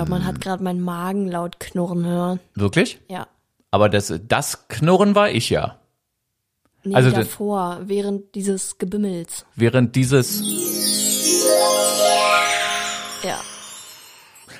glaube, 0.00 0.10
man 0.18 0.24
hat 0.26 0.40
gerade 0.40 0.62
meinen 0.64 0.80
Magen 0.80 1.28
laut 1.28 1.60
knurren 1.60 2.06
hören. 2.06 2.40
Wirklich? 2.54 2.98
Ja. 3.08 3.26
Aber 3.70 3.90
das, 3.90 4.12
das 4.26 4.66
Knurren 4.68 5.14
war 5.14 5.30
ich 5.30 5.50
ja. 5.50 5.76
Nee, 6.84 6.94
Also 6.94 7.10
davor, 7.10 7.80
während 7.84 8.34
dieses 8.34 8.78
Gebimmels. 8.78 9.44
Während 9.56 9.94
dieses, 9.96 10.40
Ja. 13.22 13.38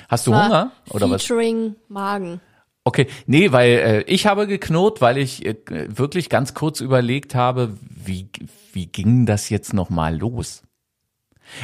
hast 0.07 0.27
du 0.27 0.31
War 0.31 0.45
Hunger? 0.45 0.71
Oder 0.91 1.09
was? 1.09 1.23
Featuring 1.23 1.75
Magen. 1.87 2.39
Okay, 2.83 3.07
nee, 3.25 3.51
weil 3.51 3.69
äh, 3.71 4.01
ich 4.03 4.27
habe 4.27 4.45
geknurrt, 4.45 5.01
weil 5.01 5.17
ich 5.17 5.43
äh, 5.43 5.55
wirklich 5.67 6.29
ganz 6.29 6.53
kurz 6.53 6.81
überlegt 6.81 7.33
habe, 7.33 7.75
wie, 7.81 8.29
wie 8.73 8.85
ging 8.85 9.25
das 9.25 9.49
jetzt 9.49 9.73
nochmal 9.73 10.15
los? 10.15 10.61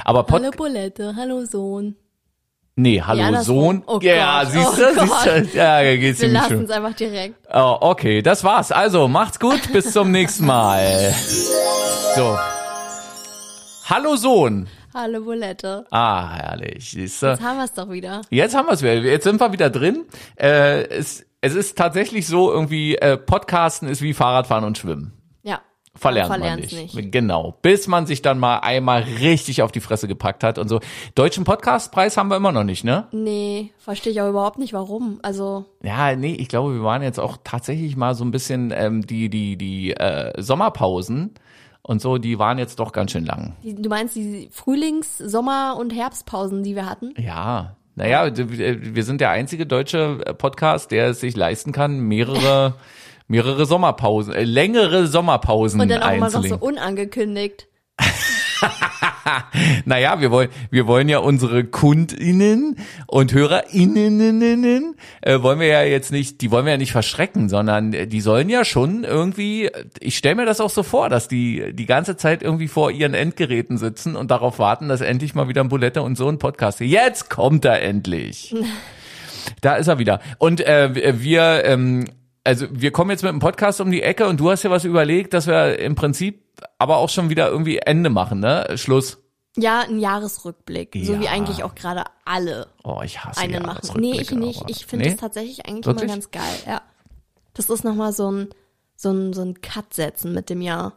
Aber 0.04 0.24
Pod 0.24 0.42
Hallo 0.42 0.52
Bulette, 0.58 1.16
hallo 1.16 1.46
Sohn. 1.46 1.96
Nee, 2.80 3.02
hallo 3.02 3.24
andersrum. 3.24 3.56
Sohn. 3.58 3.84
Oh 3.88 4.00
ja, 4.04 4.44
Gott, 4.44 4.52
siehst 4.52 4.68
oh 4.68 4.76
du, 4.76 5.08
Gott. 5.08 5.24
siehst 5.24 5.54
du, 5.56 5.58
ja, 5.58 5.96
geht's 5.96 6.22
Wir 6.22 6.30
lassen 6.30 6.64
es 6.64 6.70
einfach 6.70 6.94
direkt. 6.94 7.34
Oh, 7.52 7.78
okay, 7.82 8.22
das 8.22 8.44
war's. 8.44 8.72
Also, 8.72 9.08
macht's 9.08 9.40
gut, 9.40 9.74
bis 9.74 9.92
zum 9.94 10.12
nächsten 10.12 10.46
Mal. 10.46 11.12
So. 12.16 12.38
Hallo 13.90 14.16
Sohn. 14.16 14.68
Hallo 14.94 15.22
Bulette. 15.22 15.88
Ah, 15.90 16.36
herrlich, 16.36 16.92
siehst 16.92 17.24
du. 17.24 17.28
Jetzt 17.30 17.42
haben 17.42 17.58
wir 17.58 17.66
es 17.66 17.74
doch 17.74 17.90
wieder. 17.90 18.22
Jetzt 18.30 18.54
haben 18.54 18.68
wir 18.68 18.74
es 18.74 18.84
wieder. 18.84 18.94
Jetzt 18.94 19.24
sind 19.24 19.42
wir 19.42 19.52
wieder 19.52 19.72
drin. 19.72 20.06
Äh, 20.36 20.84
es, 20.90 21.26
es 21.42 21.56
ist 21.56 21.80
tatsächlich 21.80 22.28
so, 22.28 22.52
irgendwie, 22.52 22.96
äh, 22.96 23.18
Podcasten 23.18 23.90
ist 23.90 24.04
wie 24.04 24.14
Fahrradfahren 24.14 24.64
und 24.64 24.78
Schwimmen. 24.78 25.17
Verlernt 25.98 26.30
man 26.30 26.40
verlernt's 26.42 26.72
nicht. 26.74 27.12
Genau. 27.12 27.56
Bis 27.62 27.88
man 27.88 28.06
sich 28.06 28.22
dann 28.22 28.40
mal 28.40 28.60
einmal 28.60 29.02
richtig 29.04 29.62
auf 29.62 29.72
die 29.72 29.80
Fresse 29.80 30.08
gepackt 30.08 30.44
hat 30.44 30.58
und 30.58 30.68
so. 30.70 30.80
Deutschen 31.16 31.44
Podcastpreis 31.44 32.18
haben 32.18 32.30
wir 32.30 32.38
immer 32.38 32.52
noch 32.52 32.64
nicht, 32.64 32.84
ne? 32.84 33.08
Nee, 33.12 33.72
verstehe 33.78 34.12
ich 34.14 34.22
auch 34.22 34.30
überhaupt 34.30 34.60
nicht, 34.60 34.74
warum. 34.74 35.20
Also, 35.24 35.66
Ja, 35.84 36.16
nee, 36.16 36.34
ich 36.34 36.48
glaube, 36.50 36.74
wir 36.76 36.84
waren 36.84 37.02
jetzt 37.02 37.20
auch 37.20 37.38
tatsächlich 37.44 37.96
mal 37.98 38.16
so 38.16 38.24
ein 38.24 38.32
bisschen 38.32 38.72
ähm, 38.76 39.06
die 39.06 39.30
die 39.30 39.58
die 39.58 39.92
äh, 39.94 40.34
Sommerpausen 40.42 41.32
und 41.82 42.02
so, 42.02 42.18
die 42.18 42.38
waren 42.38 42.58
jetzt 42.58 42.80
doch 42.80 42.92
ganz 42.92 43.12
schön 43.12 43.26
lang. 43.26 43.56
du 43.64 43.90
meinst 43.90 44.16
die 44.16 44.50
Frühlings-, 44.52 45.18
Sommer- 45.18 45.78
und 45.80 45.94
Herbstpausen, 45.94 46.62
die 46.64 46.76
wir 46.76 46.86
hatten? 46.86 47.14
Ja, 47.18 47.76
naja, 47.96 48.30
d- 48.30 48.46
wir 48.96 49.04
sind 49.04 49.22
der 49.22 49.32
einzige 49.32 49.66
deutsche 49.66 50.20
äh, 50.26 50.34
Podcast, 50.34 50.92
der 50.92 51.08
es 51.08 51.22
sich 51.22 51.36
leisten 51.36 51.72
kann, 51.72 52.00
mehrere 52.02 52.76
mehrere 53.28 53.66
Sommerpausen, 53.66 54.34
äh, 54.34 54.44
längere 54.44 55.08
Sommerpausen 55.08 55.82
Und 55.82 55.90
dann 55.90 56.04
auch 56.04 56.14
immer 56.14 56.30
noch 56.30 56.46
so 56.46 56.58
unangekündigt. 56.58 57.68
Naja, 59.86 60.20
wir 60.20 60.32
wollen, 60.32 60.50
wir 60.72 60.88
wollen 60.88 61.10
ja 61.10 61.20
unsere 61.20 61.64
KundInnen 61.64 62.78
und 63.08 63.34
HörerInnen, 63.34 64.96
äh, 65.22 65.42
wollen 65.42 65.60
wir 65.60 65.68
ja 65.68 65.84
jetzt 65.84 66.12
nicht, 66.12 66.42
die 66.42 66.52
wollen 66.52 66.66
wir 66.66 66.72
ja 66.72 66.78
nicht 66.78 66.92
verschrecken, 66.92 67.50
sondern 67.50 67.92
die 67.92 68.22
sollen 68.22 68.50
ja 68.50 68.66
schon 68.66 69.04
irgendwie, 69.04 69.70
ich 70.00 70.18
stelle 70.18 70.36
mir 70.36 70.46
das 70.46 70.62
auch 70.62 70.70
so 70.70 70.84
vor, 70.84 71.10
dass 71.10 71.28
die 71.28 71.74
die 71.74 71.86
ganze 71.86 72.18
Zeit 72.18 72.42
irgendwie 72.42 72.68
vor 72.68 72.92
ihren 72.92 73.14
Endgeräten 73.14 73.78
sitzen 73.78 74.16
und 74.16 74.32
darauf 74.32 74.60
warten, 74.60 74.90
dass 74.90 75.02
endlich 75.02 75.36
mal 75.36 75.48
wieder 75.48 75.62
ein 75.62 75.70
Bulette 75.70 76.02
und 76.02 76.18
so 76.18 76.28
ein 76.28 76.40
Podcast. 76.40 76.80
Jetzt 76.80 77.30
kommt 77.30 77.66
er 77.66 77.82
endlich. 77.82 78.56
Da 79.62 79.76
ist 79.78 79.88
er 79.88 79.98
wieder. 79.98 80.20
Und 80.40 80.60
äh, 80.60 81.22
wir, 81.22 81.64
ähm, 81.64 82.04
also 82.48 82.66
wir 82.72 82.92
kommen 82.92 83.12
jetzt 83.12 83.24
mit 83.24 83.32
dem 83.32 83.40
Podcast 83.40 83.82
um 83.82 83.92
die 83.92 84.02
Ecke 84.02 84.26
und 84.28 84.40
du 84.40 84.50
hast 84.50 84.64
ja 84.64 84.72
was 84.72 84.86
überlegt, 84.86 85.34
dass 85.34 85.48
wir 85.48 85.80
im 85.80 85.96
Prinzip 85.96 86.44
aber 86.78 86.98
auch 86.98 87.10
schon 87.10 87.30
wieder 87.30 87.50
irgendwie 87.50 87.78
Ende 87.80 88.10
machen, 88.10 88.40
ne? 88.40 88.66
Schluss. 88.78 89.18
Ja, 89.58 89.82
ein 89.82 90.00
Jahresrückblick. 90.00 90.98
So 91.04 91.14
Ja. 91.14 91.20
wie 91.20 91.28
eigentlich 91.28 91.64
auch 91.64 91.76
gerade 91.76 92.06
alle 92.26 92.68
Oh, 92.84 93.02
ich 93.04 93.24
hasse 93.24 93.42
einen 93.42 93.64
machen. 93.64 94.00
Nee, 94.00 94.22
ich 94.22 94.32
nicht. 94.32 94.64
Ich 94.70 94.86
finde 94.86 95.06
Nee? 95.06 95.12
das 95.12 95.20
tatsächlich 95.20 95.66
eigentlich 95.66 95.86
Wirklich? 95.86 96.04
immer 96.06 96.14
ganz 96.14 96.32
geil. 96.32 96.56
Ja. 96.66 96.82
Das 97.54 97.70
ist 97.70 97.84
nochmal 97.84 98.14
so 98.14 98.32
ein, 98.32 98.50
so 98.96 99.12
ein, 99.12 99.34
so 99.34 99.42
ein 99.42 99.62
Cut 99.62 99.94
setzen 99.94 100.34
mit 100.34 100.50
dem 100.50 100.62
Jahr. 100.62 100.94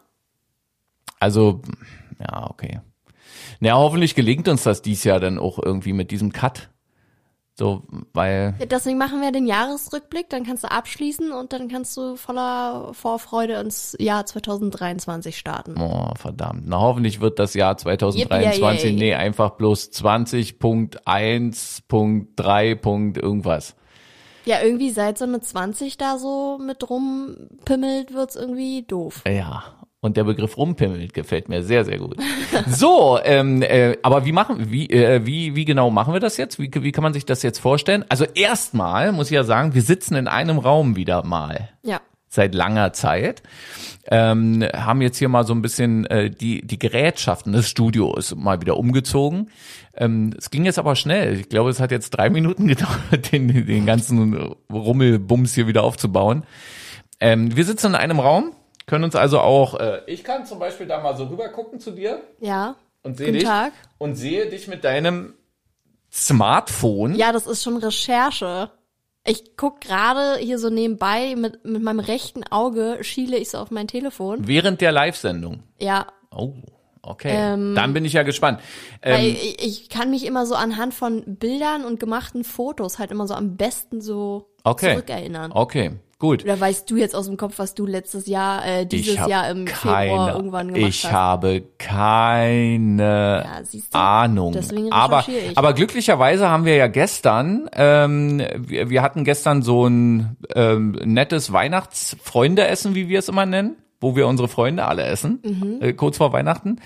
Also, 1.19 1.63
ja, 2.21 2.49
okay. 2.51 2.81
Na, 3.61 3.73
hoffentlich 3.75 4.15
gelingt 4.15 4.47
uns 4.49 4.63
das 4.63 4.83
dies 4.83 5.05
Jahr 5.05 5.21
dann 5.21 5.39
auch 5.39 5.59
irgendwie 5.63 5.93
mit 5.93 6.11
diesem 6.11 6.33
Cut. 6.33 6.69
So, 7.61 7.83
weil, 8.15 8.55
Ja, 8.59 8.65
Deswegen 8.65 8.97
machen 8.97 9.21
wir 9.21 9.33
den 9.33 9.47
Jahresrückblick, 9.47 10.31
dann 10.31 10.47
kannst 10.47 10.65
du 10.65 10.71
abschließen 10.71 11.31
und 11.31 11.53
dann 11.53 11.69
kannst 11.69 11.95
du 11.95 12.17
voller 12.17 12.95
Vorfreude 12.95 13.61
ins 13.61 13.95
Jahr 14.01 14.25
2023 14.25 15.37
starten. 15.37 15.79
oh, 15.79 16.11
verdammt. 16.17 16.63
Na, 16.65 16.81
hoffentlich 16.81 17.21
wird 17.21 17.39
das 17.39 17.53
Jahr 17.53 17.77
2023, 17.77 18.93
Yippie, 18.93 18.99
nee, 18.99 19.15
einfach 19.15 19.51
bloß 19.51 19.91
20.1.3. 19.93 22.75
Punkt 22.77 23.19
irgendwas. 23.19 23.77
Ja, 24.47 24.63
irgendwie 24.63 24.89
seit 24.89 25.19
so 25.19 25.27
eine 25.27 25.43
20 25.43 25.99
da 25.99 26.17
so 26.17 26.59
mit 26.59 26.89
rumpimmelt, 26.89 28.15
wird's 28.15 28.37
irgendwie 28.37 28.85
doof. 28.85 29.23
Ja. 29.27 29.65
Und 30.03 30.17
der 30.17 30.25
Begriff 30.25 30.57
rumpimmelt 30.57 31.13
gefällt 31.13 31.51
mir 31.51 31.63
sehr, 31.63 31.85
sehr 31.85 31.99
gut. 31.99 32.17
So, 32.67 33.19
ähm, 33.23 33.61
äh, 33.61 33.99
aber 34.03 34.25
wie 34.25 34.33
machen, 34.33 34.71
wie, 34.71 34.89
äh, 34.89 35.27
wie, 35.27 35.55
wie 35.55 35.67
genau 35.67 35.91
machen 35.91 36.15
wir 36.15 36.21
das 36.21 36.39
jetzt? 36.39 36.59
Wie, 36.59 36.71
wie 36.73 36.93
kann 36.93 37.03
man 37.03 37.13
sich 37.13 37.27
das 37.27 37.43
jetzt 37.43 37.59
vorstellen? 37.59 38.05
Also 38.09 38.25
erstmal 38.35 39.13
muss 39.13 39.27
ich 39.31 39.35
ja 39.35 39.45
sagen, 39.45 39.75
wir 39.75 39.83
sitzen 39.83 40.15
in 40.15 40.27
einem 40.27 40.59
Raum 40.59 40.97
wieder 40.97 41.25
mal. 41.25 41.69
Ja. 41.83 42.01
seit 42.29 42.55
langer 42.55 42.93
Zeit. 42.93 43.43
Ähm, 44.07 44.65
haben 44.75 45.03
jetzt 45.03 45.19
hier 45.19 45.29
mal 45.29 45.45
so 45.45 45.53
ein 45.53 45.63
bisschen 45.63 46.07
äh, 46.07 46.31
die, 46.31 46.67
die 46.67 46.79
Gerätschaften 46.79 47.53
des 47.53 47.69
Studios 47.69 48.35
mal 48.35 48.61
wieder 48.61 48.77
umgezogen. 48.79 49.51
Ähm, 49.95 50.33
es 50.39 50.51
ging 50.51 50.65
jetzt 50.65 50.79
aber 50.79 50.97
schnell. 50.97 51.41
Ich 51.41 51.49
glaube, 51.49 51.71
es 51.71 51.81
hat 51.81 51.91
jetzt 51.91 52.11
drei 52.11 52.31
Minuten 52.31 52.67
gedauert, 52.69 53.33
den, 53.33 53.67
den 53.67 53.85
ganzen 53.85 54.55
Rummelbums 54.73 55.55
hier 55.55 55.67
wieder 55.67 55.83
aufzubauen. 55.83 56.45
Ähm, 57.21 57.55
wir 57.55 57.65
sitzen 57.65 57.89
in 57.89 57.95
einem 57.97 58.19
Raum, 58.21 58.53
können 58.91 59.05
uns 59.05 59.15
also 59.17 59.41
auch, 59.41 59.81
äh, 59.81 60.03
ich 60.07 60.23
kann 60.25 60.45
zum 60.45 60.59
Beispiel 60.59 60.87
da 60.87 61.01
mal 61.01 61.17
so 61.17 61.25
rüber 61.25 61.49
gucken 61.49 61.81
zu 61.81 61.93
dir 61.93 62.21
Ja. 62.41 62.75
und 63.03 63.17
sehe 63.17 63.33
dich 63.33 63.45
Tag. 63.45 63.73
und 63.97 64.17
sehe 64.17 64.51
dich 64.51 64.69
mit 64.69 64.85
deinem 64.85 65.33
Smartphone. 66.13 67.15
Ja, 67.15 67.33
das 67.33 67.47
ist 67.47 67.63
schon 67.63 67.77
Recherche. 67.77 68.71
Ich 69.27 69.57
guck 69.57 69.81
gerade 69.81 70.39
hier 70.39 70.59
so 70.59 70.71
nebenbei 70.71 71.35
mit, 71.37 71.65
mit 71.65 71.83
meinem 71.83 72.01
rechten 72.01 72.43
Auge 72.51 72.99
schiele 73.03 73.37
ich 73.37 73.51
so 73.51 73.59
auf 73.59 73.71
mein 73.71 73.87
Telefon. 73.87 74.47
Während 74.47 74.81
der 74.81 74.93
Live-Sendung. 74.93 75.63
Ja, 75.79 76.07
Oh, 76.33 76.55
okay. 77.03 77.29
Ähm, 77.33 77.75
Dann 77.75 77.93
bin 77.93 78.05
ich 78.05 78.13
ja 78.13 78.23
gespannt. 78.23 78.61
weil 79.03 79.25
Ähm, 79.25 79.37
ich, 79.41 79.65
ich 79.65 79.89
kann 79.89 80.11
mich 80.11 80.25
immer 80.25 80.47
so 80.47 80.55
anhand 80.55 80.95
von 80.95 81.23
Bildern 81.27 81.85
und 81.85 81.99
gemachten 81.99 82.45
Fotos 82.45 82.99
halt 83.01 83.11
immer 83.11 83.27
so 83.27 83.35
am 83.35 83.57
besten 83.57 84.01
so 84.01 84.47
Okay. 84.63 84.93
zurückerinnern. 84.93 85.51
okay, 85.53 85.93
gut. 86.21 86.45
Oder 86.45 86.61
weißt 86.61 86.89
du 86.89 86.97
jetzt 86.97 87.17
aus 87.17 87.27
dem 87.27 87.37
Kopf, 87.37 87.55
was 87.59 87.75
du 87.75 87.85
letztes 87.87 88.29
Jahr, 88.29 88.65
äh, 88.65 88.87
dieses 88.87 89.27
Jahr 89.27 89.51
im 89.51 89.67
Februar 89.67 90.37
irgendwann 90.37 90.69
gemacht 90.73 90.89
ich 90.89 91.05
hast? 91.07 91.13
habe 91.13 91.63
keine 91.79 93.43
Ja, 93.45 93.61
du? 93.63 93.99
Ahnung. 93.99 94.53
Deswegen 94.53 94.93
aber, 94.93 95.25
ich. 95.27 95.59
aber 95.59 95.73
glücklicherweise 95.73 96.49
haben 96.49 96.65
wir 96.65 96.77
ja 96.77 96.87
gestern, 96.87 97.69
ähm, 97.75 98.41
wir, 98.59 98.89
wir 98.91 99.03
hatten 99.03 99.25
gestern 99.25 99.63
so 99.63 99.87
ein 99.87 100.37
ähm, 100.55 100.93
nettes 101.05 101.53
Weihnachtsfreundeessen, 101.53 102.95
wie 102.95 103.09
wir 103.09 103.19
es 103.19 103.29
immer 103.29 103.47
nennen 103.47 103.77
wo 104.03 104.17
wir 104.17 104.27
unsere 104.29 104.49
Freunde 104.49 104.87
alle 104.87 105.03
essen, 105.03 105.41
Mhm. 105.45 105.77
äh, 105.83 105.93
kurz 105.93 106.17
vor 106.17 106.33
Weihnachten. 106.33 106.77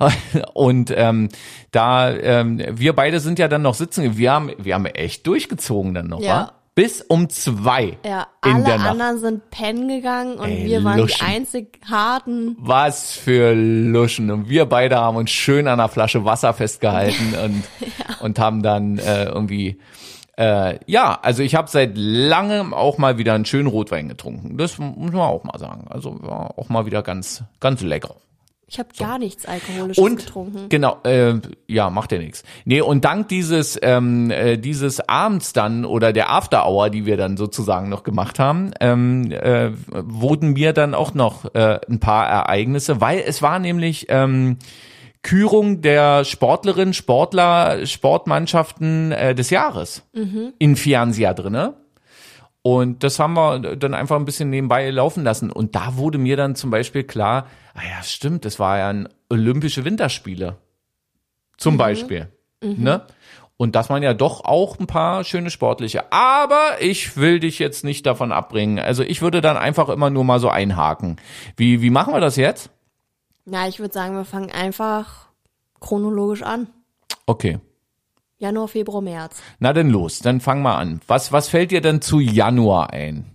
Und 0.54 0.92
ähm, 0.96 1.28
da, 1.70 2.10
ähm, 2.12 2.60
wir 2.72 2.94
beide 2.94 3.20
sind 3.20 3.38
ja 3.38 3.46
dann 3.46 3.62
noch 3.62 3.74
sitzen, 3.74 4.16
wir 4.16 4.32
haben, 4.32 4.50
wir 4.58 4.74
haben 4.74 4.84
echt 4.86 5.24
durchgezogen 5.28 5.94
dann 5.94 6.08
noch, 6.08 6.20
Ja. 6.20 6.28
wa? 6.36 6.52
Bis 6.74 7.02
um 7.02 7.28
zwei 7.28 7.98
Ja, 8.04 8.26
in 8.44 8.54
alle 8.54 8.64
der 8.64 8.78
Nacht. 8.78 8.90
anderen 8.90 9.18
sind 9.20 9.50
pennen 9.50 9.86
gegangen 9.88 10.38
und 10.38 10.48
Ey, 10.50 10.64
wir 10.66 10.82
waren 10.82 10.98
Luschen. 10.98 11.18
die 11.20 11.24
einzig 11.24 11.78
harten. 11.88 12.56
Was 12.58 13.12
für 13.12 13.54
Luschen. 13.54 14.30
Und 14.32 14.48
wir 14.48 14.66
beide 14.66 14.96
haben 14.96 15.16
uns 15.16 15.30
schön 15.30 15.68
an 15.68 15.78
einer 15.78 15.88
Flasche 15.88 16.24
Wasser 16.24 16.52
festgehalten 16.52 17.34
und, 17.44 17.64
und 18.20 18.38
haben 18.40 18.62
dann 18.64 18.98
äh, 18.98 19.26
irgendwie, 19.26 19.78
äh, 20.36 20.80
ja, 20.86 21.16
also 21.22 21.44
ich 21.44 21.54
habe 21.54 21.70
seit 21.70 21.92
langem 21.94 22.74
auch 22.74 22.98
mal 22.98 23.18
wieder 23.18 23.34
einen 23.34 23.44
schönen 23.44 23.68
Rotwein 23.68 24.08
getrunken. 24.08 24.58
Das 24.58 24.76
muss 24.78 25.12
man 25.12 25.20
auch 25.20 25.44
mal 25.44 25.58
sagen. 25.60 25.86
Also 25.88 26.18
war 26.22 26.58
auch 26.58 26.70
mal 26.70 26.86
wieder 26.86 27.04
ganz, 27.04 27.44
ganz 27.60 27.82
lecker. 27.82 28.16
Ich 28.74 28.80
habe 28.80 28.88
gar 28.98 29.20
nichts 29.20 29.46
Alkoholisches 29.46 30.02
Und 30.02 30.16
getrunken. 30.16 30.68
genau, 30.68 30.96
äh, 31.04 31.34
ja, 31.68 31.90
macht 31.90 32.10
ja 32.10 32.18
nichts. 32.18 32.42
Nee, 32.64 32.80
und 32.80 33.04
dank 33.04 33.28
dieses 33.28 33.78
ähm, 33.80 34.32
äh, 34.32 34.56
dieses 34.56 35.08
Abends 35.08 35.52
dann 35.52 35.84
oder 35.84 36.12
der 36.12 36.28
After 36.32 36.66
Hour, 36.66 36.90
die 36.90 37.06
wir 37.06 37.16
dann 37.16 37.36
sozusagen 37.36 37.88
noch 37.88 38.02
gemacht 38.02 38.40
haben, 38.40 38.72
ähm, 38.80 39.30
äh, 39.30 39.70
wurden 39.92 40.54
mir 40.54 40.72
dann 40.72 40.92
auch 40.92 41.14
noch 41.14 41.54
äh, 41.54 41.78
ein 41.88 42.00
paar 42.00 42.26
Ereignisse, 42.26 43.00
weil 43.00 43.22
es 43.24 43.42
war 43.42 43.60
nämlich 43.60 44.06
ähm, 44.08 44.58
Kürung 45.22 45.80
der 45.80 46.24
Sportlerinnen, 46.24 46.94
Sportler, 46.94 47.86
Sportmannschaften 47.86 49.12
äh, 49.12 49.36
des 49.36 49.50
Jahres 49.50 50.02
in 50.58 50.74
Fianzia 50.74 51.32
drinne. 51.32 51.74
Und 52.66 53.04
das 53.04 53.18
haben 53.18 53.34
wir 53.34 53.76
dann 53.76 53.92
einfach 53.92 54.16
ein 54.16 54.24
bisschen 54.24 54.48
nebenbei 54.48 54.88
laufen 54.88 55.22
lassen. 55.22 55.52
Und 55.52 55.74
da 55.74 55.98
wurde 55.98 56.16
mir 56.16 56.38
dann 56.38 56.56
zum 56.56 56.70
Beispiel 56.70 57.04
klar, 57.04 57.46
ah 57.74 57.82
ja, 57.86 58.02
stimmt, 58.02 58.46
das 58.46 58.58
war 58.58 58.78
ja 58.78 58.88
ein 58.88 59.06
Olympische 59.28 59.84
Winterspiele. 59.84 60.56
Zum 61.58 61.76
Beispiel. 61.76 62.32
Ne? 62.62 63.02
Und 63.58 63.76
dass 63.76 63.90
man 63.90 64.02
ja 64.02 64.14
doch 64.14 64.46
auch 64.46 64.78
ein 64.78 64.86
paar 64.86 65.24
schöne 65.24 65.50
sportliche. 65.50 66.10
Aber 66.10 66.80
ich 66.80 67.18
will 67.18 67.38
dich 67.38 67.58
jetzt 67.58 67.84
nicht 67.84 68.06
davon 68.06 68.32
abbringen. 68.32 68.78
Also 68.78 69.02
ich 69.02 69.20
würde 69.20 69.42
dann 69.42 69.58
einfach 69.58 69.90
immer 69.90 70.08
nur 70.08 70.24
mal 70.24 70.40
so 70.40 70.48
einhaken. 70.48 71.16
Wie, 71.58 71.82
wie 71.82 71.90
machen 71.90 72.14
wir 72.14 72.20
das 72.20 72.36
jetzt? 72.36 72.70
Na, 73.44 73.68
ich 73.68 73.78
würde 73.78 73.92
sagen, 73.92 74.16
wir 74.16 74.24
fangen 74.24 74.50
einfach 74.50 75.26
chronologisch 75.80 76.42
an. 76.42 76.68
Okay. 77.26 77.60
Januar, 78.38 78.68
Februar, 78.68 79.00
März. 79.00 79.40
Na 79.58 79.72
denn 79.72 79.90
los, 79.90 80.18
dann 80.18 80.40
fang 80.40 80.62
mal 80.62 80.76
an. 80.76 81.00
Was, 81.06 81.32
was 81.32 81.48
fällt 81.48 81.70
dir 81.70 81.80
denn 81.80 82.02
zu 82.02 82.20
Januar 82.20 82.92
ein? 82.92 83.30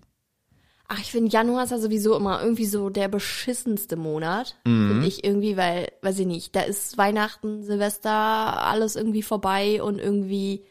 Ach, 0.92 1.00
ich 1.00 1.12
finde 1.12 1.32
Januar 1.32 1.64
ist 1.66 1.70
ja 1.70 1.78
sowieso 1.78 2.18
immer 2.18 2.42
irgendwie 2.42 2.66
so 2.66 2.90
der 2.90 3.08
beschissenste 3.10 3.96
Monat. 3.96 4.56
Finde 4.64 5.06
ich 5.06 5.24
irgendwie, 5.24 5.56
weil, 5.56 5.92
weiß 6.02 6.18
ich 6.18 6.26
nicht, 6.26 6.56
da 6.56 6.62
ist 6.62 6.98
Weihnachten, 6.98 7.64
Silvester, 7.64 8.10
alles 8.12 8.96
irgendwie 8.96 9.22
vorbei 9.22 9.84
und 9.84 10.00
irgendwie, 10.00 10.64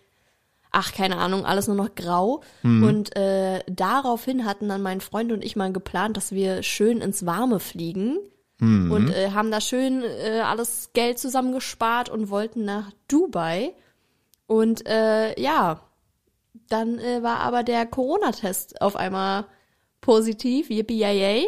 ach, 0.72 0.92
keine 0.92 1.18
Ahnung, 1.18 1.44
alles 1.46 1.68
nur 1.68 1.76
noch 1.76 1.94
grau. 1.94 2.42
Und 2.82 3.14
äh, 3.16 3.60
daraufhin 3.68 4.44
hatten 4.44 4.68
dann 4.68 4.82
mein 4.82 5.00
Freund 5.00 5.30
und 5.30 5.44
ich 5.44 5.54
mal 5.54 5.72
geplant, 5.72 6.16
dass 6.16 6.32
wir 6.32 6.64
schön 6.64 7.00
ins 7.00 7.24
Warme 7.24 7.60
fliegen. 7.60 8.18
Und 8.90 9.10
äh, 9.10 9.30
haben 9.30 9.52
da 9.52 9.60
schön 9.60 10.02
äh, 10.02 10.40
alles 10.40 10.90
Geld 10.94 11.20
zusammengespart 11.20 12.08
und 12.08 12.28
wollten 12.28 12.64
nach 12.64 12.90
Dubai. 13.06 13.72
Und 14.48 14.84
äh, 14.88 15.38
ja, 15.40 15.78
dann 16.68 16.98
äh, 16.98 17.22
war 17.22 17.38
aber 17.40 17.62
der 17.62 17.86
Corona-Test 17.86 18.80
auf 18.82 18.96
einmal 18.96 19.44
positiv, 20.00 20.70
yippie 20.70 20.98
yay, 20.98 21.46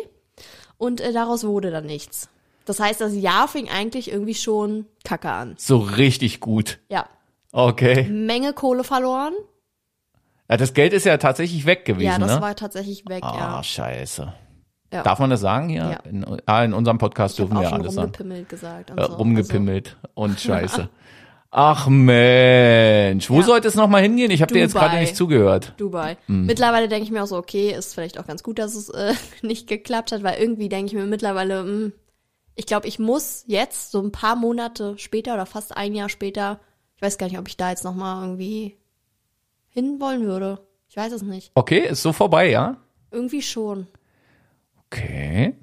und 0.78 1.00
äh, 1.00 1.12
daraus 1.12 1.44
wurde 1.44 1.70
dann 1.72 1.86
nichts. 1.86 2.28
Das 2.66 2.78
heißt, 2.78 3.00
das 3.00 3.14
Jahr 3.16 3.48
fing 3.48 3.68
eigentlich 3.68 4.12
irgendwie 4.12 4.34
schon 4.34 4.86
kacke 5.02 5.30
an. 5.30 5.54
So 5.58 5.78
richtig 5.78 6.40
gut. 6.40 6.78
Ja. 6.88 7.06
Okay. 7.52 8.04
Menge 8.04 8.52
Kohle 8.52 8.84
verloren. 8.84 9.32
Ja, 10.48 10.56
das 10.58 10.74
Geld 10.74 10.92
ist 10.92 11.06
ja 11.06 11.16
tatsächlich 11.16 11.64
weg 11.66 11.84
gewesen, 11.84 12.06
ja, 12.06 12.18
das 12.18 12.36
ne? 12.36 12.40
war 12.42 12.54
tatsächlich 12.54 13.04
weg, 13.08 13.22
Ah, 13.24 13.36
ja. 13.56 13.62
scheiße. 13.62 14.32
ja. 14.92 15.02
Darf 15.02 15.18
man 15.20 15.30
das 15.30 15.40
sagen 15.40 15.68
hier? 15.70 15.82
Ja. 16.04 16.10
In, 16.10 16.24
ah, 16.46 16.64
in 16.64 16.74
unserem 16.74 16.98
Podcast 16.98 17.34
ich 17.34 17.44
dürfen 17.44 17.56
auch 17.56 17.62
wir 17.62 17.68
schon 17.70 17.80
alles 17.80 17.94
sagen. 17.94 18.06
rumgepimmelt 18.06 18.48
gesagt. 18.48 18.90
Und 18.90 18.98
Äh, 18.98 19.06
so. 19.06 19.12
rumgepimmelt 19.14 19.96
und 20.14 20.38
scheiße. 20.38 20.88
Ach 21.52 21.88
Mensch, 21.88 23.28
wo 23.28 23.38
Ja. 23.40 23.42
sollte 23.42 23.66
es 23.66 23.74
nochmal 23.74 24.02
hingehen? 24.02 24.30
Ich 24.30 24.40
habe 24.40 24.52
dir 24.54 24.60
jetzt 24.60 24.74
gerade 24.74 24.98
nicht 24.98 25.16
zugehört. 25.16 25.74
Dubai. 25.78 26.16
Hm. 26.26 26.46
Mittlerweile 26.46 26.86
denke 26.88 27.04
ich 27.04 27.10
mir 27.10 27.22
auch 27.24 27.26
so, 27.26 27.36
okay, 27.36 27.72
ist 27.76 27.92
vielleicht 27.94 28.18
auch 28.20 28.26
ganz 28.26 28.44
gut, 28.44 28.58
dass 28.60 28.74
es 28.76 28.88
äh, 28.90 29.14
nicht 29.42 29.66
geklappt 29.66 30.12
hat, 30.12 30.22
weil 30.22 30.40
irgendwie 30.40 30.68
denke 30.68 30.86
ich 30.86 30.94
mir 30.94 31.06
mittlerweile, 31.06 31.64
mh, 31.64 31.92
ich 32.54 32.66
glaube, 32.66 32.86
ich 32.86 32.98
muss 33.00 33.42
jetzt 33.48 33.90
so 33.90 34.00
ein 34.00 34.12
paar 34.12 34.36
Monate 34.36 34.96
später 34.98 35.34
oder 35.34 35.46
fast 35.46 35.76
ein 35.76 35.94
Jahr 35.94 36.08
später, 36.08 36.60
ich 36.94 37.02
weiß 37.02 37.18
gar 37.18 37.26
nicht, 37.26 37.38
ob 37.38 37.48
ich 37.48 37.56
da 37.56 37.70
jetzt 37.70 37.84
nochmal 37.84 38.22
irgendwie 38.22 38.76
hinwollen 39.70 40.26
würde. 40.26 40.60
Ich 40.88 40.96
weiß 40.96 41.12
es 41.12 41.22
nicht. 41.22 41.50
Okay, 41.54 41.88
ist 41.88 42.02
so 42.02 42.12
vorbei, 42.12 42.48
ja? 42.50 42.76
Irgendwie 43.10 43.42
schon. 43.42 43.86
Okay, 44.86 45.54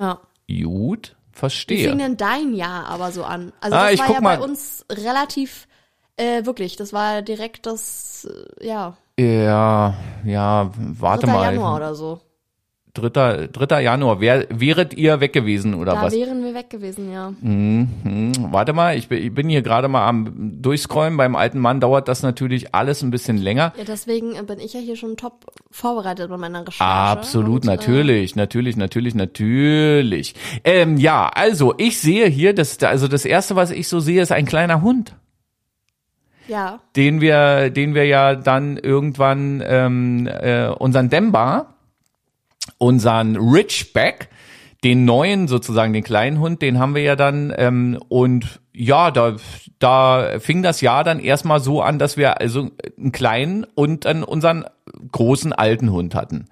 Ja. 0.00 0.20
gut, 0.48 1.16
Wie 1.34 1.38
verstehe. 1.38 1.88
fing 1.88 1.98
denn 1.98 2.16
dein 2.16 2.54
Jahr 2.54 2.86
aber 2.86 3.10
so 3.12 3.24
an? 3.24 3.52
Also 3.60 3.76
Ah, 3.76 3.90
das 3.90 3.98
war 4.00 4.12
ja 4.12 4.20
mal. 4.20 4.36
bei 4.38 4.44
uns 4.44 4.84
relativ, 4.90 5.66
äh, 6.16 6.44
wirklich, 6.46 6.76
das 6.76 6.92
war 6.92 7.22
direkt 7.22 7.66
das, 7.66 8.26
äh, 8.60 8.66
ja, 8.66 8.96
Ja, 9.18 9.94
ja, 10.24 10.70
warte 10.76 11.26
3. 11.26 11.32
mal. 11.32 11.44
Januar 11.54 11.76
oder 11.76 11.94
so. 11.94 12.20
Dritter, 12.94 13.48
dritter 13.48 13.80
Januar. 13.80 14.20
Wär, 14.20 14.46
wäret 14.50 14.94
ihr 14.94 15.18
weg 15.18 15.32
gewesen 15.32 15.74
oder 15.74 15.94
Da 15.94 16.02
was? 16.02 16.14
wären 16.14 16.44
wir 16.44 16.54
weg 16.54 16.70
gewesen, 16.70 17.12
ja. 17.12 17.32
Hm, 17.42 18.32
warte 18.52 18.72
mal, 18.72 18.96
ich 18.96 19.08
bin, 19.08 19.48
hier 19.48 19.62
gerade 19.62 19.88
mal 19.88 20.06
am 20.06 20.60
Durchscrollen. 20.62 21.16
Beim 21.16 21.34
alten 21.34 21.58
Mann 21.58 21.80
dauert 21.80 22.06
das 22.06 22.22
natürlich 22.22 22.72
alles 22.72 23.02
ein 23.02 23.10
bisschen 23.10 23.36
länger. 23.36 23.72
Ja, 23.76 23.82
deswegen 23.84 24.36
äh, 24.36 24.44
bin 24.44 24.60
ich 24.60 24.74
ja 24.74 24.80
hier 24.80 24.94
schon 24.94 25.16
top 25.16 25.44
vorbereitet 25.72 26.30
bei 26.30 26.36
meiner 26.36 26.60
Recherche. 26.60 26.84
Absolut, 26.84 27.62
Und, 27.64 27.68
äh, 27.68 27.72
natürlich, 27.72 28.36
natürlich, 28.36 28.76
natürlich, 28.76 29.16
natürlich. 29.16 30.34
Ähm, 30.62 30.96
ja, 30.96 31.28
also 31.34 31.74
ich 31.76 31.98
sehe 31.98 32.26
hier, 32.28 32.54
das, 32.54 32.80
also 32.84 33.08
das 33.08 33.24
erste, 33.24 33.56
was 33.56 33.72
ich 33.72 33.88
so 33.88 33.98
sehe, 33.98 34.22
ist 34.22 34.30
ein 34.30 34.46
kleiner 34.46 34.82
Hund, 34.82 35.16
Ja, 36.46 36.78
den 36.94 37.20
wir, 37.20 37.70
den 37.70 37.94
wir 37.96 38.04
ja 38.06 38.36
dann 38.36 38.76
irgendwann 38.76 39.60
ähm, 39.66 40.28
äh, 40.28 40.68
unseren 40.68 41.10
Demba, 41.10 41.73
unseren 42.78 43.36
Richback, 43.36 44.28
den 44.84 45.04
neuen 45.04 45.48
sozusagen, 45.48 45.92
den 45.92 46.04
kleinen 46.04 46.38
Hund, 46.40 46.60
den 46.60 46.78
haben 46.78 46.94
wir 46.94 47.02
ja 47.02 47.16
dann 47.16 47.52
ähm, 47.56 47.98
und 48.08 48.60
ja, 48.76 49.12
da, 49.12 49.36
da 49.78 50.38
fing 50.40 50.62
das 50.62 50.80
Jahr 50.80 51.04
dann 51.04 51.20
erstmal 51.20 51.60
so 51.60 51.80
an, 51.80 51.98
dass 51.98 52.16
wir 52.16 52.40
also 52.40 52.70
einen 52.98 53.12
kleinen 53.12 53.64
und 53.74 54.04
dann 54.04 54.24
unseren 54.24 54.64
großen 55.12 55.52
alten 55.52 55.92
Hund 55.92 56.14
hatten. 56.14 56.46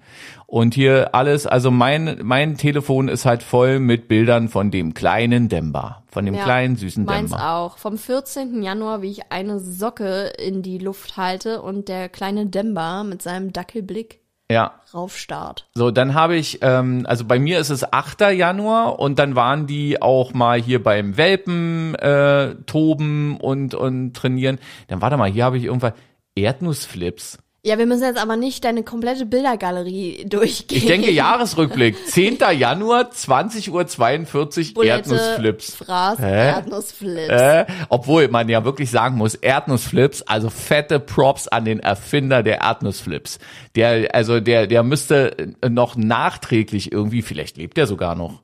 Und 0.47 0.73
hier 0.73 1.13
alles, 1.13 1.45
also 1.47 1.69
mein, 1.69 2.19
mein 2.23 2.57
Telefon 2.57 3.07
ist 3.07 3.25
halt 3.25 3.43
voll 3.43 3.79
mit 3.79 4.07
Bildern 4.07 4.47
von 4.47 4.71
dem 4.71 4.93
kleinen 4.93 5.49
Demba, 5.49 6.03
von 6.07 6.25
dem 6.25 6.35
ja. 6.35 6.43
kleinen 6.43 6.75
süßen 6.75 7.05
Meins 7.05 7.31
Demba. 7.31 7.57
auch. 7.57 7.77
Vom 7.77 7.97
14. 7.97 8.63
Januar, 8.63 9.01
wie 9.01 9.11
ich 9.11 9.31
eine 9.31 9.59
Socke 9.59 10.31
in 10.37 10.61
die 10.61 10.77
Luft 10.77 11.17
halte 11.17 11.61
und 11.61 11.89
der 11.89 12.07
kleine 12.07 12.45
Demba 12.45 13.03
mit 13.03 13.21
seinem 13.21 13.51
Dackelblick 13.51 14.22
Ja. 14.51 14.81
raufstarrt. 14.93 15.67
So, 15.73 15.89
dann 15.89 16.13
habe 16.13 16.35
ich, 16.35 16.59
ähm, 16.61 17.05
also 17.07 17.25
bei 17.25 17.39
mir 17.39 17.59
ist 17.59 17.69
es 17.69 17.91
8. 17.91 18.21
Januar 18.31 18.99
und 18.99 19.17
dann 19.17 19.35
waren 19.35 19.67
die 19.67 20.01
auch 20.01 20.33
mal 20.33 20.61
hier 20.61 20.83
beim 20.83 21.17
Welpen 21.17 21.95
äh, 21.95 22.55
toben 22.65 23.37
und, 23.37 23.73
und 23.73 24.13
trainieren. 24.13 24.59
Dann 24.87 25.01
warte 25.01 25.17
mal, 25.17 25.31
hier 25.31 25.45
habe 25.45 25.57
ich 25.57 25.63
irgendwann 25.63 25.93
Erdnussflips. 26.35 27.39
Ja, 27.65 27.77
wir 27.77 27.85
müssen 27.85 28.03
jetzt 28.03 28.21
aber 28.21 28.35
nicht 28.35 28.65
deine 28.65 28.83
komplette 28.83 29.25
Bildergalerie 29.25 30.25
durchgehen. 30.29 30.77
Ich 30.77 30.85
denke 30.85 31.11
Jahresrückblick. 31.11 31.95
10. 32.07 32.39
Januar, 32.57 33.09
20.42 33.09 34.75
Uhr, 34.75 34.83
Erdnussflips. 34.83 35.75
Fraß, 35.75 36.19
Hä? 36.19 36.47
Erdnussflips. 36.49 37.29
Äh, 37.29 37.65
obwohl 37.87 38.27
man 38.27 38.49
ja 38.49 38.65
wirklich 38.65 38.91
sagen 38.91 39.15
muss, 39.15 39.35
Erdnussflips, 39.35 40.23
also 40.23 40.49
fette 40.49 40.99
Props 40.99 41.47
an 41.47 41.63
den 41.63 41.79
Erfinder 41.79 42.43
der 42.43 42.59
Erdnussflips. 42.59 43.39
Der, 43.77 44.13
also 44.13 44.41
der, 44.41 44.67
der 44.67 44.83
müsste 44.83 45.53
noch 45.65 45.95
nachträglich 45.95 46.91
irgendwie, 46.91 47.21
vielleicht 47.21 47.55
lebt 47.55 47.77
er 47.77 47.87
sogar 47.87 48.15
noch. 48.15 48.43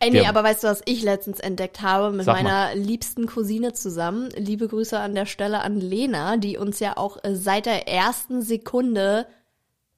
Ey, 0.00 0.10
nee, 0.10 0.26
aber 0.26 0.44
weißt 0.44 0.62
du, 0.62 0.68
was 0.68 0.82
ich 0.84 1.02
letztens 1.02 1.40
entdeckt 1.40 1.82
habe 1.82 2.10
mit 2.14 2.24
Sag 2.24 2.36
mal. 2.36 2.42
meiner 2.44 2.74
liebsten 2.76 3.26
Cousine 3.26 3.72
zusammen? 3.72 4.28
Liebe 4.36 4.68
Grüße 4.68 4.98
an 4.98 5.14
der 5.14 5.26
Stelle 5.26 5.60
an 5.62 5.80
Lena, 5.80 6.36
die 6.36 6.56
uns 6.56 6.78
ja 6.78 6.96
auch 6.96 7.16
äh, 7.24 7.34
seit 7.34 7.66
der 7.66 7.88
ersten 7.88 8.40
Sekunde 8.42 9.26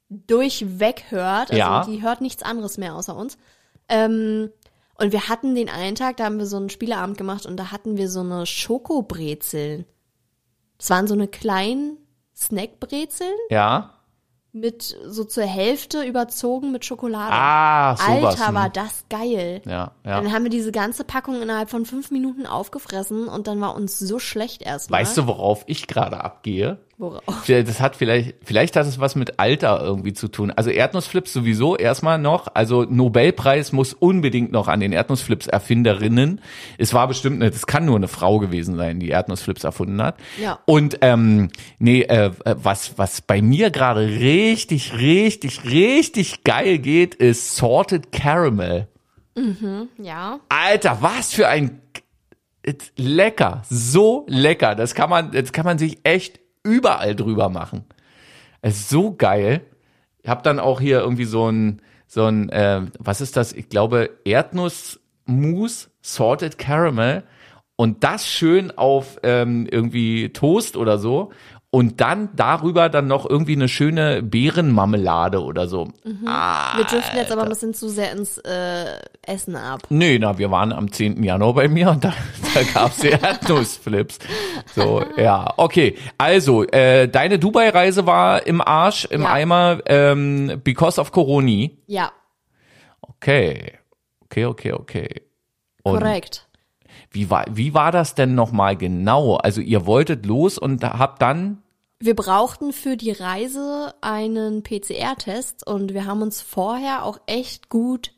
durchweg 0.09 1.05
hört. 1.11 1.51
Also 1.51 1.57
Ja. 1.57 1.85
die 1.85 2.03
hört 2.03 2.21
nichts 2.21 2.43
anderes 2.43 2.79
mehr 2.79 2.95
außer 2.95 3.15
uns. 3.15 3.37
Ähm, 3.89 4.51
und 4.95 5.13
wir 5.13 5.29
hatten 5.29 5.55
den 5.55 5.69
einen 5.69 5.95
Tag, 5.97 6.17
da 6.17 6.25
haben 6.25 6.39
wir 6.39 6.47
so 6.47 6.57
einen 6.57 6.71
Spieleabend 6.71 7.17
gemacht 7.17 7.47
und 7.47 7.57
da 7.57 7.71
hatten 7.71 7.97
wir 7.97 8.09
so 8.11 8.21
eine 8.21 8.47
Schokobrezeln. 8.47 9.85
Das 10.79 10.91
waren 10.91 11.07
so 11.07 11.15
eine 11.15 11.29
kleinen 11.29 11.99
Snackbrezeln 12.35 13.35
Ja. 13.51 14.00
Mit 14.53 14.97
so 15.07 15.25
zur 15.25 15.45
Hälfte 15.45 16.03
überzogen 16.03 16.73
mit 16.73 16.85
Schokolade. 16.85 17.33
Ah, 17.33 17.97
sowas. 17.97 18.41
Alter, 18.41 18.55
war 18.55 18.67
hm. 18.67 18.73
das 18.73 19.05
geil. 19.09 19.63
Ja, 19.65 19.93
ja. 20.05 20.21
Dann 20.21 20.33
haben 20.33 20.45
wir 20.45 20.51
diese 20.51 20.73
ganze 20.73 21.05
Packung 21.05 21.41
innerhalb 21.41 21.71
von 21.71 21.87
fünf 21.87 22.11
Minuten 22.11 22.47
aufgefressen 22.47 23.29
und 23.29 23.47
dann 23.47 23.61
war 23.61 23.75
uns 23.75 23.99
so 23.99 24.19
schlecht 24.19 24.63
erstmal. 24.63 25.01
Weißt 25.01 25.17
du, 25.17 25.27
worauf 25.27 25.65
ich 25.67 25.87
gerade 25.87 26.23
abgehe? 26.23 26.79
Worauf? 27.01 27.47
Das 27.47 27.81
hat 27.81 27.97
vielleicht, 27.97 28.35
vielleicht 28.45 28.77
hat 28.77 28.87
es 28.87 29.01
was 29.01 29.17
mit 29.17 29.41
Alter 29.41 29.81
irgendwie 29.83 30.13
zu 30.13 30.29
tun. 30.29 30.51
Also 30.51 30.69
Erdnussflips 30.69 31.33
sowieso 31.33 31.75
erstmal 31.75 32.19
noch. 32.19 32.49
Also 32.53 32.85
Nobelpreis 32.85 33.73
muss 33.73 33.95
unbedingt 33.95 34.53
noch 34.53 34.69
an 34.69 34.81
den 34.81 34.93
Erdnussflips 34.93 35.47
Erfinderinnen. 35.47 36.43
Es 36.77 36.93
war 36.93 37.09
bestimmt, 37.09 37.37
eine, 37.37 37.51
das 37.51 37.67
kann 37.67 37.87
nur 37.87 37.97
eine 37.97 38.07
Frau 38.07 38.39
gewesen 38.39 38.77
sein, 38.77 39.01
die 39.01 39.09
Erdnussflips 39.09 39.65
erfunden 39.65 40.03
hat. 40.03 40.19
Ja. 40.39 40.59
Und 40.67 40.99
ähm, 41.01 41.49
nee, 41.79 42.03
äh, 42.03 42.33
was 42.45 42.99
was 42.99 43.23
bei 43.23 43.41
mir 43.41 43.71
gerade 43.71 44.07
richtig, 44.07 44.93
richtig, 44.99 45.65
richtig 45.65 46.45
geil 46.45 46.77
geht, 46.77 47.15
ist 47.15 47.57
Salted 47.57 48.13
Caramel. 48.13 48.89
Ja. 49.97 50.41
Alter, 50.51 50.99
was 51.01 51.33
für 51.33 51.49
ein 51.49 51.81
lecker, 52.97 53.63
so 53.71 54.27
lecker. 54.29 54.75
Das 54.75 54.95
kann 54.95 55.09
man, 55.09 55.33
das 55.33 55.53
kann 55.53 55.65
man 55.65 55.79
sich 55.79 55.99
echt 56.05 56.41
überall 56.63 57.15
drüber 57.15 57.49
machen. 57.49 57.85
Es 58.63 58.77
ist 58.77 58.89
so 58.91 59.15
geil. 59.15 59.63
Ich 60.23 60.29
habe 60.29 60.43
dann 60.43 60.59
auch 60.59 60.81
hier 60.81 61.01
irgendwie 61.01 61.25
so 61.25 61.51
ein, 61.51 61.81
so 62.07 62.27
ein, 62.27 62.49
äh, 62.51 62.83
was 62.99 63.21
ist 63.21 63.37
das? 63.37 63.53
Ich 63.53 63.69
glaube 63.69 64.11
Erdnussmus, 64.25 65.91
Salted 66.03 66.59
Caramel 66.59 67.25
und 67.77 68.05
das 68.05 68.27
schön 68.27 68.77
auf 68.77 69.19
ähm, 69.23 69.67
irgendwie 69.71 70.31
Toast 70.31 70.77
oder 70.77 70.99
so 70.99 71.31
und 71.73 72.01
dann 72.01 72.31
darüber 72.35 72.89
dann 72.89 73.07
noch 73.07 73.29
irgendwie 73.29 73.55
eine 73.55 73.69
schöne 73.69 74.23
Beerenmarmelade 74.25 75.41
oder 75.43 75.69
so. 75.69 75.89
Ah, 76.27 76.77
Wir 76.77 76.85
driften 76.85 77.17
jetzt 77.17 77.31
aber 77.31 77.43
ein 77.45 77.49
bisschen 77.49 77.75
zu 77.75 77.89
sehr 77.89 78.11
ins 78.13 78.39
äh, 78.39 78.87
Essen 79.23 79.55
ab. 79.55 79.83
Nee, 79.89 80.19
na, 80.19 80.37
wir 80.39 80.51
waren 80.51 80.73
am 80.73 80.91
10. 80.93 81.23
Januar 81.23 81.55
bei 81.55 81.69
mir 81.69 81.91
und 81.91 82.03
da, 82.05 82.13
da 82.55 82.63
gab's 82.75 83.05
Erdnussflips. 83.05 84.19
So, 84.75 85.05
ja, 85.17 85.53
okay. 85.59 85.97
Also, 86.19 86.65
äh, 86.65 87.09
deine 87.09 87.39
Dubai-Reise 87.39 88.05
war 88.05 88.47
im 88.47 88.61
Arsch, 88.61 89.05
im 89.05 89.23
Ja. 89.23 89.33
Eimer, 89.33 89.79
ähm, 89.87 90.61
because 90.65 91.01
of 91.01 91.13
Coroni. 91.13 91.79
Ja, 91.87 92.11
Okay, 93.03 93.75
okay, 94.25 94.47
okay, 94.47 94.73
okay. 94.73 95.23
Und 95.83 95.99
korrekt. 96.01 96.49
Wie 97.11 97.31
war, 97.31 97.45
wie 97.51 97.75
war 97.75 97.93
das 97.93 98.15
denn 98.15 98.35
nochmal 98.35 98.77
genau? 98.77 99.37
Also 99.37 99.61
ihr 99.61 99.87
wolltet 99.87 100.27
los 100.27 100.59
und 100.59 100.85
habt 100.85 101.21
dann, 101.23 101.63
Wir 101.99 102.15
brauchten 102.15 102.73
für 102.73 102.97
die 102.97 103.11
Reise 103.11 103.95
einen 104.01 104.63
PCR-Test 104.63 105.67
und 105.67 105.93
wir 105.93 106.07
haben 106.07 106.23
uns 106.23 106.41
vorher 106.41 107.05
auch 107.05 107.21
echt 107.27 107.69
gut 107.69 108.13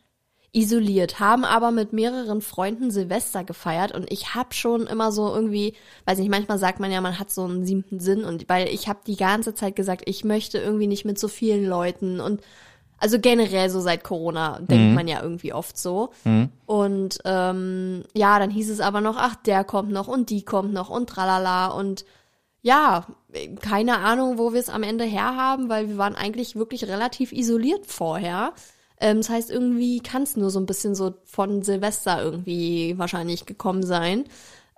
isoliert, 0.54 1.18
haben 1.18 1.44
aber 1.44 1.70
mit 1.70 1.94
mehreren 1.94 2.42
Freunden 2.42 2.90
Silvester 2.90 3.42
gefeiert 3.42 3.92
und 3.92 4.12
ich 4.12 4.34
hab 4.34 4.52
schon 4.52 4.86
immer 4.86 5.10
so 5.10 5.34
irgendwie, 5.34 5.74
weiß 6.04 6.18
nicht, 6.18 6.30
manchmal 6.30 6.58
sagt 6.58 6.78
man 6.78 6.92
ja, 6.92 7.00
man 7.00 7.18
hat 7.18 7.30
so 7.30 7.44
einen 7.44 7.64
siebten 7.64 8.00
Sinn 8.00 8.24
und 8.24 8.50
weil 8.50 8.68
ich 8.68 8.86
habe 8.86 9.00
die 9.06 9.16
ganze 9.16 9.54
Zeit 9.54 9.76
gesagt, 9.76 10.02
ich 10.04 10.24
möchte 10.24 10.58
irgendwie 10.58 10.86
nicht 10.86 11.06
mit 11.06 11.18
so 11.18 11.28
vielen 11.28 11.64
Leuten 11.64 12.20
und 12.20 12.42
also 13.02 13.18
generell 13.18 13.68
so 13.68 13.80
seit 13.80 14.04
Corona 14.04 14.60
denkt 14.60 14.94
man 14.94 15.08
ja 15.08 15.20
irgendwie 15.20 15.52
oft 15.52 15.76
so. 15.76 16.10
Und 16.66 17.18
ähm, 17.24 18.04
ja, 18.14 18.38
dann 18.38 18.48
hieß 18.48 18.70
es 18.70 18.78
aber 18.78 19.00
noch, 19.00 19.16
ach, 19.18 19.34
der 19.34 19.64
kommt 19.64 19.90
noch 19.90 20.06
und 20.06 20.30
die 20.30 20.44
kommt 20.44 20.72
noch 20.72 20.88
und 20.88 21.08
tralala 21.08 21.66
und 21.66 22.04
ja, 22.60 23.06
keine 23.60 23.98
Ahnung, 23.98 24.38
wo 24.38 24.52
wir 24.52 24.60
es 24.60 24.68
am 24.68 24.84
Ende 24.84 25.04
herhaben, 25.04 25.68
weil 25.68 25.88
wir 25.88 25.98
waren 25.98 26.14
eigentlich 26.14 26.54
wirklich 26.54 26.84
relativ 26.84 27.32
isoliert 27.32 27.86
vorher. 27.86 28.52
Ähm, 29.00 29.16
das 29.16 29.30
heißt, 29.30 29.50
irgendwie 29.50 29.98
kann 29.98 30.22
es 30.22 30.36
nur 30.36 30.50
so 30.50 30.60
ein 30.60 30.66
bisschen 30.66 30.94
so 30.94 31.14
von 31.24 31.62
Silvester 31.62 32.22
irgendwie 32.22 32.96
wahrscheinlich 32.98 33.46
gekommen 33.46 33.82
sein. 33.82 34.26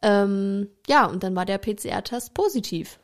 Ähm, 0.00 0.70
ja, 0.88 1.04
und 1.04 1.22
dann 1.22 1.36
war 1.36 1.44
der 1.44 1.58
PCR-Test 1.58 2.32
positiv 2.32 2.98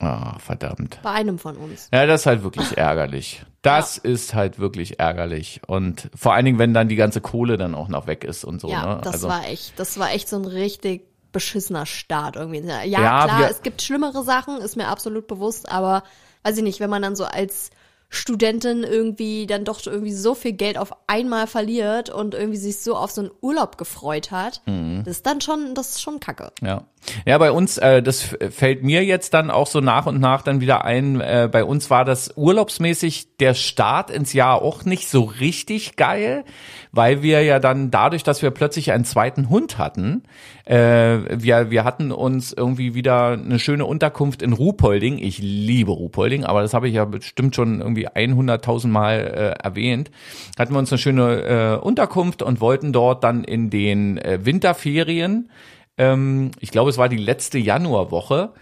ah, 0.00 0.38
verdammt. 0.38 0.98
bei 1.02 1.10
einem 1.10 1.38
von 1.38 1.56
uns. 1.56 1.88
Ja, 1.92 2.06
das 2.06 2.22
ist 2.22 2.26
halt 2.26 2.42
wirklich 2.42 2.76
ärgerlich. 2.78 3.44
Das 3.62 3.98
ist 3.98 4.34
halt 4.34 4.58
wirklich 4.58 5.00
ärgerlich. 5.00 5.60
Und 5.66 6.10
vor 6.14 6.34
allen 6.34 6.44
Dingen, 6.44 6.58
wenn 6.58 6.74
dann 6.74 6.88
die 6.88 6.96
ganze 6.96 7.20
Kohle 7.20 7.56
dann 7.56 7.74
auch 7.74 7.88
noch 7.88 8.06
weg 8.06 8.24
ist 8.24 8.44
und 8.44 8.60
so. 8.60 8.68
Ja, 8.68 8.96
ne? 8.96 9.00
das 9.02 9.14
also, 9.14 9.28
war 9.28 9.46
echt, 9.46 9.78
das 9.78 9.98
war 9.98 10.12
echt 10.12 10.28
so 10.28 10.36
ein 10.36 10.44
richtig 10.44 11.02
beschissener 11.32 11.86
Start 11.86 12.36
irgendwie. 12.36 12.60
Ja, 12.60 12.82
Ja, 12.84 13.24
klar, 13.24 13.38
wir- 13.40 13.50
es 13.50 13.62
gibt 13.62 13.82
schlimmere 13.82 14.22
Sachen, 14.22 14.58
ist 14.58 14.76
mir 14.76 14.88
absolut 14.88 15.26
bewusst, 15.26 15.70
aber 15.70 16.04
weiß 16.44 16.56
ich 16.58 16.62
nicht, 16.62 16.80
wenn 16.80 16.90
man 16.90 17.02
dann 17.02 17.16
so 17.16 17.24
als 17.24 17.70
Studentin 18.14 18.82
irgendwie 18.82 19.46
dann 19.46 19.64
doch 19.64 19.84
irgendwie 19.86 20.12
so 20.12 20.34
viel 20.34 20.52
Geld 20.52 20.78
auf 20.78 20.92
einmal 21.06 21.46
verliert 21.46 22.10
und 22.10 22.34
irgendwie 22.34 22.58
sich 22.58 22.78
so 22.78 22.96
auf 22.96 23.10
so 23.10 23.22
einen 23.22 23.30
Urlaub 23.40 23.78
gefreut 23.78 24.30
hat, 24.30 24.62
Mhm. 24.66 25.02
das 25.04 25.16
ist 25.16 25.26
dann 25.26 25.40
schon, 25.40 25.74
das 25.74 25.90
ist 25.90 26.02
schon 26.02 26.20
kacke. 26.20 26.52
Ja. 26.62 26.84
Ja, 27.26 27.36
bei 27.36 27.52
uns, 27.52 27.76
äh, 27.76 28.02
das 28.02 28.22
fällt 28.22 28.82
mir 28.82 29.04
jetzt 29.04 29.34
dann 29.34 29.50
auch 29.50 29.66
so 29.66 29.80
nach 29.80 30.06
und 30.06 30.20
nach 30.20 30.40
dann 30.40 30.62
wieder 30.62 30.86
ein, 30.86 31.20
äh, 31.20 31.50
bei 31.52 31.62
uns 31.62 31.90
war 31.90 32.06
das 32.06 32.32
urlaubsmäßig 32.34 33.36
der 33.36 33.52
Start 33.52 34.08
ins 34.10 34.32
Jahr 34.32 34.62
auch 34.62 34.86
nicht 34.86 35.10
so 35.10 35.24
richtig 35.24 35.96
geil, 35.96 36.44
weil 36.92 37.20
wir 37.22 37.42
ja 37.42 37.58
dann 37.58 37.90
dadurch, 37.90 38.22
dass 38.22 38.40
wir 38.40 38.50
plötzlich 38.52 38.90
einen 38.90 39.04
zweiten 39.04 39.50
Hund 39.50 39.76
hatten, 39.76 40.22
äh, 40.64 41.18
wir, 41.42 41.70
wir 41.70 41.84
hatten 41.84 42.10
uns 42.10 42.54
irgendwie 42.54 42.94
wieder 42.94 43.32
eine 43.32 43.58
schöne 43.58 43.84
Unterkunft 43.84 44.40
in 44.40 44.54
Ruhpolding. 44.54 45.18
Ich 45.18 45.38
liebe 45.38 45.90
Ruhpolding, 45.92 46.44
aber 46.44 46.62
das 46.62 46.72
habe 46.72 46.88
ich 46.88 46.94
ja 46.94 47.04
bestimmt 47.04 47.54
schon 47.54 47.82
irgendwie 48.14 48.50
100.000 48.50 48.88
Mal 48.88 49.14
äh, 49.18 49.64
erwähnt. 49.64 50.10
Hatten 50.58 50.74
wir 50.74 50.78
uns 50.78 50.92
eine 50.92 50.98
schöne 50.98 51.78
äh, 51.80 51.84
Unterkunft 51.84 52.42
und 52.42 52.60
wollten 52.60 52.92
dort 52.92 53.24
dann 53.24 53.44
in 53.44 53.70
den 53.70 54.18
äh, 54.18 54.44
Winterferien 54.44 55.48
ähm, 55.96 56.50
ich 56.60 56.70
glaube, 56.70 56.90
es 56.90 56.98
war 56.98 57.08
die 57.08 57.16
letzte 57.16 57.58
Januarwoche. 57.58 58.52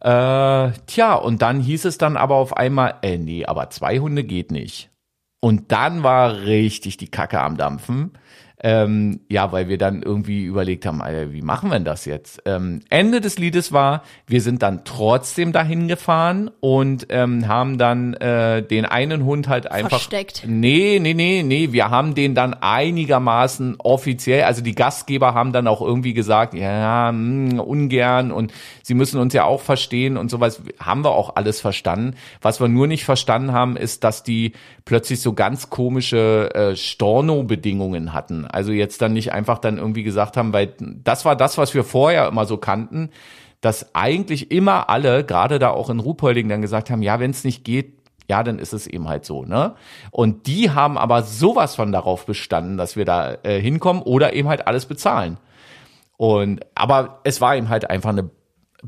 Äh, 0.00 0.72
tja, 0.86 1.14
und 1.14 1.42
dann 1.42 1.60
hieß 1.60 1.84
es 1.84 1.98
dann 1.98 2.16
aber 2.16 2.36
auf 2.36 2.56
einmal, 2.56 2.96
äh, 3.02 3.18
nee, 3.18 3.44
aber 3.44 3.70
zwei 3.70 3.98
Hunde 3.98 4.24
geht 4.24 4.50
nicht. 4.50 4.90
Und 5.40 5.72
dann 5.72 6.02
war 6.02 6.42
richtig 6.42 6.96
die 6.96 7.10
Kacke 7.10 7.40
am 7.40 7.56
Dampfen. 7.56 8.12
Ähm, 8.62 9.20
ja, 9.30 9.52
weil 9.52 9.68
wir 9.68 9.78
dann 9.78 10.02
irgendwie 10.02 10.44
überlegt 10.44 10.84
haben, 10.84 11.00
Alter, 11.00 11.32
wie 11.32 11.40
machen 11.40 11.70
wir 11.70 11.76
denn 11.76 11.84
das 11.84 12.04
jetzt? 12.04 12.42
Ähm, 12.44 12.80
Ende 12.90 13.22
des 13.22 13.38
Liedes 13.38 13.72
war, 13.72 14.02
wir 14.26 14.42
sind 14.42 14.62
dann 14.62 14.84
trotzdem 14.84 15.52
dahin 15.52 15.88
gefahren 15.88 16.50
und 16.60 17.06
ähm, 17.08 17.48
haben 17.48 17.78
dann 17.78 18.12
äh, 18.14 18.62
den 18.62 18.84
einen 18.84 19.24
Hund 19.24 19.48
halt 19.48 19.70
einfach. 19.70 20.00
Versteckt. 20.00 20.44
Nee, 20.46 20.98
nee, 21.00 21.14
nee, 21.14 21.42
nee, 21.42 21.72
wir 21.72 21.88
haben 21.88 22.14
den 22.14 22.34
dann 22.34 22.52
einigermaßen 22.52 23.76
offiziell, 23.78 24.42
also 24.42 24.62
die 24.62 24.74
Gastgeber 24.74 25.32
haben 25.32 25.52
dann 25.54 25.66
auch 25.66 25.80
irgendwie 25.80 26.12
gesagt, 26.12 26.52
ja, 26.52 27.10
mh, 27.12 27.62
ungern 27.62 28.30
und 28.30 28.52
sie 28.82 28.94
müssen 28.94 29.18
uns 29.20 29.32
ja 29.32 29.44
auch 29.44 29.62
verstehen 29.62 30.18
und 30.18 30.30
sowas, 30.30 30.60
haben 30.78 31.02
wir 31.02 31.12
auch 31.12 31.36
alles 31.36 31.62
verstanden. 31.62 32.14
Was 32.42 32.60
wir 32.60 32.68
nur 32.68 32.86
nicht 32.86 33.04
verstanden 33.04 33.52
haben, 33.52 33.78
ist, 33.78 34.04
dass 34.04 34.22
die 34.22 34.52
plötzlich 34.90 35.20
so 35.20 35.34
ganz 35.34 35.70
komische 35.70 36.52
äh, 36.52 36.74
Storno-Bedingungen 36.74 38.12
hatten. 38.12 38.44
Also 38.44 38.72
jetzt 38.72 39.00
dann 39.00 39.12
nicht 39.12 39.32
einfach 39.32 39.58
dann 39.58 39.78
irgendwie 39.78 40.02
gesagt 40.02 40.36
haben, 40.36 40.52
weil 40.52 40.74
das 40.80 41.24
war 41.24 41.36
das, 41.36 41.58
was 41.58 41.74
wir 41.74 41.84
vorher 41.84 42.26
immer 42.26 42.44
so 42.44 42.56
kannten, 42.56 43.10
dass 43.60 43.94
eigentlich 43.94 44.50
immer 44.50 44.90
alle, 44.90 45.22
gerade 45.24 45.60
da 45.60 45.70
auch 45.70 45.90
in 45.90 46.00
Ruhpolding, 46.00 46.48
dann 46.48 46.60
gesagt 46.60 46.90
haben, 46.90 47.02
ja, 47.02 47.20
wenn 47.20 47.30
es 47.30 47.44
nicht 47.44 47.62
geht, 47.62 47.92
ja, 48.28 48.42
dann 48.42 48.58
ist 48.58 48.72
es 48.72 48.88
eben 48.88 49.08
halt 49.08 49.24
so, 49.24 49.44
ne? 49.44 49.76
Und 50.10 50.48
die 50.48 50.72
haben 50.72 50.98
aber 50.98 51.22
sowas 51.22 51.76
von 51.76 51.92
darauf 51.92 52.26
bestanden, 52.26 52.76
dass 52.76 52.96
wir 52.96 53.04
da 53.04 53.36
äh, 53.44 53.60
hinkommen 53.60 54.02
oder 54.02 54.32
eben 54.32 54.48
halt 54.48 54.66
alles 54.66 54.86
bezahlen. 54.86 55.36
Und 56.16 56.66
aber 56.74 57.20
es 57.22 57.40
war 57.40 57.54
eben 57.54 57.68
halt 57.68 57.88
einfach 57.88 58.10
eine 58.10 58.28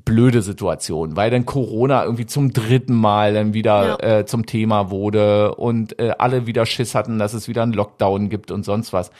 blöde 0.04 0.40
Situation, 0.42 1.16
weil 1.16 1.30
dann 1.30 1.44
Corona 1.44 2.04
irgendwie 2.04 2.26
zum 2.26 2.52
dritten 2.52 2.94
Mal 2.94 3.34
dann 3.34 3.52
wieder 3.54 3.98
Ja. 4.02 4.18
äh, 4.20 4.26
zum 4.26 4.46
Thema 4.46 4.90
wurde 4.90 5.54
und 5.56 5.98
äh, 5.98 6.12
alle 6.18 6.46
wieder 6.46 6.64
Schiss 6.66 6.94
hatten, 6.94 7.18
dass 7.18 7.34
es 7.34 7.46
wieder 7.48 7.62
einen 7.62 7.74
Lockdown 7.74 8.28
gibt 8.30 8.50
und 8.50 8.64
sonst 8.64 8.92
was. 8.92 9.10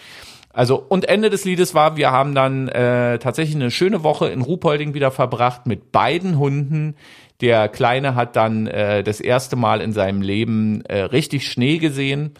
Also 0.54 0.84
und 0.88 1.08
Ende 1.08 1.30
des 1.30 1.44
Liedes 1.44 1.74
war, 1.74 1.96
wir 1.96 2.10
haben 2.10 2.34
dann 2.34 2.68
äh, 2.68 3.18
tatsächlich 3.18 3.56
eine 3.56 3.70
schöne 3.70 4.02
Woche 4.02 4.28
in 4.28 4.42
Ruhpolding 4.42 4.92
wieder 4.94 5.10
verbracht 5.10 5.66
mit 5.66 5.92
beiden 5.92 6.38
Hunden. 6.38 6.94
Der 7.40 7.68
Kleine 7.68 8.14
hat 8.14 8.36
dann 8.36 8.66
äh, 8.66 9.02
das 9.02 9.20
erste 9.20 9.56
Mal 9.56 9.80
in 9.80 9.92
seinem 9.92 10.22
Leben 10.22 10.82
äh, 10.86 11.00
richtig 11.00 11.48
Schnee 11.48 11.78
gesehen 11.78 12.32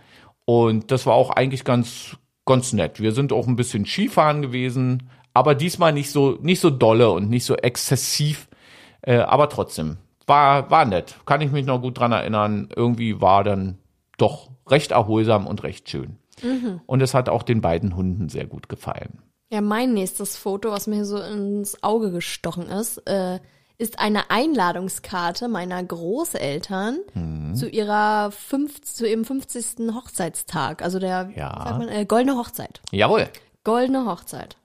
und 0.45 0.91
das 0.91 1.07
war 1.07 1.15
auch 1.15 1.31
eigentlich 1.31 1.65
ganz 1.65 2.17
ganz 2.45 2.73
nett. 2.73 3.01
Wir 3.01 3.13
sind 3.13 3.33
auch 3.33 3.47
ein 3.47 3.57
bisschen 3.57 3.87
Skifahren 3.87 4.43
gewesen, 4.43 5.09
aber 5.35 5.55
diesmal 5.55 5.93
nicht 5.93 6.11
so 6.11 6.39
nicht 6.41 6.61
so 6.61 6.71
dolle 6.71 7.11
und 7.11 7.29
nicht 7.31 7.45
so 7.45 7.55
exzessiv, 7.57 8.49
äh, 9.03 9.19
aber 9.19 9.49
trotzdem 9.49 9.97
war 10.27 10.71
war 10.71 10.85
nett. 10.85 11.17
Kann 11.27 11.41
ich 11.41 11.51
mich 11.51 11.67
noch 11.67 11.81
gut 11.81 11.99
dran 11.99 12.13
erinnern. 12.13 12.69
Irgendwie 12.75 13.21
war 13.21 13.45
dann 13.45 13.79
doch 14.19 14.51
recht 14.69 14.91
erholsam 14.93 15.47
und 15.47 15.63
recht 15.63 15.89
schön. 15.91 16.17
Und 16.87 17.03
es 17.03 17.15
hat 17.15 17.29
auch 17.29 17.43
den 17.45 17.61
beiden 17.61 17.95
Hunden 17.95 18.29
sehr 18.29 18.47
gut 18.47 18.69
gefallen. 18.69 19.23
Ja, 19.53 19.61
mein 19.61 19.93
nächstes 19.95 20.37
Foto, 20.37 20.71
was 20.71 20.87
mir 20.87 21.05
so 21.05 21.19
ins 21.21 21.83
Auge 21.83 22.11
gestochen 22.11 22.67
ist, 22.69 22.99
äh, 23.07 23.39
ist 23.79 23.99
eine 24.01 24.31
Einladungskarte 24.31 25.49
meiner 25.49 25.83
Großeltern 25.83 26.99
Mhm. 27.15 27.55
zu 27.55 27.69
ihrer 27.69 28.31
fünf, 28.33 28.81
zu 28.83 29.07
ihrem 29.09 29.25
50. 29.25 29.95
Hochzeitstag. 29.95 30.83
Also 30.83 30.99
der 30.99 31.31
Ja. 31.37 31.77
man, 31.79 31.89
äh, 31.89 32.05
goldene 32.07 32.37
Hochzeit. 32.39 32.81
Jawohl. 32.93 33.29
Goldene 33.65 34.07
Hochzeit. 34.07 34.57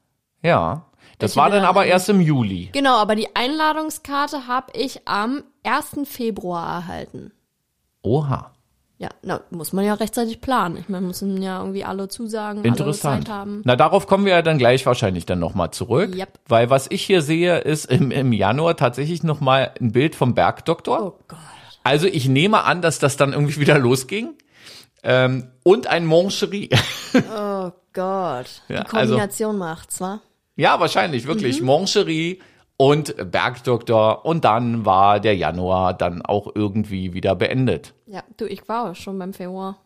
Ja. 0.44 0.84
Das 1.20 1.36
war 1.36 1.50
dann 1.50 1.64
aber 1.64 1.86
erst 1.86 2.10
im 2.10 2.22
Juli. 2.22 2.70
Genau, 2.74 2.98
aber 2.98 3.16
die 3.16 3.36
Einladungskarte 3.36 4.48
habe 4.48 4.68
ich 4.74 5.08
am 5.08 5.44
1. 5.64 6.08
Februar 6.08 6.68
erhalten. 6.82 7.32
Oha. 8.04 8.52
Ja, 9.00 9.10
na, 9.22 9.42
muss 9.52 9.74
man 9.74 9.86
ja 9.86 9.94
rechtzeitig 9.94 10.42
planen. 10.42 10.78
Ich 10.78 10.90
meine, 10.90 11.06
müssen 11.06 11.40
ja 11.42 11.60
irgendwie 11.60 11.84
alle 11.84 12.08
zusagen, 12.08 12.60
alle 12.60 12.68
Interessant. 12.68 13.28
Zeit 13.28 13.34
haben. 13.34 13.62
Na, 13.64 13.76
darauf 13.76 14.08
kommen 14.08 14.26
wir 14.26 14.34
ja 14.34 14.42
dann 14.42 14.58
gleich 14.58 14.86
wahrscheinlich 14.88 15.26
dann 15.28 15.38
nochmal 15.40 15.70
zurück. 15.72 16.16
Yep. 16.16 16.40
Weil 16.48 16.70
was 16.72 16.88
ich 16.90 17.04
hier 17.04 17.22
sehe, 17.22 17.60
ist 17.60 17.86
im, 17.86 18.10
im 18.10 18.34
Januar 18.34 18.76
tatsächlich 18.76 19.22
nochmal 19.24 19.72
ein 19.80 19.92
Bild 19.92 20.16
vom 20.16 20.34
Bergdoktor. 20.34 21.00
Oh 21.02 21.20
Gott. 21.28 21.38
Also 21.84 22.08
ich 22.08 22.28
nehme 22.28 22.64
an, 22.64 22.82
dass 22.82 22.98
das 23.00 23.18
dann 23.18 23.34
irgendwie 23.34 23.60
wieder 23.60 23.78
losging. 23.78 24.34
Ähm, 25.04 25.52
und 25.64 25.88
ein 25.88 26.06
Moncherie. 26.06 26.70
Oh 27.36 27.72
Gott. 27.94 28.62
Ja, 28.68 28.84
Die 28.84 28.90
Kombination 28.90 29.58
macht's, 29.58 30.00
wa? 30.02 30.20
Ja, 30.58 30.80
wahrscheinlich, 30.82 31.24
Mhm. 31.24 31.28
wirklich. 31.30 31.62
Moncherie 31.62 32.40
und 32.76 33.16
Bergdoktor. 33.32 34.26
Und 34.26 34.44
dann 34.44 34.86
war 34.86 35.20
der 35.22 35.36
Januar 35.38 35.94
dann 35.94 36.22
auch 36.22 36.52
irgendwie 36.54 37.14
wieder 37.14 37.34
beendet. 37.36 37.94
Ja, 38.06 38.24
du, 38.36 38.46
ich 38.46 38.68
war 38.68 38.94
schon 38.96 39.18
beim 39.18 39.34
Februar. 39.34 39.78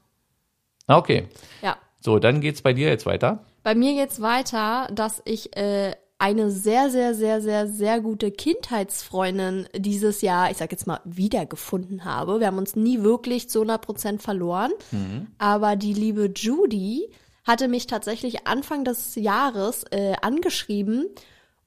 Okay. 0.87 1.27
Ja. 1.61 1.77
So, 1.99 2.17
dann 2.19 2.41
geht's 2.41 2.61
bei 2.63 2.73
dir 2.73 2.87
jetzt 2.89 3.05
weiter. 3.05 3.45
Bei 3.63 3.75
mir 3.75 3.93
geht's 3.93 4.21
weiter, 4.21 4.87
dass 4.91 5.21
ich 5.23 5.55
äh, 5.55 5.93
eine 6.17 6.49
sehr, 6.51 6.89
sehr, 6.89 7.13
sehr, 7.13 7.41
sehr, 7.41 7.67
sehr 7.67 7.99
gute 8.01 8.31
Kindheitsfreundin 8.31 9.67
dieses 9.75 10.21
Jahr, 10.21 10.51
ich 10.51 10.57
sag 10.57 10.71
jetzt 10.71 10.87
mal, 10.87 10.99
wiedergefunden 11.05 12.03
habe. 12.05 12.39
Wir 12.39 12.47
haben 12.47 12.57
uns 12.57 12.75
nie 12.75 13.03
wirklich 13.03 13.49
zu 13.49 13.59
100 13.59 13.81
Prozent 13.81 14.21
verloren. 14.21 14.71
Aber 15.37 15.75
die 15.75 15.93
liebe 15.93 16.31
Judy 16.35 17.09
hatte 17.43 17.67
mich 17.67 17.87
tatsächlich 17.87 18.47
Anfang 18.47 18.83
des 18.83 19.15
Jahres 19.15 19.83
äh, 19.91 20.13
angeschrieben 20.21 21.07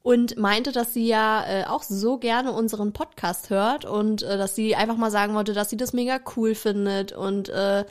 und 0.03 0.37
meinte, 0.37 0.71
dass 0.71 0.93
sie 0.93 1.07
ja 1.07 1.45
äh, 1.47 1.65
auch 1.65 1.83
so 1.83 2.19
gerne 2.19 2.53
unseren 2.53 2.93
Podcast 2.93 3.51
hört 3.51 3.85
und 3.85 4.23
äh, 4.23 4.37
dass 4.37 4.55
sie 4.55 4.77
einfach 4.77 4.97
mal 4.97 5.11
sagen 5.11 5.35
wollte, 5.35 5.55
dass 5.55 5.71
sie 5.71 5.77
das 5.77 5.93
mega 5.93 6.21
cool 6.37 6.55
findet 6.55 7.13
und 7.13 7.49
äh, 7.49 7.85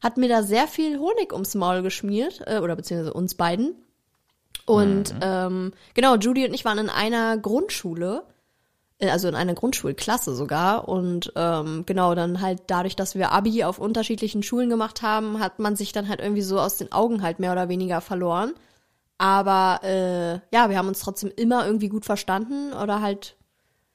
hat 0.00 0.16
mir 0.16 0.28
da 0.28 0.42
sehr 0.42 0.66
viel 0.66 0.98
Honig 0.98 1.32
ums 1.32 1.54
Maul 1.54 1.82
geschmiert, 1.82 2.42
äh, 2.46 2.58
oder 2.58 2.76
beziehungsweise 2.76 3.12
uns 3.12 3.34
beiden. 3.34 3.74
Und 4.64 5.14
ähm, 5.22 5.72
genau, 5.94 6.16
Judy 6.16 6.46
und 6.46 6.54
ich 6.54 6.64
waren 6.64 6.78
in 6.78 6.90
einer 6.90 7.38
Grundschule, 7.38 8.22
also 9.00 9.28
in 9.28 9.34
einer 9.34 9.54
Grundschulklasse 9.54 10.34
sogar. 10.34 10.88
Und 10.88 11.32
ähm, 11.36 11.84
genau, 11.86 12.14
dann 12.14 12.40
halt 12.40 12.62
dadurch, 12.66 12.96
dass 12.96 13.14
wir 13.14 13.32
Abi 13.32 13.64
auf 13.64 13.78
unterschiedlichen 13.78 14.42
Schulen 14.42 14.70
gemacht 14.70 15.02
haben, 15.02 15.38
hat 15.38 15.58
man 15.58 15.76
sich 15.76 15.92
dann 15.92 16.08
halt 16.08 16.20
irgendwie 16.20 16.42
so 16.42 16.58
aus 16.58 16.76
den 16.76 16.92
Augen 16.92 17.22
halt 17.22 17.38
mehr 17.38 17.52
oder 17.52 17.68
weniger 17.68 18.00
verloren. 18.00 18.52
Aber 19.18 19.80
äh, 19.82 20.34
ja, 20.54 20.70
wir 20.70 20.78
haben 20.78 20.88
uns 20.88 21.00
trotzdem 21.00 21.32
immer 21.34 21.66
irgendwie 21.66 21.88
gut 21.88 22.04
verstanden 22.04 22.72
oder 22.72 23.00
halt 23.00 23.36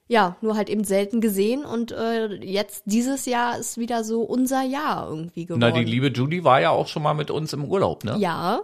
ja, 0.06 0.36
nur 0.42 0.54
halt 0.54 0.68
eben 0.68 0.84
selten 0.84 1.22
gesehen 1.22 1.64
und 1.64 1.90
äh, 1.90 2.26
jetzt 2.44 2.82
dieses 2.84 3.24
Jahr 3.24 3.58
ist 3.58 3.78
wieder 3.78 4.04
so 4.04 4.20
unser 4.20 4.62
Jahr 4.62 5.08
irgendwie 5.08 5.46
geworden. 5.46 5.60
Na, 5.60 5.70
die 5.70 5.84
liebe 5.84 6.08
Judy 6.08 6.44
war 6.44 6.60
ja 6.60 6.70
auch 6.70 6.88
schon 6.88 7.02
mal 7.02 7.14
mit 7.14 7.30
uns 7.30 7.54
im 7.54 7.64
Urlaub, 7.64 8.04
ne? 8.04 8.16
Ja, 8.18 8.60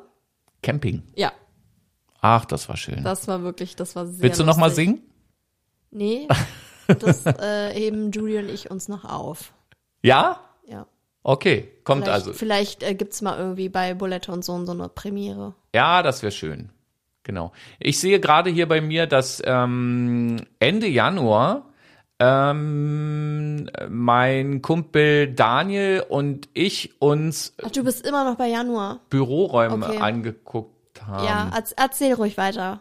Camping. 0.63 1.03
ja, 1.17 1.33
Ach, 2.21 2.45
das 2.45 2.69
war 2.69 2.77
schön. 2.77 3.03
das 3.03 3.27
war 3.27 3.43
wirklich, 3.43 3.75
das 3.75 3.97
war 3.97 4.07
sehr 4.07 4.23
Willst 4.23 4.39
du 4.39 4.45
noch 4.45 4.59
mal 4.59 4.71
singen? 4.71 5.01
Nee, 5.91 6.29
das 6.87 7.27
äh, 7.27 7.73
heben 7.75 8.11
Judy 8.13 8.39
und 8.39 8.49
ich 8.49 8.71
uns 8.71 8.89
noch 8.89 9.05
auf. 9.05 9.53
Ja? 10.03 10.41
Ja. 10.67 10.87
Okay, 11.23 11.69
kommt 11.85 12.05
Vielleicht, 12.05 12.15
also. 12.27 12.33
vielleicht 12.33 12.83
äh, 12.83 12.95
gibt's 12.95 13.21
mal 13.23 13.39
irgendwie 13.39 13.69
bei 13.69 13.93
Bulette 13.95 14.33
und 14.33 14.45
so 14.45 14.65
so 14.65 14.73
eine 14.73 14.89
Premiere. 14.89 15.55
Ja, 15.75 16.03
das 16.03 16.23
wäre 16.23 16.33
schön. 16.33 16.71
Genau. 17.25 17.53
Ich 17.79 18.01
sehe 18.01 18.19
gerade 18.21 18.49
hier 18.51 18.67
bei 18.67 18.81
mir, 18.81 19.07
dass 19.07 19.43
ähm, 19.45 20.37
Ende 20.59 20.87
Januar 20.87 21.67
ähm, 22.19 23.71
mein 23.89 24.63
Kumpel 24.63 25.33
Daniel 25.35 26.05
und 26.09 26.49
ich 26.55 27.01
uns 27.01 27.55
Ach, 27.65 27.71
du 27.71 27.85
bist 27.85 28.07
immer 28.07 28.25
noch 28.25 28.37
bei 28.37 28.49
Januar. 28.49 29.01
Büroräume 29.11 29.87
Okay. 29.87 29.99
angeguckt 29.99 31.03
haben. 31.07 31.25
Ja, 31.25 31.51
erz- 31.55 31.75
erzähl 31.77 32.15
ruhig 32.15 32.37
weiter. 32.37 32.81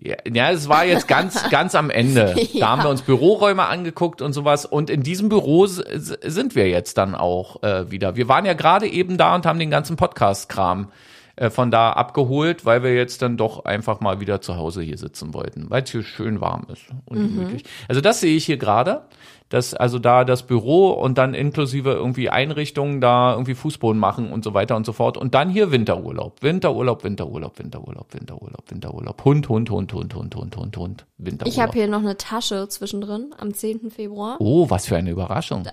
Ja, 0.00 0.14
ja, 0.32 0.50
es 0.52 0.68
war 0.68 0.84
jetzt 0.84 1.08
ganz, 1.08 1.48
ganz 1.50 1.74
am 1.74 1.90
Ende. 1.90 2.34
Ja. 2.52 2.60
Da 2.60 2.68
haben 2.68 2.82
wir 2.84 2.90
uns 2.90 3.02
Büroräume 3.02 3.66
angeguckt 3.66 4.22
und 4.22 4.32
sowas. 4.32 4.64
Und 4.64 4.90
in 4.90 5.02
diesem 5.02 5.28
Büro 5.28 5.66
sind 5.66 6.54
wir 6.54 6.68
jetzt 6.68 6.98
dann 6.98 7.14
auch 7.14 7.62
äh, 7.62 7.90
wieder. 7.90 8.14
Wir 8.16 8.28
waren 8.28 8.46
ja 8.46 8.54
gerade 8.54 8.86
eben 8.86 9.18
da 9.18 9.34
und 9.34 9.44
haben 9.44 9.58
den 9.58 9.70
ganzen 9.70 9.96
Podcast-Kram 9.96 10.92
äh, 11.34 11.50
von 11.50 11.70
da 11.70 11.92
abgeholt, 11.92 12.64
weil 12.64 12.82
wir 12.82 12.94
jetzt 12.94 13.22
dann 13.22 13.36
doch 13.36 13.64
einfach 13.64 14.00
mal 14.00 14.20
wieder 14.20 14.40
zu 14.40 14.56
Hause 14.56 14.82
hier 14.82 14.98
sitzen 14.98 15.34
wollten, 15.34 15.68
weil 15.68 15.82
es 15.82 15.90
hier 15.90 16.02
schön 16.02 16.40
warm 16.40 16.66
ist 16.72 16.86
und 17.04 17.18
Mhm. 17.18 17.56
Also 17.88 18.00
das 18.00 18.20
sehe 18.20 18.36
ich 18.36 18.44
hier 18.44 18.56
gerade. 18.56 19.02
Dass 19.48 19.74
also 19.74 19.98
da 19.98 20.24
das 20.24 20.42
Büro 20.42 20.90
und 20.90 21.18
dann 21.18 21.34
inklusive 21.34 21.92
irgendwie 21.92 22.28
Einrichtungen 22.28 23.00
da 23.00 23.32
irgendwie 23.32 23.54
Fußboden 23.54 23.98
machen 23.98 24.30
und 24.30 24.44
so 24.44 24.54
weiter 24.54 24.76
und 24.76 24.84
so 24.84 24.92
fort. 24.92 25.16
Und 25.16 25.34
dann 25.34 25.48
hier 25.48 25.70
Winterurlaub. 25.70 26.42
Winterurlaub, 26.42 27.04
Winterurlaub, 27.04 27.58
Winterurlaub, 27.58 28.12
Winterurlaub, 28.12 28.70
Winterurlaub. 28.70 29.24
Hund, 29.24 29.48
Hund, 29.48 29.70
Hund, 29.70 29.92
Hund, 29.92 30.14
Hund, 30.14 30.34
Hund, 30.36 30.56
Hund, 30.56 30.76
Hund. 30.76 31.06
Winterurlaub. 31.16 31.52
Ich 31.52 31.60
habe 31.60 31.72
hier 31.72 31.88
noch 31.88 32.00
eine 32.00 32.16
Tasche 32.16 32.68
zwischendrin 32.68 33.34
am 33.38 33.54
10. 33.54 33.90
Februar. 33.90 34.36
Oh, 34.38 34.68
was 34.68 34.86
für 34.86 34.96
eine 34.96 35.10
Überraschung. 35.10 35.64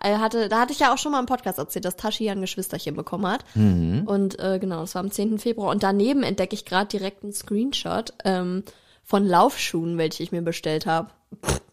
Er 0.00 0.20
hatte, 0.20 0.48
da 0.48 0.60
hatte 0.60 0.72
ich 0.72 0.78
ja 0.78 0.92
auch 0.92 0.98
schon 0.98 1.12
mal 1.12 1.20
im 1.20 1.26
Podcast 1.26 1.58
erzählt, 1.58 1.84
dass 1.84 1.96
Tashi 1.96 2.24
ja 2.24 2.32
ein 2.32 2.40
Geschwisterchen 2.40 2.94
bekommen 2.94 3.26
hat. 3.26 3.44
Mhm. 3.54 4.04
Und 4.06 4.38
äh, 4.38 4.58
genau, 4.58 4.80
das 4.80 4.94
war 4.94 5.00
am 5.00 5.10
10. 5.10 5.38
Februar. 5.38 5.70
Und 5.70 5.82
daneben 5.82 6.22
entdecke 6.22 6.54
ich 6.54 6.64
gerade 6.64 6.88
direkt 6.88 7.24
einen 7.24 7.32
Screenshot 7.32 8.14
ähm, 8.24 8.62
von 9.04 9.26
Laufschuhen, 9.26 9.98
welche 9.98 10.22
ich 10.22 10.32
mir 10.32 10.42
bestellt 10.42 10.86
habe. 10.86 11.08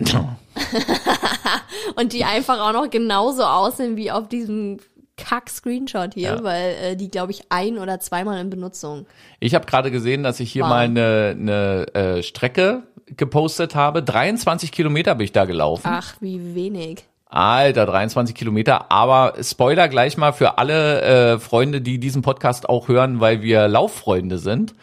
Und 1.96 2.12
die 2.12 2.24
einfach 2.24 2.58
auch 2.60 2.72
noch 2.72 2.90
genauso 2.90 3.44
aussehen 3.44 3.96
wie 3.96 4.10
auf 4.10 4.28
diesem 4.28 4.78
Kack-Screenshot 5.16 6.14
hier, 6.14 6.36
Ja. 6.36 6.42
weil 6.44 6.74
äh, 6.82 6.96
die, 6.96 7.10
glaube 7.10 7.32
ich, 7.32 7.42
ein- 7.50 7.78
oder 7.78 8.00
zweimal 8.00 8.40
in 8.40 8.48
Benutzung. 8.50 9.06
Ich 9.38 9.54
habe 9.54 9.66
gerade 9.66 9.90
gesehen, 9.90 10.22
dass 10.22 10.40
ich 10.40 10.50
hier 10.52 10.62
Wow. 10.62 10.70
mal 10.70 10.84
eine, 10.86 11.36
eine 11.38 11.86
äh, 11.94 12.22
Strecke 12.22 12.84
gepostet 13.16 13.74
habe. 13.74 14.02
23 14.02 14.72
Kilometer 14.72 15.14
bin 15.14 15.24
ich 15.24 15.32
da 15.32 15.44
gelaufen. 15.44 15.82
Ach, 15.90 16.14
wie 16.20 16.54
wenig. 16.54 17.04
Alter, 17.26 17.86
23 17.86 18.34
Kilometer. 18.34 18.90
Aber 18.90 19.34
Spoiler 19.42 19.88
gleich 19.88 20.16
mal 20.16 20.32
für 20.32 20.58
alle 20.58 21.02
äh, 21.34 21.38
Freunde, 21.38 21.80
die 21.80 22.00
diesen 22.00 22.22
Podcast 22.22 22.68
auch 22.68 22.88
hören, 22.88 23.20
weil 23.20 23.42
wir 23.42 23.68
Lauffreunde 23.68 24.38
sind. 24.38 24.74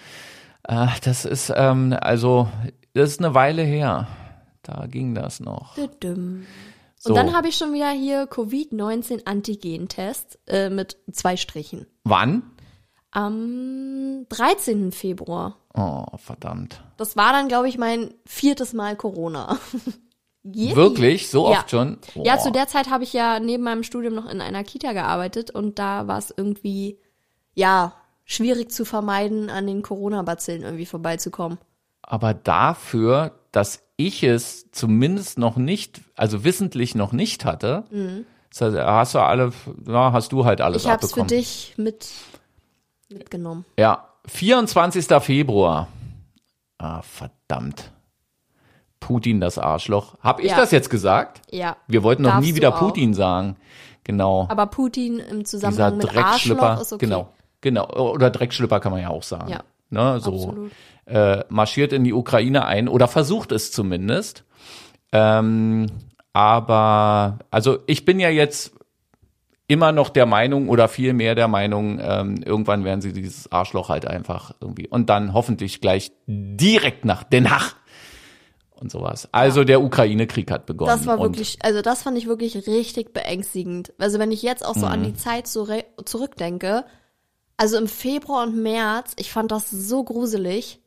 Äh, 0.68 0.88
das 1.04 1.26
ist 1.26 1.52
ähm, 1.56 1.96
also, 2.00 2.48
das 2.94 3.10
ist 3.10 3.20
eine 3.24 3.34
Weile 3.34 3.64
her. 3.64 4.08
Da 4.68 4.86
ging 4.88 5.16
das 5.16 5.40
noch. 5.40 5.76
Düdüm. 5.76 6.46
So. 7.00 7.10
Und 7.12 7.16
dann 7.16 7.34
habe 7.36 7.48
ich 7.48 7.56
schon 7.56 7.74
wieder 7.74 7.90
hier 7.92 8.24
Covid-19 8.28 9.26
Antigen-Test 9.26 10.40
äh, 10.48 10.70
mit 10.70 10.98
zwei 11.12 11.38
Strichen. 11.38 11.86
Wann? 12.04 12.44
Am 13.12 14.26
13. 14.30 14.92
Februar. 14.92 15.58
Oh, 15.74 16.06
verdammt. 16.18 16.84
Das 16.98 17.16
war 17.16 17.32
dann, 17.32 17.48
glaube 17.48 17.70
ich, 17.70 17.78
mein 17.78 18.14
viertes 18.26 18.74
Mal 18.74 18.96
Corona. 18.96 19.58
Yippie. 20.44 20.76
Wirklich? 20.76 21.30
So 21.30 21.52
Ja. 21.52 21.60
oft 21.60 21.72
schon? 21.72 21.98
Ja, 22.16 22.36
Boah. 22.36 22.42
zu 22.42 22.52
der 22.52 22.68
Zeit 22.68 22.90
habe 22.90 23.04
ich 23.04 23.14
ja 23.14 23.40
neben 23.40 23.64
meinem 23.64 23.84
Studium 23.84 24.16
noch 24.16 24.30
in 24.30 24.42
einer 24.42 24.64
Kita 24.64 24.94
gearbeitet 24.94 25.52
und 25.52 25.78
da 25.80 26.08
war 26.08 26.18
es 26.18 26.34
irgendwie, 26.36 27.00
ja, 27.54 27.94
schwierig 28.26 28.72
zu 28.72 28.86
vermeiden, 28.86 29.50
an 29.50 29.68
den 29.68 29.82
Corona-Bazillen 29.82 30.64
irgendwie 30.64 30.86
vorbeizukommen. 30.86 31.58
Aber 32.08 32.34
dafür, 32.34 33.34
dass 33.52 33.84
ich 33.98 34.24
es 34.24 34.72
zumindest 34.72 35.38
noch 35.38 35.58
nicht, 35.58 36.02
also 36.15 36.43
wissentlich 36.43 36.96
noch 36.96 37.12
nicht 37.12 37.43
hatte, 37.46 37.84
heißt, 38.60 38.76
hast 38.78 39.13
du 39.13 39.20
alle, 39.20 39.52
ja, 39.86 40.13
hast 40.13 40.32
du 40.32 40.46
halt 40.46 40.62
alles 40.62 40.84
Mhm. 40.84 40.88
Ich 40.88 40.91
habe 40.93 41.06
es 41.06 41.12
für 41.13 41.22
abbekommen. 41.22 41.28
dich 41.39 41.74
mit 41.78 42.08
mitgenommen. 43.10 43.65
Ja, 43.78 44.08
24. 44.26 45.06
Februar. 45.22 45.88
Ah, 46.78 47.02
verdammt. 47.02 47.91
Putin, 49.00 49.39
das 49.39 49.58
Arschloch. 49.58 50.15
Hab 50.22 50.39
ich 50.39 50.52
Ja. 50.52 50.58
das 50.58 50.72
jetzt 50.72 50.89
gesagt? 50.89 51.41
Ja. 51.52 51.78
Wir 51.88 52.04
wollten 52.04 52.24
noch 52.24 52.39
nie 52.39 52.56
wieder. 52.56 52.72
Putin 52.72 53.13
sagen. 53.13 53.58
Genau. 54.04 54.48
Aber 54.50 54.65
Putin 54.67 55.20
im 55.20 55.39
Dieser 55.43 55.46
Zusammenhang 55.72 55.98
mit 55.98 56.13
Dreckschlüpper. 56.13 56.63
Arschloch 56.63 56.82
ist 56.82 56.93
okay. 56.93 57.06
Genau. 57.06 57.30
Genau. 57.62 57.88
Oder 58.13 58.30
Dreckschlüpper 58.30 58.80
kann 58.80 58.91
man 58.91 59.02
ja 59.02 59.10
auch 59.10 59.24
sagen. 59.24 59.50
Ja. 59.50 59.60
Ne, 59.89 60.20
so 60.20 60.34
Absolut. 60.34 60.72
Äh, 61.08 61.43
marschiert 61.50 61.93
in 61.93 62.04
die 62.04 62.13
Ukraine 62.13 62.65
ein 62.65 62.88
oder 62.88 63.08
versucht 63.08 63.52
es 63.52 63.72
zumindest. 63.72 64.43
Ähm, 65.12 65.88
aber 66.34 67.39
also 67.50 67.80
ich 67.88 68.06
bin 68.06 68.20
ja 68.20 68.30
jetzt 68.30 68.74
immer 69.67 69.91
noch 69.91 70.10
der 70.10 70.26
Meinung 70.26 70.70
oder 70.70 70.88
viel 70.88 71.13
mehr 71.13 71.36
der 71.36 71.48
Meinung, 71.48 72.00
ähm, 72.02 72.41
irgendwann 72.46 72.84
werden 72.86 73.02
sie 73.02 73.12
dieses 73.12 73.52
Arschloch 73.52 73.89
halt 73.89 74.06
einfach 74.06 74.54
irgendwie 74.62 74.88
und 74.88 75.10
dann 75.10 75.34
hoffentlich 75.34 75.82
gleich 75.82 76.12
direkt 76.28 77.04
nach 77.06 77.24
Den 77.24 77.50
Haag 77.50 77.76
und 78.72 78.91
sowas. 78.91 79.28
Also 79.32 79.63
der 79.63 79.82
Ukraine-Krieg 79.82 80.52
hat 80.52 80.67
begonnen. 80.67 80.91
Das 80.96 81.08
war 81.08 81.20
wirklich, 81.20 81.58
also 81.63 81.82
das 81.82 82.04
fand 82.04 82.17
ich 82.17 82.28
wirklich 82.28 82.67
richtig 82.67 83.13
beängstigend. 83.13 83.91
Also 83.98 84.20
wenn 84.20 84.32
ich 84.32 84.41
jetzt 84.41 84.63
auch 84.65 84.76
so 84.76 84.86
an 84.86 85.02
Mhm. 85.02 85.06
die 85.06 85.13
Zeit 85.15 85.48
so 85.48 85.63
re- 85.63 85.86
zurückdenke, 86.06 86.86
also 87.58 87.78
im 87.78 87.88
Februar 87.88 88.43
und 88.46 88.56
März, 88.62 89.13
ich 89.17 89.32
fand 89.32 89.52
das 89.52 89.70
so 89.72 90.04
gruselig. 90.04 90.80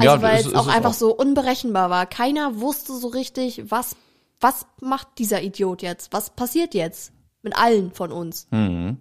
Ja, 0.00 0.12
Also 0.12 0.22
weil 0.22 0.40
ist- 0.40 0.46
es 0.46 0.54
auch 0.54 0.66
einfach 0.68 0.90
auch. 0.90 0.94
so 0.94 1.14
unberechenbar 1.14 1.90
war. 1.90 2.06
Keiner 2.06 2.60
wusste 2.60 2.92
so 2.94 3.08
richtig, 3.08 3.64
was, 3.70 3.96
was 4.40 4.66
macht 4.80 5.08
dieser 5.18 5.42
Idiot 5.42 5.82
jetzt? 5.82 6.12
Was 6.12 6.30
passiert 6.30 6.74
jetzt? 6.74 7.12
Mit 7.42 7.56
allen 7.56 7.92
von 7.92 8.12
uns. 8.12 8.46
Hm. 8.50 8.98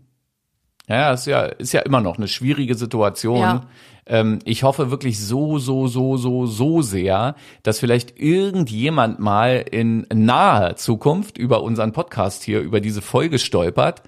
Ja, 0.88 1.14
ist 1.14 1.26
ja, 1.26 1.42
ist 1.46 1.74
ja 1.74 1.82
immer 1.82 2.00
noch 2.00 2.18
eine 2.18 2.28
schwierige 2.28 2.76
Situation. 2.76 3.40
Ja. 3.40 3.62
Ähm, 4.06 4.38
ich 4.46 4.62
hoffe 4.62 4.92
wirklich 4.92 5.20
so, 5.20 5.58
so, 5.58 5.88
so, 5.88 6.16
so, 6.16 6.46
so 6.46 6.84
sehr, 6.84 7.34
dass 7.64 7.80
vielleicht 7.80 8.20
irgendjemand 8.20 9.18
mal 9.20 9.66
in 9.72 10.06
naher 10.14 10.76
Zukunft 10.76 11.40
über 11.40 11.64
unseren 11.64 11.92
Podcast 11.92 12.44
hier, 12.44 12.62
über 12.62 12.82
diese 12.82 13.02
Folge 13.02 13.40
stolpert 13.40 14.04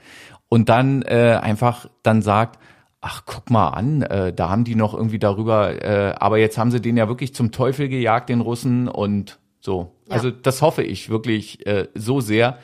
und 0.49 0.69
dann 0.69 1.01
äh, 1.01 1.39
einfach 1.41 1.89
dann 2.03 2.21
sagt, 2.21 2.59
ach, 3.07 3.23
guck 3.25 3.49
mal 3.49 3.69
an, 3.69 4.01
äh, 4.01 4.33
da 4.33 4.49
haben 4.49 4.65
die 4.65 4.75
noch 4.75 4.93
irgendwie 4.93 5.17
darüber, 5.17 5.81
äh, 5.81 6.13
aber 6.19 6.39
jetzt 6.39 6.57
haben 6.57 6.71
sie 6.71 6.81
den 6.81 6.97
ja 6.97 7.07
wirklich 7.07 7.33
zum 7.33 7.53
Teufel 7.53 7.87
gejagt, 7.87 8.27
den 8.27 8.41
Russen 8.41 8.89
und 8.89 9.39
so. 9.61 9.93
Ja. 10.07 10.15
Also 10.15 10.29
das 10.29 10.61
hoffe 10.61 10.83
ich 10.83 11.09
wirklich 11.09 11.65
äh, 11.65 11.87
so 11.95 12.19
sehr. 12.19 12.57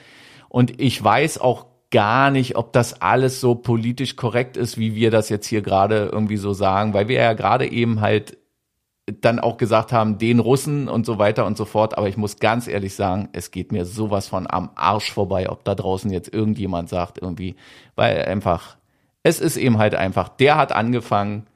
Und 0.49 0.81
ich 0.81 1.01
weiß 1.01 1.37
auch 1.39 1.67
gar 1.91 2.29
nicht, 2.29 2.57
ob 2.57 2.73
das 2.73 3.01
alles 3.01 3.39
so 3.39 3.55
politisch 3.55 4.17
korrekt 4.17 4.57
ist, 4.57 4.77
wie 4.77 4.95
wir 4.95 5.11
das 5.11 5.29
jetzt 5.29 5.47
hier 5.47 5.61
gerade 5.61 6.09
irgendwie 6.11 6.37
so 6.37 6.51
sagen, 6.51 6.93
weil 6.93 7.07
wir 7.07 7.21
ja 7.21 7.33
gerade 7.33 7.71
eben 7.71 8.01
halt 8.01 8.37
dann 9.21 9.39
auch 9.39 9.57
gesagt 9.57 9.93
haben, 9.93 10.17
den 10.17 10.39
Russen 10.39 10.89
und 10.89 11.05
so 11.05 11.19
weiter 11.19 11.45
und 11.45 11.55
so 11.55 11.65
fort. 11.65 11.97
Aber 11.97 12.09
ich 12.09 12.17
muss 12.17 12.39
ganz 12.39 12.67
ehrlich 12.67 12.95
sagen, 12.95 13.29
es 13.31 13.51
geht 13.51 13.71
mir 13.71 13.85
sowas 13.85 14.27
von 14.27 14.45
am 14.49 14.71
Arsch 14.75 15.11
vorbei, 15.11 15.49
ob 15.49 15.63
da 15.63 15.75
draußen 15.75 16.11
jetzt 16.11 16.33
irgendjemand 16.33 16.89
sagt 16.89 17.17
irgendwie, 17.21 17.55
weil 17.95 18.23
einfach, 18.25 18.77
es 19.23 19.39
ist 19.39 19.57
eben 19.57 19.77
halt 19.77 19.95
einfach, 19.95 20.29
der 20.29 20.57
hat 20.57 20.71
angefangen 20.73 21.47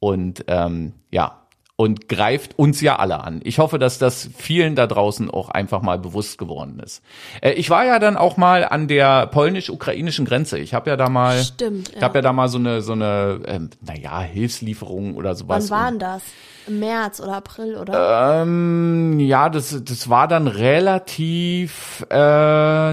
und 0.00 0.44
ähm, 0.48 0.94
ja, 1.10 1.41
und 1.82 2.08
greift 2.08 2.56
uns 2.60 2.80
ja 2.80 2.96
alle 2.96 3.24
an. 3.24 3.40
Ich 3.42 3.58
hoffe, 3.58 3.80
dass 3.80 3.98
das 3.98 4.30
vielen 4.36 4.76
da 4.76 4.86
draußen 4.86 5.28
auch 5.28 5.48
einfach 5.48 5.82
mal 5.82 5.98
bewusst 5.98 6.38
geworden 6.38 6.78
ist. 6.78 7.02
Äh, 7.40 7.54
ich 7.54 7.70
war 7.70 7.84
ja 7.84 7.98
dann 7.98 8.16
auch 8.16 8.36
mal 8.36 8.64
an 8.64 8.86
der 8.86 9.26
polnisch-ukrainischen 9.26 10.24
Grenze. 10.24 10.60
Ich 10.60 10.74
habe 10.74 10.90
ja 10.90 10.96
da 10.96 11.08
mal, 11.08 11.42
Stimmt, 11.42 11.88
ja. 11.90 11.96
ich 11.96 12.02
habe 12.04 12.18
ja 12.18 12.22
da 12.22 12.32
mal 12.32 12.46
so 12.46 12.58
eine 12.58 12.82
so 12.82 12.92
eine, 12.92 13.40
ähm, 13.46 13.70
naja, 13.80 14.20
Hilfslieferung 14.20 15.16
oder 15.16 15.34
sowas. 15.34 15.70
Wann 15.70 15.78
war 15.80 15.90
denn 15.90 15.98
das? 15.98 16.22
Im 16.68 16.78
März 16.78 17.18
oder 17.20 17.34
April 17.38 17.76
oder? 17.76 18.42
Ähm, 18.42 19.18
ja, 19.18 19.48
das, 19.48 19.82
das 19.84 20.08
war 20.08 20.28
dann 20.28 20.46
relativ 20.46 22.06
äh, 22.08 22.14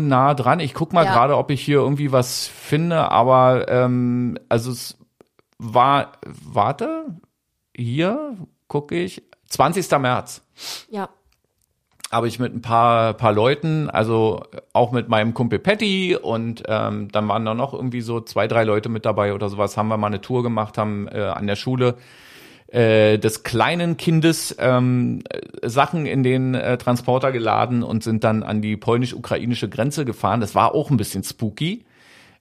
nah 0.02 0.34
dran. 0.34 0.60
Ich 0.60 0.74
guck 0.74 0.94
mal 0.94 1.06
Ja. 1.06 1.14
gerade, 1.14 1.38
ob 1.38 1.52
ich 1.52 1.62
hier 1.62 1.78
irgendwie 1.78 2.12
was 2.12 2.48
finde, 2.48 3.12
aber 3.12 3.68
ähm, 3.70 4.40
also 4.50 4.72
es 4.72 4.98
war, 5.60 6.14
warte, 6.26 7.06
hier 7.78 8.34
gucke 8.70 8.96
ich, 8.96 9.22
20. 9.50 9.92
März 10.00 10.42
ja. 10.90 11.10
habe 12.10 12.30
ich 12.30 12.40
mit 12.40 12.56
ein 12.56 12.62
paar, 12.62 13.14
paar 13.16 13.34
Leuten, 13.34 13.90
also 13.90 14.44
auch 14.72 14.94
mit 14.94 15.10
meinem 15.10 15.34
Kumpel 15.34 15.60
Patty 15.60 16.16
und 16.16 16.64
ähm, 16.68 17.10
dann 17.12 17.28
waren 17.28 17.44
da 17.44 17.54
noch 17.54 17.74
irgendwie 17.74 18.02
so 18.02 18.22
zwei, 18.22 18.48
drei 18.48 18.64
Leute 18.64 18.88
mit 18.88 19.06
dabei 19.06 19.34
oder 19.34 19.50
sowas, 19.50 19.76
haben 19.76 19.90
wir 19.90 19.98
mal 19.98 20.08
eine 20.08 20.22
Tour 20.22 20.44
gemacht, 20.44 20.78
haben 20.78 21.10
äh, 21.10 21.20
an 21.20 21.48
der 21.48 21.58
Schule 21.58 21.98
äh, 22.72 23.18
des 23.18 23.42
kleinen 23.44 23.98
Kindes 23.98 24.56
ähm, 24.60 25.24
äh, 25.30 25.68
Sachen 25.68 26.06
in 26.06 26.22
den 26.22 26.54
äh, 26.54 26.78
Transporter 26.78 27.32
geladen 27.32 27.82
und 27.82 28.04
sind 28.04 28.24
dann 28.24 28.44
an 28.44 28.62
die 28.62 28.78
polnisch-ukrainische 28.78 29.70
Grenze 29.70 30.06
gefahren. 30.06 30.40
Das 30.40 30.54
war 30.54 30.76
auch 30.76 30.92
ein 30.92 30.98
bisschen 30.98 31.24
spooky, 31.24 31.86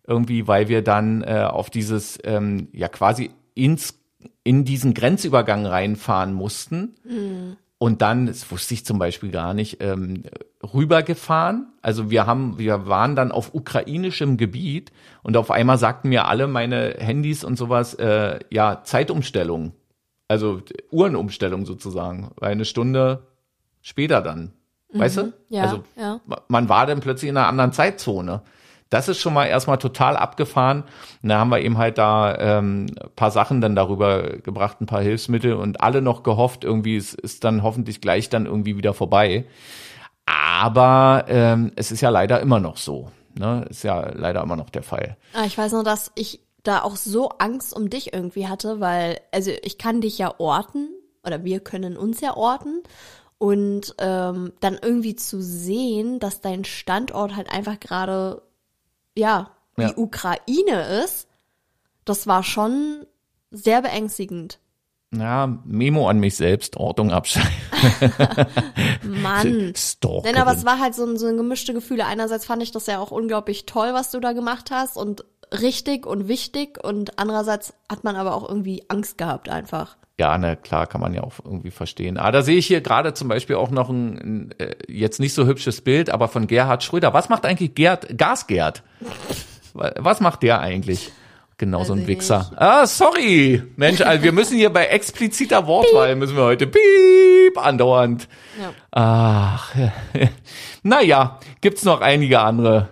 irgendwie, 0.06 0.46
weil 0.46 0.68
wir 0.68 0.82
dann 0.82 1.22
äh, 1.22 1.46
auf 1.48 1.70
dieses, 1.70 2.18
ähm, 2.24 2.68
ja 2.72 2.88
quasi 2.88 3.30
ins, 3.54 3.98
in 4.44 4.64
diesen 4.64 4.94
Grenzübergang 4.94 5.66
reinfahren 5.66 6.32
mussten. 6.32 6.94
Und 7.78 8.02
dann, 8.02 8.26
das 8.26 8.50
wusste 8.50 8.74
ich 8.74 8.84
zum 8.84 8.98
Beispiel 8.98 9.30
gar 9.30 9.54
nicht, 9.54 9.76
ähm, 9.80 10.24
rübergefahren. 10.62 11.68
Also 11.82 12.10
wir 12.10 12.26
haben, 12.26 12.58
wir 12.58 12.88
waren 12.88 13.14
dann 13.14 13.30
auf 13.30 13.54
ukrainischem 13.54 14.36
Gebiet 14.36 14.90
und 15.22 15.36
auf 15.36 15.50
einmal 15.52 15.78
sagten 15.78 16.08
mir 16.08 16.26
alle 16.26 16.48
meine 16.48 16.96
Handys 16.98 17.44
und 17.44 17.56
sowas, 17.56 17.94
äh, 17.94 18.40
ja, 18.50 18.82
Zeitumstellung. 18.82 19.72
Also 20.26 20.60
Uhrenumstellung 20.90 21.64
sozusagen. 21.66 22.32
Eine 22.40 22.64
Stunde 22.64 23.22
später 23.80 24.20
dann. 24.22 24.52
Weißt 24.92 25.18
du? 25.18 25.32
Ja, 25.50 25.62
also 25.62 25.84
ja. 25.96 26.20
ma- 26.26 26.40
man 26.48 26.68
war 26.68 26.86
dann 26.86 27.00
plötzlich 27.00 27.28
in 27.28 27.36
einer 27.36 27.46
anderen 27.46 27.72
Zeitzone. 27.72 28.42
Das 28.90 29.08
ist 29.08 29.18
schon 29.18 29.34
mal 29.34 29.46
erstmal 29.46 29.78
total 29.78 30.16
abgefahren. 30.16 30.84
Und 31.22 31.28
da 31.28 31.38
haben 31.38 31.50
wir 31.50 31.60
eben 31.60 31.78
halt 31.78 31.98
da 31.98 32.36
ähm, 32.38 32.86
paar 33.16 33.30
Sachen 33.30 33.60
dann 33.60 33.76
darüber 33.76 34.38
gebracht, 34.38 34.80
ein 34.80 34.86
paar 34.86 35.02
Hilfsmittel 35.02 35.54
und 35.54 35.80
alle 35.80 36.02
noch 36.02 36.22
gehofft, 36.22 36.64
irgendwie 36.64 36.96
es 36.96 37.14
ist 37.14 37.44
dann 37.44 37.62
hoffentlich 37.62 38.00
gleich 38.00 38.28
dann 38.28 38.46
irgendwie 38.46 38.76
wieder 38.76 38.94
vorbei. 38.94 39.44
Aber 40.26 41.24
ähm, 41.28 41.72
es 41.76 41.92
ist 41.92 42.00
ja 42.00 42.10
leider 42.10 42.40
immer 42.40 42.60
noch 42.60 42.76
so. 42.76 43.10
Ne? 43.34 43.64
Ist 43.70 43.84
ja 43.84 44.10
leider 44.14 44.42
immer 44.42 44.56
noch 44.56 44.70
der 44.70 44.82
Fall. 44.82 45.16
Ah, 45.34 45.44
ich 45.44 45.56
weiß 45.56 45.72
nur, 45.72 45.84
dass 45.84 46.12
ich 46.14 46.40
da 46.62 46.82
auch 46.82 46.96
so 46.96 47.30
Angst 47.38 47.74
um 47.74 47.88
dich 47.88 48.12
irgendwie 48.12 48.48
hatte, 48.48 48.80
weil, 48.80 49.20
also 49.32 49.50
ich 49.62 49.78
kann 49.78 50.00
dich 50.00 50.18
ja 50.18 50.34
orten 50.38 50.88
oder 51.24 51.44
wir 51.44 51.60
können 51.60 51.96
uns 51.96 52.20
ja 52.20 52.36
orten 52.36 52.82
und 53.38 53.94
ähm, 53.98 54.52
dann 54.60 54.78
irgendwie 54.80 55.14
zu 55.14 55.40
sehen, 55.40 56.18
dass 56.18 56.40
dein 56.40 56.64
Standort 56.64 57.36
halt 57.36 57.50
einfach 57.50 57.78
gerade, 57.78 58.42
ja, 59.18 59.50
die 59.76 59.82
Ja. 59.82 59.92
Ukraine 59.96 61.02
ist, 61.04 61.28
das 62.04 62.26
war 62.26 62.42
schon 62.42 63.06
sehr 63.50 63.82
beängstigend. 63.82 64.58
Ja, 65.10 65.58
Memo 65.64 66.08
an 66.08 66.18
mich 66.20 66.36
selbst, 66.36 66.76
Ordnung 66.76 67.12
abschreiben. 67.12 67.50
Mann. 69.22 69.72
Stalkerin. 69.76 70.32
Nein, 70.34 70.42
aber 70.42 70.52
es 70.52 70.66
war 70.66 70.78
halt 70.78 70.94
so 70.94 71.04
ein, 71.04 71.16
so 71.16 71.26
ein 71.26 71.36
gemischte 71.38 71.72
Gefühle. 71.72 72.04
Einerseits 72.04 72.44
fand 72.44 72.62
ich 72.62 72.72
das 72.72 72.86
ja 72.86 72.98
auch 72.98 73.10
unglaublich 73.10 73.64
toll, 73.64 73.94
was 73.94 74.10
du 74.10 74.20
da 74.20 74.32
gemacht 74.32 74.70
hast 74.70 74.96
und 74.96 75.24
richtig 75.50 76.06
und 76.06 76.28
wichtig 76.28 76.82
und 76.84 77.18
andererseits 77.18 77.72
hat 77.90 78.04
man 78.04 78.16
aber 78.16 78.34
auch 78.34 78.46
irgendwie 78.46 78.84
Angst 78.88 79.16
gehabt 79.16 79.48
einfach. 79.48 79.96
Ja, 80.18 80.36
na 80.36 80.56
klar, 80.56 80.86
kann 80.88 81.00
man 81.00 81.14
ja 81.14 81.22
auch 81.22 81.34
irgendwie 81.44 81.70
verstehen. 81.70 82.16
Ah, 82.18 82.32
da 82.32 82.42
sehe 82.42 82.56
ich 82.56 82.66
hier 82.66 82.80
gerade 82.80 83.14
zum 83.14 83.28
Beispiel 83.28 83.54
auch 83.56 83.70
noch 83.70 83.88
ein, 83.88 84.18
ein 84.18 84.54
äh, 84.58 84.74
jetzt 84.88 85.20
nicht 85.20 85.32
so 85.32 85.46
hübsches 85.46 85.80
Bild, 85.80 86.10
aber 86.10 86.26
von 86.28 86.46
Gerhard 86.48 86.82
Schröder. 86.82 87.14
Was 87.14 87.28
macht 87.28 87.46
eigentlich 87.46 87.74
Gerd, 87.76 88.18
Gasgerd? 88.18 88.82
Wa- 89.74 89.92
Was 89.96 90.20
macht 90.20 90.42
der 90.42 90.60
eigentlich? 90.60 91.12
Genau 91.56 91.82
so 91.84 91.92
ein 91.92 92.00
ich 92.02 92.06
Wichser. 92.08 92.38
nicht. 92.50 92.60
Ah, 92.60 92.86
sorry. 92.86 93.62
Mensch, 93.76 94.00
also 94.00 94.22
wir 94.24 94.32
müssen 94.32 94.56
hier 94.56 94.70
bei 94.70 94.86
expliziter 94.86 95.66
Wortwahl 95.66 96.14
müssen 96.16 96.36
wir 96.36 96.44
heute 96.44 96.66
piep 96.68 97.56
andauernd. 97.56 98.28
Ja. 98.60 98.72
Ach, 98.92 99.74
naja, 100.82 101.38
gibt's 101.60 101.84
noch 101.84 102.00
einige 102.00 102.40
andere 102.40 102.88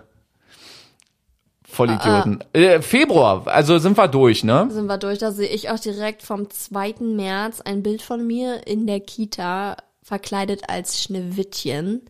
Vollidioten. 1.77 2.39
Ah, 2.53 2.57
Äh, 2.57 2.81
Februar, 2.81 3.47
also 3.47 3.77
sind 3.77 3.97
wir 3.97 4.07
durch, 4.07 4.43
ne? 4.43 4.67
Sind 4.71 4.87
wir 4.87 4.97
durch, 4.97 5.19
da 5.19 5.31
sehe 5.31 5.47
ich 5.49 5.69
auch 5.69 5.79
direkt 5.79 6.23
vom 6.23 6.49
2. 6.49 6.95
März 7.01 7.61
ein 7.61 7.83
Bild 7.83 8.01
von 8.01 8.25
mir 8.25 8.65
in 8.67 8.87
der 8.87 8.99
Kita 8.99 9.77
verkleidet 10.03 10.69
als 10.69 11.01
Schneewittchen. 11.01 12.01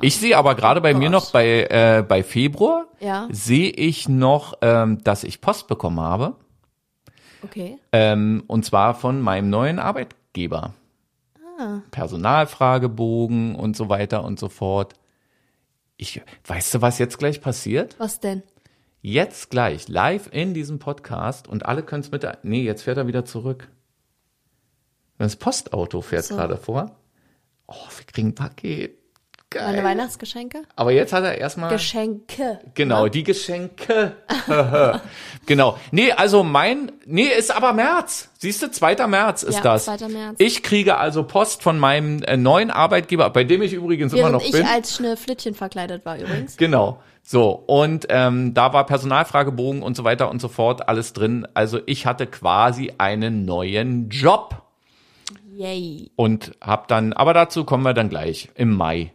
Ich 0.00 0.16
sehe 0.16 0.36
aber 0.36 0.54
gerade 0.54 0.80
bei 0.80 0.94
mir 0.94 1.10
Gott. 1.10 1.12
noch 1.12 1.30
bei, 1.30 1.64
äh, 1.70 2.04
bei 2.06 2.22
Februar, 2.22 2.86
Ja. 3.00 3.28
sehe 3.30 3.70
ich 3.70 4.08
noch, 4.08 4.54
ähm, 4.60 5.02
dass 5.04 5.24
ich 5.24 5.40
Post 5.40 5.68
bekommen 5.68 6.00
habe. 6.00 6.34
Okay. 7.44 7.78
Ähm, 7.92 8.44
und 8.46 8.64
zwar 8.64 8.94
von 8.94 9.20
meinem 9.20 9.50
neuen 9.50 9.78
Arbeitgeber. 9.78 10.74
Personalfragebogen 11.92 13.54
und 13.54 13.76
so 13.76 13.88
weiter 13.88 14.24
und 14.24 14.40
so 14.40 14.48
fort. 14.48 14.94
Ich, 16.02 16.20
weißt 16.48 16.74
du, 16.74 16.82
was 16.82 16.98
jetzt 16.98 17.16
gleich 17.16 17.40
passiert? 17.40 17.94
Was 18.00 18.18
denn? 18.18 18.42
Jetzt 19.02 19.50
gleich, 19.50 19.86
live 19.86 20.28
in 20.32 20.52
diesem 20.52 20.80
Podcast 20.80 21.46
und 21.46 21.64
alle 21.64 21.84
können 21.84 22.02
es 22.02 22.10
mit. 22.10 22.26
Nee, 22.42 22.62
jetzt 22.64 22.82
fährt 22.82 22.96
er 22.98 23.06
wieder 23.06 23.24
zurück. 23.24 23.68
Das 25.18 25.36
Postauto 25.36 26.00
fährt 26.00 26.24
So. 26.24 26.34
gerade 26.34 26.56
vor. 26.56 26.96
Oh, 27.68 27.86
wir 27.96 28.04
kriegen 28.04 28.30
ein 28.30 28.34
Paket. 28.34 28.98
Geil. 29.52 29.64
Meine 29.66 29.84
Weihnachtsgeschenke? 29.84 30.62
Aber 30.76 30.92
jetzt 30.92 31.12
hat 31.12 31.24
er 31.24 31.36
erstmal. 31.38 31.70
Geschenke. 31.70 32.60
Genau, 32.74 33.08
die 33.08 33.22
Geschenke. 33.22 34.12
genau. 35.46 35.78
Nee, 35.90 36.12
also 36.12 36.42
mein, 36.42 36.92
nee, 37.04 37.26
ist 37.26 37.54
aber 37.54 37.72
März. 37.72 38.30
Siehst 38.38 38.62
du, 38.62 38.70
2. 38.70 39.06
März 39.06 39.42
ist 39.42 39.56
Ja, 39.56 39.60
das. 39.62 39.84
2. 39.84 40.08
März. 40.08 40.36
Ich 40.38 40.62
kriege 40.62 40.96
also 40.96 41.24
Post 41.24 41.62
von 41.62 41.78
meinem 41.78 42.22
äh, 42.22 42.36
neuen 42.36 42.70
Arbeitgeber, 42.70 43.28
bei 43.30 43.44
dem 43.44 43.62
ich 43.62 43.72
übrigens 43.72 44.12
immer 44.12 44.22
Während 44.22 44.32
noch 44.34 44.44
ich 44.44 44.52
bin. 44.52 44.66
als 44.66 44.96
Schneeflittchen 44.96 45.54
verkleidet 45.54 46.04
war 46.04 46.18
übrigens. 46.18 46.56
Genau. 46.62 47.00
So, 47.24 47.50
und 47.50 48.06
ähm, 48.08 48.52
da 48.52 48.72
war 48.72 48.84
Personalfragebogen 48.84 49.82
und 49.82 49.96
so 49.96 50.02
weiter 50.04 50.28
und 50.30 50.40
so 50.40 50.48
fort, 50.48 50.88
alles 50.88 51.12
drin. 51.12 51.46
Also 51.54 51.78
ich 51.86 52.04
hatte 52.06 52.26
quasi 52.26 52.92
einen 52.98 53.44
neuen 53.44 54.08
Job 54.08 54.62
Yay. 55.54 56.10
und 56.16 56.52
hab 56.60 56.88
dann, 56.88 57.12
aber 57.12 57.32
dazu 57.32 57.64
kommen 57.64 57.84
wir 57.84 57.94
dann 57.94 58.08
gleich 58.08 58.48
im 58.56 58.74
Mai. 58.74 59.12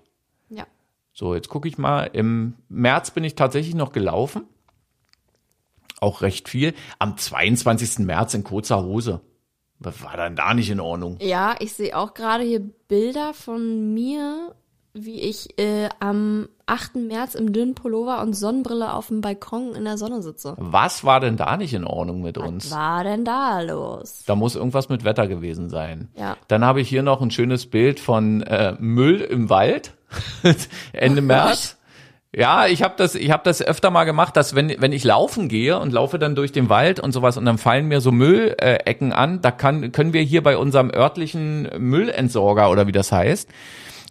So, 1.17 1.34
jetzt 1.34 1.49
gucke 1.49 1.67
ich 1.67 1.80
mal. 1.80 2.03
Im 2.13 2.53
März 2.69 3.10
bin 3.10 3.23
ich 3.23 3.34
tatsächlich 3.34 3.73
noch 3.73 3.91
gelaufen. 3.91 4.43
Auch 5.99 6.21
recht 6.21 6.47
viel. 6.47 6.75
Am 6.99 7.17
22. 7.17 8.06
März 8.06 8.36
in 8.36 8.43
kurzer 8.43 8.84
Hose. 8.84 9.21
Was 9.80 10.03
war 10.03 10.15
dann 10.15 10.36
da 10.36 10.53
nicht 10.53 10.69
in 10.69 10.80
Ordnung? 10.80 11.17
Ja, 11.19 11.56
ich 11.60 11.73
sehe 11.73 11.97
auch 11.97 12.13
gerade 12.13 12.43
hier 12.43 12.60
Bilder 12.60 13.34
von 13.34 13.95
mir, 13.95 14.53
wie 14.93 15.19
ich 15.21 15.58
äh, 15.58 15.89
am 15.99 16.49
8. 16.67 16.97
März 16.97 17.34
im 17.34 17.51
dünnen 17.51 17.73
Pullover 17.73 18.21
und 18.21 18.34
Sonnenbrille 18.34 18.93
auf 18.93 19.08
dem 19.08 19.21
Balkon 19.21 19.73
in 19.73 19.86
der 19.86 19.97
Sonne 19.97 20.21
sitze. 20.21 20.53
Was 20.60 21.03
war 21.03 21.19
denn 21.19 21.36
da 21.36 21.58
nicht 21.58 21.73
in 21.73 21.84
Ordnung 21.84 22.21
mit 22.21 22.38
Was 22.38 22.47
uns? 22.47 22.71
war 22.71 23.03
denn 23.03 23.25
da 23.25 23.62
los? 23.62 24.21
Da 24.27 24.36
muss 24.36 24.56
irgendwas 24.56 24.89
mit 24.89 25.03
Wetter 25.03 25.27
gewesen 25.27 25.71
sein. 25.71 26.10
Ja. 26.15 26.38
Dann 26.47 26.63
habe 26.63 26.80
ich 26.80 26.89
hier 26.89 27.01
noch 27.01 27.23
ein 27.23 27.32
schönes 27.32 27.67
Bild 27.67 27.99
von 27.99 28.43
äh, 28.43 28.75
Müll 28.80 29.21
im 29.21 29.49
Wald 29.49 29.97
Ende 30.93 31.22
März. 31.22 31.78
Ja, 32.36 32.67
ich 32.67 32.84
habe 32.84 32.93
das, 32.98 33.15
ich 33.15 33.32
habe 33.32 33.43
das 33.46 33.62
öfter 33.62 33.89
mal 33.89 34.04
gemacht, 34.04 34.36
dass 34.36 34.54
wenn 34.54 34.76
wenn 34.80 34.91
ich 34.91 35.04
laufen 35.04 35.48
gehe 35.48 35.80
und 35.80 35.91
laufe 35.93 36.20
dann 36.20 36.36
durch 36.36 36.52
den 36.52 36.70
Wald 36.70 37.00
und 37.00 37.12
sowas 37.12 37.38
und 37.38 37.46
dann 37.46 37.58
fallen 37.58 37.88
mir 37.88 38.02
so 38.02 38.12
Müllecken 38.12 39.13
an, 39.13 39.41
da 39.41 39.50
kann 39.50 39.91
können 39.91 40.13
wir 40.13 40.22
hier 40.22 40.43
bei 40.43 40.58
unserem 40.58 40.91
örtlichen 40.93 41.70
Müllentsorger 41.78 42.70
oder 42.70 42.86
wie 42.86 42.91
das 42.91 43.12
heißt, 43.12 43.50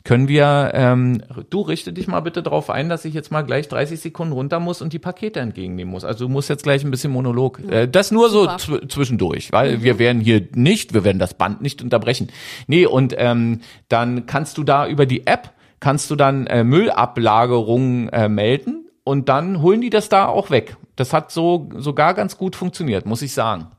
können 0.06 0.28
wir, 0.28 0.70
ähm, 0.72 1.20
du 1.50 1.62
richte 1.62 1.92
dich 1.92 2.06
mal 2.06 2.20
bitte 2.20 2.40
darauf 2.40 2.70
ein, 2.70 2.88
dass 2.88 3.04
ich 3.04 3.12
jetzt 3.12 3.32
mal 3.32 3.42
gleich 3.42 3.66
30 3.66 3.98
Sekunden 3.98 4.32
runter 4.32 4.60
muss 4.60 4.80
und 4.80 4.92
die 4.92 5.00
Pakete 5.00 5.40
entgegennehmen 5.40 5.90
muss. 5.90 6.04
Also 6.04 6.26
du 6.26 6.32
musst 6.32 6.48
jetzt 6.48 6.62
gleich 6.62 6.84
ein 6.84 6.92
bisschen 6.92 7.10
Monolog. 7.10 7.58
Äh, 7.68 7.88
das 7.88 8.12
nur 8.12 8.30
so 8.30 8.42
Super. 8.42 8.58
zw 8.58 8.88
zwischendurch, 8.88 9.50
weil 9.50 9.82
wir 9.82 9.98
werden 9.98 10.20
hier 10.20 10.46
nicht, 10.54 10.94
wir 10.94 11.02
werden 11.02 11.18
das 11.18 11.34
Band 11.34 11.60
nicht 11.60 11.82
unterbrechen. 11.82 12.28
Nee, 12.68 12.86
und 12.86 13.16
ähm, 13.18 13.62
dann 13.88 14.26
kannst 14.26 14.58
du 14.58 14.62
da 14.62 14.86
über 14.86 15.06
die 15.06 15.26
App, 15.26 15.50
kannst 15.80 16.10
du 16.10 16.16
dann 16.16 16.46
äh, 16.46 16.64
Müllablagerungen 16.64 18.08
äh, 18.10 18.28
melden 18.28 18.88
und 19.04 19.28
dann 19.28 19.62
holen 19.62 19.80
die 19.80 19.90
das 19.90 20.08
da 20.08 20.26
auch 20.26 20.50
weg. 20.50 20.76
Das 20.96 21.12
hat 21.12 21.30
so 21.30 21.68
sogar 21.76 22.14
ganz 22.14 22.38
gut 22.38 22.56
funktioniert, 22.56 23.06
muss 23.06 23.22
ich 23.22 23.34
sagen. 23.34 23.70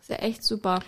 Ist 0.00 0.10
ja 0.10 0.16
echt 0.16 0.44
super. 0.44 0.80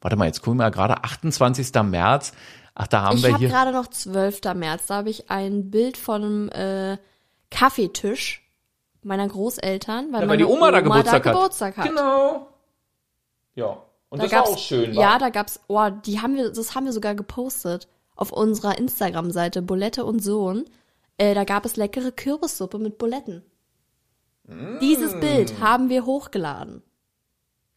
Warte 0.00 0.16
mal, 0.16 0.26
jetzt 0.26 0.40
gucken 0.42 0.58
wir 0.58 0.64
mal 0.64 0.70
gerade 0.70 1.04
28. 1.04 1.72
März. 1.82 2.32
Ach, 2.74 2.86
da 2.86 3.02
haben 3.02 3.16
Ich 3.18 3.22
wir 3.24 3.32
habe 3.32 3.38
hier. 3.40 3.48
gerade 3.48 3.72
noch 3.72 3.88
12. 3.88 4.40
März, 4.54 4.86
da 4.86 4.96
habe 4.96 5.10
ich 5.10 5.30
ein 5.30 5.70
Bild 5.70 5.98
von 5.98 6.22
einem 6.22 6.48
äh, 6.50 6.98
Kaffeetisch 7.50 8.42
meiner 9.02 9.28
Großeltern, 9.28 10.06
weil 10.06 10.12
Ja, 10.14 10.20
weil 10.20 10.26
meine 10.28 10.38
die 10.38 10.44
Oma 10.44 10.70
da 10.70 10.80
Geburtstag 10.80 11.26
hat. 11.26 11.32
Geburtstag 11.34 11.76
hat. 11.76 11.86
Genau. 11.88 12.46
Ja. 13.54 13.76
Und 14.08 14.18
Da 14.18 14.24
das 14.24 14.32
war 14.32 14.42
auch 14.44 14.58
schön. 14.58 14.92
Ja, 14.94 15.14
wa? 15.14 15.18
da 15.18 15.28
gab's, 15.30 15.60
oh, 15.68 15.88
die 16.06 16.20
haben 16.20 16.36
wir, 16.36 16.50
das 16.50 16.74
haben 16.74 16.84
wir 16.86 16.92
sogar 16.92 17.14
gepostet 17.14 17.88
auf 18.20 18.30
unserer 18.32 18.78
Instagram-Seite 18.78 19.62
Bulette 19.62 20.04
und 20.04 20.22
Sohn. 20.22 20.64
Äh, 21.18 21.34
da 21.34 21.44
gab 21.44 21.64
es 21.64 21.76
leckere 21.76 22.12
Kürbissuppe 22.12 22.78
mit 22.78 22.98
Buletten. 22.98 23.42
Dieses 24.80 25.14
Mm. 25.14 25.20
Bild 25.20 25.60
haben 25.60 25.88
wir 25.90 26.06
hochgeladen. 26.06 26.82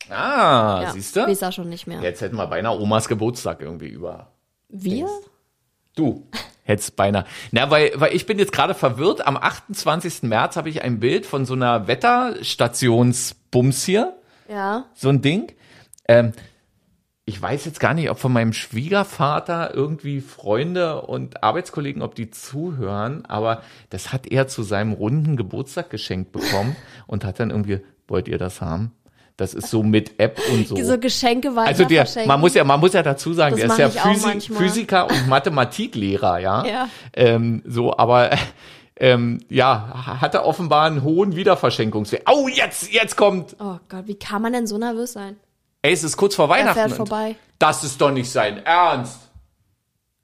Ah, 0.10 0.82
Ja, 0.84 0.92
siehst 0.92 1.16
du? 1.16 1.22
Er 1.22 1.52
schon 1.52 1.70
nicht 1.70 1.88
mehr. 1.88 2.02
Jetzt 2.02 2.22
hätten 2.22 2.36
wir 2.36 2.48
beinahe 2.48 2.80
Omas 2.80 3.08
Geburtstag 3.08 3.62
irgendwie 3.62 3.88
über. 3.90 4.32
Wir? 4.70 5.08
Du. 5.96 6.28
Hättest 6.64 6.96
beinahe. 6.96 7.26
Na, 7.52 7.70
weil, 7.70 7.92
weil 7.96 8.16
ich 8.16 8.26
bin 8.26 8.40
jetzt 8.40 8.52
gerade 8.54 8.74
verwirrt. 8.74 9.26
Am 9.28 9.38
28. 9.38 10.24
März 10.24 10.56
habe 10.56 10.70
ich 10.70 10.82
ein 10.82 11.00
Bild 11.00 11.26
von 11.26 11.46
so 11.46 11.54
einer 11.54 11.88
Wetterstationsbums 11.88 13.84
hier. 13.86 14.14
Ja. 14.50 14.86
so 14.94 15.10
ein 15.10 15.22
Ding. 15.22 15.52
Ähm, 16.08 16.34
ich 17.26 17.42
weiß 17.42 17.66
jetzt 17.66 17.80
gar 17.80 17.94
nicht, 17.94 18.10
ob 18.10 18.20
von 18.20 18.34
meinem 18.34 18.52
Schwiegervater 18.52 19.74
irgendwie 19.74 20.20
Freunde 20.20 21.02
und 21.04 21.42
Arbeitskollegen, 21.42 22.02
ob 22.02 22.16
die 22.16 22.30
zuhören, 22.32 23.26
aber 23.26 23.62
das 23.90 24.12
hat 24.12 24.28
er 24.28 24.48
zu 24.48 24.62
seinem 24.64 24.92
runden 24.92 25.38
Geburtstag 25.38 25.90
geschenkt 25.90 26.34
bekommen 26.34 26.76
und 27.08 27.24
hat 27.24 27.40
dann 27.40 27.50
irgendwie, 27.50 27.80
wollt 28.08 28.28
ihr 28.28 28.38
das 28.38 28.60
haben? 28.60 28.92
Das 29.38 29.54
ist 29.56 29.70
so 29.70 29.82
mit 29.82 30.20
App 30.20 30.40
und 30.52 30.68
so. 30.68 30.76
So 30.76 31.00
Geschenke 31.00 31.56
weiter 31.56 31.70
Also 31.70 31.86
der, 31.86 32.08
man 32.28 32.40
muss 32.40 32.54
ja, 32.54 32.64
man 32.64 32.80
muss 32.80 32.94
ja 32.94 33.02
dazu 33.02 33.34
sagen, 33.34 33.58
Das 33.58 33.78
der 33.78 33.88
ist 33.88 33.96
ja 33.96 34.14
Physi. 34.14 34.54
Physiker 34.54 35.10
und 35.10 35.28
Mathematiklehrer, 35.28 36.40
ja. 36.40 36.66
Ja. 36.66 36.90
Ähm, 37.14 37.64
so, 37.66 37.98
aber 37.98 38.38
ähm, 38.96 39.40
ja, 39.50 40.20
hatte 40.22 40.44
offenbar 40.46 40.86
einen 40.86 41.04
hohen 41.04 41.36
Wiederverschenkungswert. 41.36 42.24
Oh, 42.30 42.48
jetzt, 42.48 42.92
jetzt 42.94 43.16
kommt. 43.16 43.56
Oh 43.60 43.80
Gott, 43.90 44.06
wie 44.06 44.16
kann 44.16 44.42
man 44.42 44.54
denn 44.54 44.68
so 44.68 44.78
nervös 44.78 45.14
sein? 45.14 45.38
Ey, 45.84 45.92
es 45.94 46.04
ist 46.04 46.18
kurz 46.18 46.34
vor 46.36 46.46
Er 46.46 46.50
Weihnachten. 46.50 46.74
fährt 46.80 46.92
und- 46.92 46.98
vorbei. 46.98 47.36
Das 47.60 47.84
ist 47.84 48.00
doch 48.02 48.10
nicht 48.12 48.32
sein 48.32 48.66
Ernst. 48.66 49.20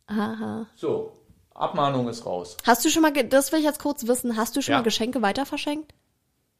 Aha. 0.07 0.65
So, 0.75 1.11
Abmahnung 1.53 2.07
ist 2.09 2.25
raus. 2.25 2.57
Hast 2.65 2.83
du 2.83 2.89
schon 2.89 3.01
mal, 3.01 3.11
das 3.11 3.51
will 3.51 3.59
ich 3.59 3.65
jetzt 3.65 3.79
kurz 3.79 4.07
wissen, 4.07 4.37
hast 4.37 4.55
du 4.55 4.61
schon 4.61 4.71
Ja. 4.71 4.77
mal 4.79 4.83
Geschenke 4.83 5.21
weiter 5.21 5.45
verschenkt? 5.45 5.93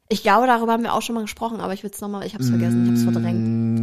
Ich 0.08 0.22
glaube, 0.22 0.46
darüber 0.46 0.72
haben 0.72 0.82
wir 0.82 0.92
auch 0.94 1.02
schon 1.02 1.14
mal 1.14 1.22
gesprochen, 1.22 1.60
aber 1.60 1.72
ich 1.72 1.82
will 1.82 1.90
es 1.92 2.00
nochmal, 2.00 2.26
ich 2.26 2.34
hab's 2.34 2.48
vergessen, 2.48 2.84
ich 2.84 2.90
hab's 2.90 3.12
verdrängt. 3.12 3.38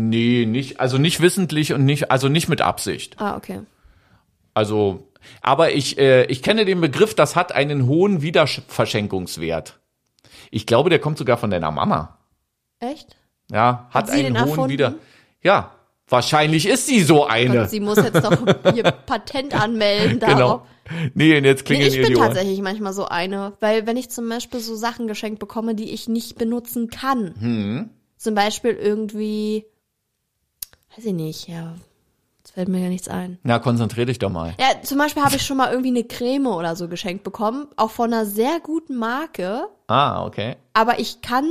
Nee, 0.10 0.46
nicht, 0.46 0.80
also 0.80 0.98
nicht 0.98 1.20
wissentlich 1.22 1.74
und 1.74 1.86
nicht, 1.86 2.12
also 2.12 2.28
nicht 2.28 2.48
mit 2.50 2.62
Absicht. 2.62 3.20
Ah, 3.20 3.38
okay. 3.38 3.62
Also, 4.54 5.08
aber 5.42 5.72
ich, 5.72 5.98
äh, 5.98 6.26
ich 6.26 6.44
kenne 6.44 6.66
den 6.66 6.82
Begriff, 6.82 7.16
das 7.16 7.36
hat 7.36 7.54
einen 7.54 7.88
hohen 7.88 8.22
Wiederverschenkungswert. 8.22 9.80
Ich 10.52 10.66
glaube, 10.66 10.90
der 10.90 11.00
kommt 11.00 11.18
sogar 11.18 11.38
von 11.38 11.50
deiner 11.50 11.72
Mama. 11.72 12.18
Echt? 12.80 13.16
Ja, 13.52 13.88
hat, 13.90 13.94
Hat 13.94 14.10
sie 14.10 14.26
einen 14.26 14.38
hohen 14.40 14.50
erfunden? 14.50 14.70
Wieder. 14.70 14.94
Ja, 15.44 15.72
wahrscheinlich 16.08 16.66
ist 16.68 16.88
sie 16.88 17.02
so 17.04 17.26
eine. 17.26 17.62
Und 17.64 17.70
sie 17.70 17.80
muss 17.80 17.98
jetzt 17.98 18.24
doch 18.24 18.38
ihr 18.76 18.84
Patent 18.84 19.54
anmelden 19.60 20.20
darauf. 20.20 20.62
genau. 20.62 20.66
Nee, 21.14 21.38
und 21.38 21.44
jetzt 21.44 21.62
Nee, 21.62 21.66
klingeln 21.66 21.90
ich 21.92 21.96
ihr 21.98 22.04
bin 22.04 22.12
die 22.14 22.18
Ohren. 22.18 22.28
tatsächlich 22.28 22.62
manchmal 22.62 22.94
so 22.94 23.06
eine, 23.06 23.54
weil 23.60 23.86
wenn 23.88 23.98
ich 23.98 24.10
zum 24.10 24.30
Beispiel 24.30 24.60
so 24.62 24.76
Sachen 24.76 25.08
geschenkt 25.08 25.40
bekomme, 25.40 25.76
die 25.76 25.92
ich 25.92 26.08
nicht 26.08 26.38
benutzen 26.38 26.90
kann, 26.90 27.34
Hm. 27.40 27.90
zum 28.18 28.36
Beispiel 28.36 28.72
irgendwie, 28.72 29.66
weiß 30.96 31.04
ich 31.06 31.14
nicht, 31.14 31.50
ja, 31.50 31.76
jetzt 32.40 32.52
fällt 32.54 32.70
mir 32.70 32.80
ja 32.82 32.88
nichts 32.90 33.10
ein. 33.10 33.38
Na, 33.44 33.60
konzentrier 33.60 34.06
dich 34.06 34.18
doch 34.20 34.30
mal. 34.30 34.54
Ja, 34.60 34.82
zum 34.82 34.98
Beispiel 34.98 35.24
habe 35.24 35.36
ich 35.36 35.46
schon 35.46 35.58
mal 35.58 35.70
irgendwie 35.72 35.90
eine 35.90 36.06
Creme 36.06 36.48
oder 36.48 36.78
so 36.78 36.88
geschenkt 36.88 37.26
bekommen, 37.26 37.68
auch 37.76 37.92
von 37.92 38.14
einer 38.14 38.26
sehr 38.26 38.62
guten 38.62 38.96
Marke, 38.96 39.68
Ah, 39.88 40.26
okay. 40.26 40.56
aber 40.74 41.00
ich 41.00 41.22
kann 41.22 41.46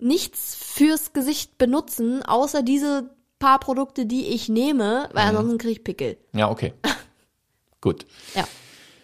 nichts 0.00 0.56
fürs 0.56 1.12
Gesicht 1.12 1.56
benutzen, 1.56 2.24
außer 2.24 2.64
diese 2.64 3.10
paar 3.42 3.58
Produkte, 3.58 4.06
die 4.06 4.28
ich 4.28 4.48
nehme, 4.48 5.08
weil 5.12 5.26
ansonsten 5.26 5.58
kriege 5.58 5.72
ich 5.72 5.84
Pickel. 5.84 6.16
Ja, 6.32 6.48
okay. 6.48 6.72
Gut. 7.80 8.06
Ja. 8.36 8.44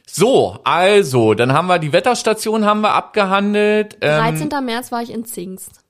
So, 0.06 0.58
also, 0.62 1.34
dann 1.34 1.52
haben 1.52 1.66
wir 1.66 1.80
die 1.80 1.92
Wetterstation 1.92 2.64
haben 2.64 2.80
wir 2.80 2.92
abgehandelt. 2.92 3.98
Ähm, 4.00 4.38
13. 4.38 4.64
März 4.64 4.92
war 4.92 5.02
ich 5.02 5.10
in 5.12 5.24
Zingst. 5.24 5.80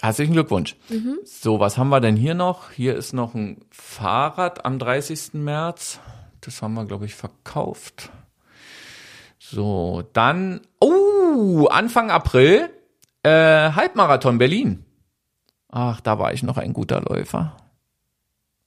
herzlichen 0.00 0.32
Glückwunsch. 0.32 0.76
Mhm. 0.88 1.18
So, 1.24 1.60
was 1.60 1.78
haben 1.78 1.90
wir 1.90 2.00
denn 2.00 2.16
hier 2.16 2.34
noch? 2.34 2.72
Hier 2.72 2.96
ist 2.96 3.12
noch 3.12 3.34
ein 3.34 3.64
Fahrrad 3.70 4.64
am 4.64 4.80
30. 4.80 5.34
März. 5.34 6.00
Das 6.40 6.60
haben 6.60 6.74
wir, 6.74 6.84
glaube 6.84 7.06
ich, 7.06 7.14
verkauft. 7.14 8.10
So, 9.38 10.02
dann, 10.12 10.60
oh, 10.80 11.66
Anfang 11.70 12.10
April, 12.10 12.68
äh, 13.22 13.30
Halbmarathon 13.30 14.38
Berlin. 14.38 14.84
Ach, 15.72 16.00
da 16.00 16.18
war 16.18 16.32
ich 16.32 16.42
noch 16.42 16.58
ein 16.58 16.74
guter 16.74 17.00
Läufer. 17.00 17.56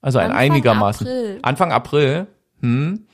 Also 0.01 0.19
ein 0.19 0.31
Anfang 0.31 0.39
einigermaßen. 0.39 1.07
April. 1.07 1.39
Anfang 1.43 1.71
April. 1.71 2.27
Hm. 2.61 3.05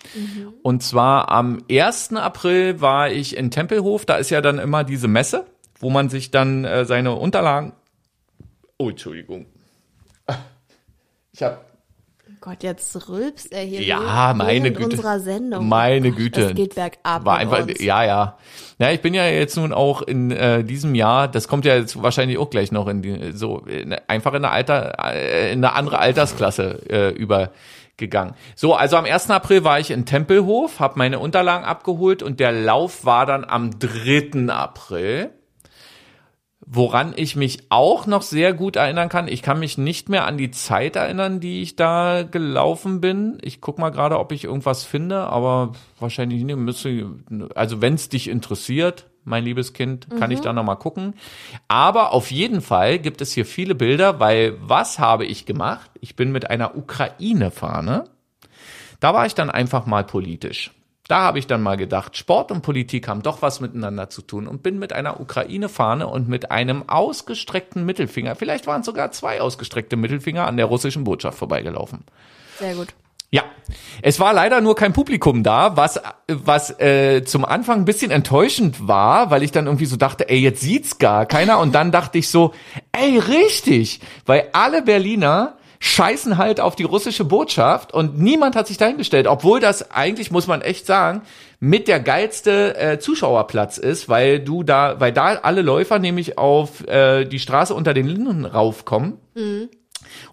Und 0.64 0.82
zwar 0.82 1.30
am 1.30 1.64
1. 1.70 2.14
April 2.14 2.80
war 2.80 3.12
ich 3.12 3.36
in 3.36 3.52
Tempelhof. 3.52 4.06
Da 4.06 4.16
ist 4.16 4.30
ja 4.30 4.42
dann 4.42 4.60
immer 4.60 4.86
diese 4.86 5.10
Messe, 5.10 5.46
wo 5.78 5.90
man 5.90 6.10
sich 6.10 6.32
dann 6.32 6.64
äh, 6.64 6.86
seine 6.86 7.16
Unterlagen. 7.16 7.74
Oh, 8.78 8.90
Entschuldigung. 8.90 9.46
Ich 11.34 11.44
habe 11.44 11.60
Gott, 12.44 12.64
jetzt 12.64 13.08
rülpst 13.08 13.52
er 13.52 13.62
hier. 13.62 13.84
Ja, 13.84 14.34
meine 14.36 14.72
Güte. 14.72 14.86
unserer 14.86 15.20
Sendung. 15.20 15.70
Meine 15.70 16.10
Gott, 16.10 16.18
Güte. 16.18 16.42
Es 16.42 16.56
geht 16.56 16.74
bergab. 16.74 17.24
war 17.24 17.38
einfach, 17.38 17.68
uns. 17.68 17.80
ja, 17.80 18.04
ja. 18.04 18.38
Ja, 18.80 18.90
ich 18.90 19.00
bin 19.02 19.14
ja 19.14 19.28
jetzt 19.28 19.58
nun 19.58 19.72
auch 19.72 20.02
in 20.02 20.32
äh, 20.32 20.64
diesem 20.64 20.96
Jahr, 20.96 21.28
das 21.28 21.48
kommt 21.48 21.66
ja 21.66 21.76
jetzt 21.76 22.02
wahrscheinlich 22.02 22.40
auch 22.40 22.50
gleich 22.50 22.72
noch 22.72 22.88
in 22.88 23.04
die, 23.04 23.34
so 23.34 23.60
in, 23.60 23.94
einfach 24.08 24.32
in 24.34 24.44
eine 24.44 24.50
Alter, 24.50 25.14
äh, 25.14 25.54
in 25.54 25.64
eine 25.64 25.76
andere 25.76 26.00
Altersklasse 26.00 26.80
äh, 26.90 27.10
übergegangen. 27.12 28.34
So, 28.56 28.74
also 28.74 28.98
am 28.98 29.06
1. 29.06 29.30
April 29.30 29.64
war 29.64 29.80
ich 29.80 29.92
in 29.92 30.08
Tempelhof, 30.08 30.80
habe 30.80 30.98
meine 30.98 31.20
Unterlagen 31.20 31.64
abgeholt 31.64 32.24
und 32.24 32.40
der 32.40 32.54
Lauf 32.54 33.06
war 33.06 33.28
dann 33.28 33.46
am 33.46 33.70
3. 33.78 34.52
April. 34.52 35.30
Woran 36.66 37.14
ich 37.16 37.36
mich 37.36 37.64
auch 37.70 38.06
noch 38.06 38.22
sehr 38.22 38.54
gut 38.54 38.76
erinnern 38.76 39.10
kann, 39.10 39.28
ich 39.28 39.42
kann 39.42 39.60
mich 39.60 39.78
nicht 39.78 40.10
mehr 40.10 40.26
an 40.26 40.38
die 40.38 40.52
Zeit 40.52 40.96
erinnern, 40.96 41.40
die 41.40 41.62
ich 41.62 41.76
da 41.76 42.24
gelaufen 42.24 43.02
bin. 43.02 43.40
Ich 43.42 43.62
guck 43.62 43.80
mal 43.80 43.90
gerade, 43.90 44.20
ob 44.20 44.32
ich 44.32 44.44
irgendwas 44.44 44.84
finde, 44.84 45.28
aber 45.28 45.74
wahrscheinlich 46.00 46.44
nicht. 46.44 46.56
Müsste, 46.56 47.16
also 47.56 47.82
wenn 47.82 47.96
es 47.96 48.10
dich 48.10 48.30
interessiert, 48.30 49.08
mein 49.24 49.44
liebes 49.44 49.74
Kind, 49.74 50.08
kann 50.18 50.32
ich 50.32 50.42
da 50.42 50.54
noch 50.54 50.64
mal 50.64 50.76
gucken. 50.76 51.14
Aber 51.68 52.14
auf 52.14 52.32
jeden 52.32 52.62
Fall 52.62 53.00
gibt 53.00 53.22
es 53.22 53.34
hier 53.34 53.46
viele 53.46 53.76
Bilder, 53.76 54.20
weil 54.20 54.56
was 54.62 55.00
habe 55.00 55.26
ich 55.26 55.46
gemacht? 55.46 55.92
Ich 56.00 56.16
bin 56.16 56.32
mit 56.32 56.50
einer 56.50 56.76
Ukraine-Fahne. 56.76 58.06
Da 59.00 59.14
war 59.14 59.26
ich 59.26 59.36
dann 59.36 59.50
einfach 59.50 59.86
mal 59.86 60.04
politisch. 60.04 60.72
Da 61.12 61.24
habe 61.24 61.40
ich 61.40 61.46
dann 61.46 61.62
mal 61.62 61.76
gedacht, 61.76 62.16
Sport 62.16 62.54
und 62.54 62.62
Politik 62.62 63.10
haben 63.10 63.22
doch 63.22 63.42
was 63.42 63.60
miteinander 63.60 64.10
zu 64.10 64.22
tun 64.22 64.48
und 64.48 64.64
bin 64.64 64.80
mit 64.80 64.94
einer 64.94 65.20
Ukraine-Fahne 65.20 66.08
und 66.08 66.30
mit 66.30 66.52
einem 66.52 66.88
ausgestreckten 66.88 67.86
Mittelfinger, 67.86 68.36
vielleicht 68.36 68.66
waren 68.66 68.80
es 68.80 68.86
sogar 68.86 69.12
zwei 69.12 69.42
ausgestreckte 69.42 69.98
Mittelfinger, 69.98 70.48
an 70.48 70.56
der 70.56 70.68
russischen 70.68 71.04
Botschaft 71.04 71.38
vorbeigelaufen. 71.38 72.06
Sehr 72.60 72.76
gut. 72.76 72.88
Ja, 73.30 73.44
es 74.02 74.22
war 74.22 74.34
leider 74.34 74.62
nur 74.62 74.76
kein 74.78 74.94
Publikum 74.94 75.44
da, 75.44 75.76
was 75.76 76.00
was 76.28 76.80
äh, 76.80 77.26
zum 77.26 77.44
Anfang 77.44 77.80
ein 77.80 77.86
bisschen 77.86 78.12
enttäuschend 78.12 78.88
war, 78.88 79.32
weil 79.32 79.44
ich 79.44 79.52
dann 79.52 79.66
irgendwie 79.66 79.88
so 79.88 79.98
dachte, 79.98 80.30
ey, 80.30 80.40
jetzt 80.40 80.62
sieht's 80.62 80.98
gar 80.98 81.26
keiner 81.26 81.60
und 81.60 81.76
dann 81.76 81.92
dachte 81.92 82.20
ich 82.20 82.30
so, 82.30 82.54
ey, 82.94 83.18
richtig, 83.18 84.00
weil 84.26 84.48
alle 84.54 84.82
Berliner 84.82 85.58
scheißen 85.82 86.38
halt 86.38 86.60
auf 86.62 86.76
die 86.76 86.84
russische 86.84 87.26
Botschaft 87.26 87.92
und 87.92 88.20
niemand 88.20 88.56
hat 88.56 88.68
sich 88.68 88.78
dahingestellt, 88.78 89.26
obwohl 89.26 89.60
das 89.60 89.92
eigentlich 89.92 90.30
muss 90.30 90.46
man 90.46 90.62
echt 90.62 90.86
sagen, 90.86 91.24
mit 91.60 91.88
der 91.88 92.00
geilste 92.00 92.78
äh, 92.78 93.00
Zuschauerplatz 93.00 93.80
ist, 93.80 94.08
weil 94.08 94.40
du 94.40 94.62
da, 94.62 95.00
weil 95.00 95.12
da 95.12 95.40
alle 95.42 95.64
Läufer 95.64 95.98
nämlich 95.98 96.38
auf 96.38 96.88
äh, 96.88 97.26
die 97.26 97.40
Straße 97.40 97.74
unter 97.74 97.96
den 97.96 98.08
Linden 98.08 98.46
raufkommen 98.46 99.18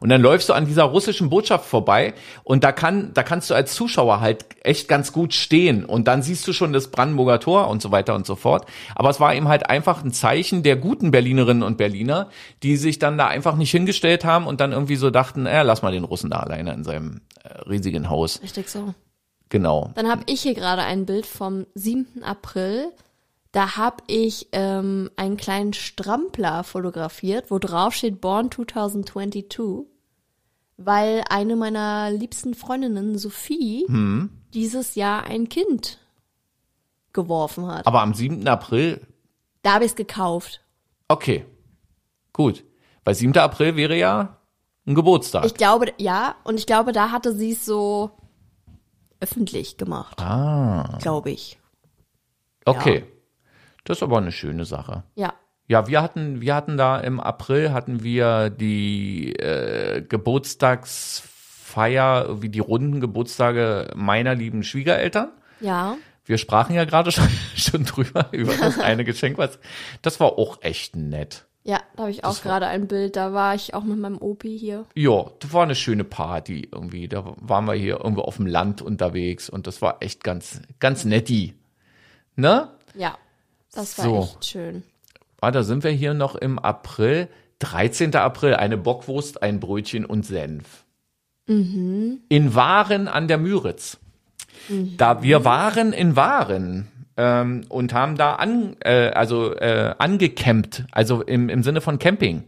Und 0.01 0.09
dann 0.09 0.21
läufst 0.21 0.49
du 0.49 0.53
an 0.53 0.67
dieser 0.67 0.85
russischen 0.85 1.31
Botschaft 1.31 1.65
vorbei 1.67 2.15
und 2.45 2.65
da 2.65 2.73
kann, 2.73 3.13
da 3.15 3.23
kannst 3.23 3.51
du 3.51 3.55
als 3.55 3.75
Zuschauer 3.75 4.21
halt 4.21 4.47
echt 4.63 4.89
ganz 4.89 5.13
gut 5.13 5.35
stehen 5.35 5.85
und 5.85 6.09
dann 6.09 6.23
siehst 6.23 6.47
du 6.47 6.53
schon 6.53 6.73
das 6.73 6.89
Brandenburger 6.91 7.41
Tor 7.41 7.69
und 7.69 7.83
so 7.83 7.91
weiter 7.91 8.15
und 8.15 8.27
so 8.27 8.37
fort. 8.37 8.67
Aber 8.95 9.11
es 9.11 9.21
war 9.21 9.35
eben 9.35 9.49
halt 9.49 9.69
einfach 9.69 10.05
ein 10.05 10.13
Zeichen 10.13 10.63
der 10.63 10.77
guten 10.77 11.11
Berlinerinnen 11.11 11.63
und 11.63 11.79
Berliner, 11.79 12.29
die 12.63 12.77
sich 12.77 12.99
dann 12.99 13.19
da 13.19 13.27
einfach 13.27 13.57
nicht 13.57 13.71
hingestellt 13.71 14.25
haben 14.25 14.47
und 14.47 14.61
dann 14.61 14.73
irgendwie 14.73 14.97
so 14.97 15.11
dachten, 15.11 15.47
äh, 15.47 15.63
lass 15.63 15.83
mal 15.83 15.93
den 15.93 16.05
Russen 16.05 16.31
da 16.31 16.41
alleine 16.41 16.73
in 16.73 16.85
seinem 16.85 17.21
äh, 17.43 17.49
riesigen 17.69 18.11
Haus. 18.11 18.41
Richtig 18.43 18.69
so. 18.69 18.95
Genau. 19.49 19.93
Dann 19.95 20.11
habe 20.11 20.23
ich 20.27 20.43
hier 20.43 20.55
gerade 20.55 20.83
ein 20.83 21.07
Bild 21.07 21.27
vom 21.27 21.67
7. 21.75 22.23
April. 22.23 22.93
Da 23.53 23.77
habe 23.77 24.03
ich 24.09 24.49
ähm, 24.53 25.11
einen 25.17 25.37
kleinen 25.39 25.73
Strampler 25.73 26.65
fotografiert, 26.65 27.51
wo 27.51 27.59
drauf 27.59 27.95
steht 27.95 28.21
Born 28.21 28.51
2022, 28.51 29.87
weil 30.77 31.25
eine 31.31 31.57
meiner 31.57 32.11
liebsten 32.11 32.55
Freundinnen, 32.55 33.17
Sophie, 33.19 33.85
Hm. 33.89 34.31
dieses 34.53 34.95
Jahr 34.97 35.25
ein 35.25 35.49
Kind 35.49 35.99
geworfen 37.13 37.67
hat. 37.67 37.87
Aber 37.87 38.03
am 38.03 38.13
7. 38.15 38.47
April, 38.47 39.01
Da 39.63 39.75
habe 39.75 39.85
ich 39.85 39.93
es 39.93 39.97
gekauft. 39.97 40.61
okay, 41.09 41.45
gut. 42.33 42.65
Weil 43.05 43.15
7. 43.15 43.37
April 43.39 43.77
wäre 43.77 43.97
ja 43.97 44.37
ein 44.87 44.95
Geburtstag. 44.95 45.47
Ich 45.47 45.55
glaube, 45.55 45.87
ja, 45.97 46.37
und 46.45 46.59
ich 46.59 46.67
glaube, 46.67 46.93
da 46.93 47.11
hatte 47.11 47.33
sie 47.35 47.53
es 47.53 47.65
so 47.65 48.11
öffentlich 49.21 49.79
gemacht. 49.79 50.21
ah, 50.21 50.99
Glaube 51.01 51.31
ich. 51.31 51.59
okay. 52.67 53.05
Das 53.85 53.99
ist 53.99 54.03
aber 54.03 54.19
eine 54.19 54.33
schöne 54.33 54.65
Sache. 54.65 55.05
Ja. 55.15 55.35
Ja, 55.67 55.87
wir 55.87 56.03
hatten, 56.03 56.41
wir 56.41 56.55
hatten 56.55 56.79
da 56.79 56.99
im 56.99 57.21
April 57.21 57.73
hatten 57.73 58.03
wir 58.03 58.49
die 58.49 59.35
äh, 59.35 60.01
Geburtstagsfeier, 60.01 62.41
wie 62.41 62.49
die 62.49 62.61
runden 62.61 63.01
Geburtstage 63.01 63.91
meiner 63.95 64.35
lieben 64.35 64.63
Schwiegereltern. 64.63 65.29
Ja. 65.61 65.99
Wir 66.25 66.39
sprachen 66.39 66.75
ja 66.75 66.87
gerade 66.87 67.13
schon, 67.19 67.29
schon 67.55 67.85
drüber 67.85 68.29
über 68.33 68.57
das 68.57 68.79
eine 68.79 69.05
Geschenk, 69.05 69.37
was 69.37 69.59
das 70.01 70.21
war 70.21 70.39
auch 70.39 70.63
echt 70.63 70.97
nett. 70.97 71.45
Ja, 71.65 71.83
da 71.97 72.05
habe 72.05 72.13
ich 72.13 72.25
auch 72.25 72.41
gerade 72.41 72.67
ein 72.67 72.89
Bild. 72.89 73.15
Da 73.17 73.35
war 73.35 73.55
ich 73.55 73.75
auch 73.75 73.85
mit 73.85 73.99
meinem 73.99 74.17
Opi 74.17 74.57
hier. 74.57 74.87
Ja, 74.95 75.27
das 75.39 75.53
war 75.53 75.65
eine 75.65 75.75
schöne 75.75 76.05
Party 76.05 76.67
irgendwie. 76.73 77.09
Da 77.09 77.35
waren 77.43 77.67
wir 77.67 77.75
hier 77.75 77.99
irgendwo 77.99 78.23
auf 78.23 78.37
dem 78.37 78.47
Land 78.47 78.81
unterwegs 78.81 79.51
und 79.51 79.67
das 79.67 79.83
war 79.83 79.99
echt 80.01 80.25
ganz, 80.25 80.63
ganz 80.79 81.05
netti. 81.05 81.59
Ne? 82.37 82.71
Ja. 82.95 83.19
Das 83.73 83.99
war 83.99 84.05
So. 84.05 84.19
echt 84.21 84.47
schön. 84.47 84.83
Ah, 85.41 85.51
da 85.51 85.63
sind 85.63 85.85
wir 85.85 85.91
hier 85.91 86.15
noch 86.15 86.35
im 86.35 86.59
April. 86.59 87.29
13. 87.61 88.15
April, 88.17 88.55
eine 88.55 88.77
Bockwurst, 88.77 89.43
ein 89.43 89.61
Brötchen 89.61 90.05
und 90.05 90.25
Senf. 90.25 90.85
In 91.47 92.21
Waren 92.55 93.09
an 93.09 93.27
der 93.27 93.39
Müritz. 93.39 93.99
Da 94.97 95.23
wir 95.23 95.45
waren 95.45 95.93
in 95.93 96.15
Waren 96.15 96.89
ähm, 97.17 97.65
und 97.69 97.93
haben 97.95 98.17
da 98.17 98.35
an, 98.35 98.77
äh, 98.81 99.09
also 99.11 99.55
äh, 99.55 99.95
angecampt, 99.99 100.85
also 100.93 101.23
im, 101.23 101.49
im 101.49 101.63
Sinne 101.63 101.81
von 101.81 101.99
Camping. 101.99 102.45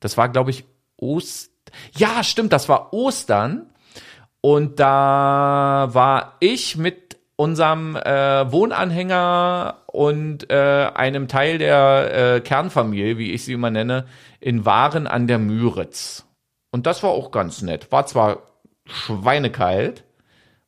Das 0.00 0.16
war, 0.16 0.28
glaube 0.28 0.50
ich, 0.50 0.64
Ost. 0.96 1.50
Ja, 1.96 2.22
stimmt, 2.22 2.52
das 2.52 2.68
war 2.68 2.92
Ostern. 2.92 3.66
Und 4.40 4.78
da 4.78 5.88
war 5.92 6.36
ich 6.40 6.76
mit 6.76 7.05
unserem 7.36 7.96
äh, 7.96 8.50
Wohnanhänger 8.50 9.82
und 9.86 10.50
äh, 10.50 10.90
einem 10.94 11.28
Teil 11.28 11.58
der 11.58 12.36
äh, 12.36 12.40
Kernfamilie, 12.40 13.18
wie 13.18 13.32
ich 13.32 13.44
sie 13.44 13.52
immer 13.52 13.70
nenne, 13.70 14.06
in 14.40 14.64
Waren 14.64 15.06
an 15.06 15.26
der 15.26 15.38
Müritz. 15.38 16.24
Und 16.70 16.86
das 16.86 17.02
war 17.02 17.10
auch 17.10 17.30
ganz 17.30 17.62
nett. 17.62 17.92
War 17.92 18.06
zwar 18.06 18.38
schweinekalt, 18.86 20.04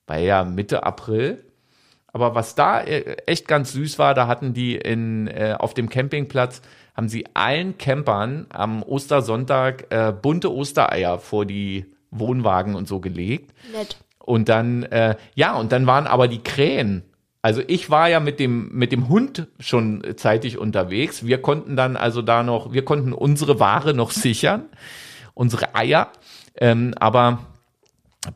war 0.07 0.19
ja 0.19 0.45
Mitte 0.45 0.83
April, 0.85 1.45
aber 2.13 2.35
was 2.35 2.55
da 2.55 2.81
äh, 2.81 3.17
echt 3.27 3.49
ganz 3.49 3.73
süß 3.73 3.99
war, 3.99 4.15
da 4.15 4.27
hatten 4.27 4.55
die 4.55 4.77
in, 4.77 5.29
äh, 5.29 5.57
auf 5.59 5.75
dem 5.75 5.89
Campingplatz, 5.89 6.63
haben 6.95 7.09
sie 7.09 7.27
allen 7.35 7.79
Campern 7.79 8.47
am 8.49 8.83
Ostersonntag 8.83 9.87
äh, 9.91 10.13
bunte 10.13 10.53
Ostereier 10.53 11.19
vor 11.19 11.47
die 11.47 11.87
Wohnwagen 12.11 12.75
und 12.75 12.89
so 12.89 13.01
gelegt. 13.01 13.55
Nett. 13.73 13.99
Und 14.29 14.51
dann, 14.51 14.83
äh, 14.83 15.17
ja, 15.35 15.55
und 15.55 15.73
dann 15.73 15.87
waren 15.87 16.07
aber 16.07 16.29
die 16.29 16.43
Krähen. 16.43 17.03
Also 17.41 17.63
ich 17.67 17.89
war 17.89 18.11
ja 18.11 18.21
mit 18.21 18.39
dem, 18.39 18.69
mit 18.75 18.93
dem 18.93 19.09
Hund 19.09 19.47
schon 19.59 20.05
zeitig 20.17 20.59
unterwegs. 20.59 21.25
Wir 21.25 21.41
konnten 21.41 21.77
dann 21.77 21.97
also 21.97 22.21
da 22.21 22.43
noch, 22.43 22.75
wir 22.75 22.85
konnten 22.85 23.15
unsere 23.15 23.59
Ware 23.59 23.95
noch 23.95 24.11
sichern, 24.27 24.67
unsere 25.33 25.75
Eier. 25.75 26.13
Ähm, 26.57 26.93
aber 27.01 27.39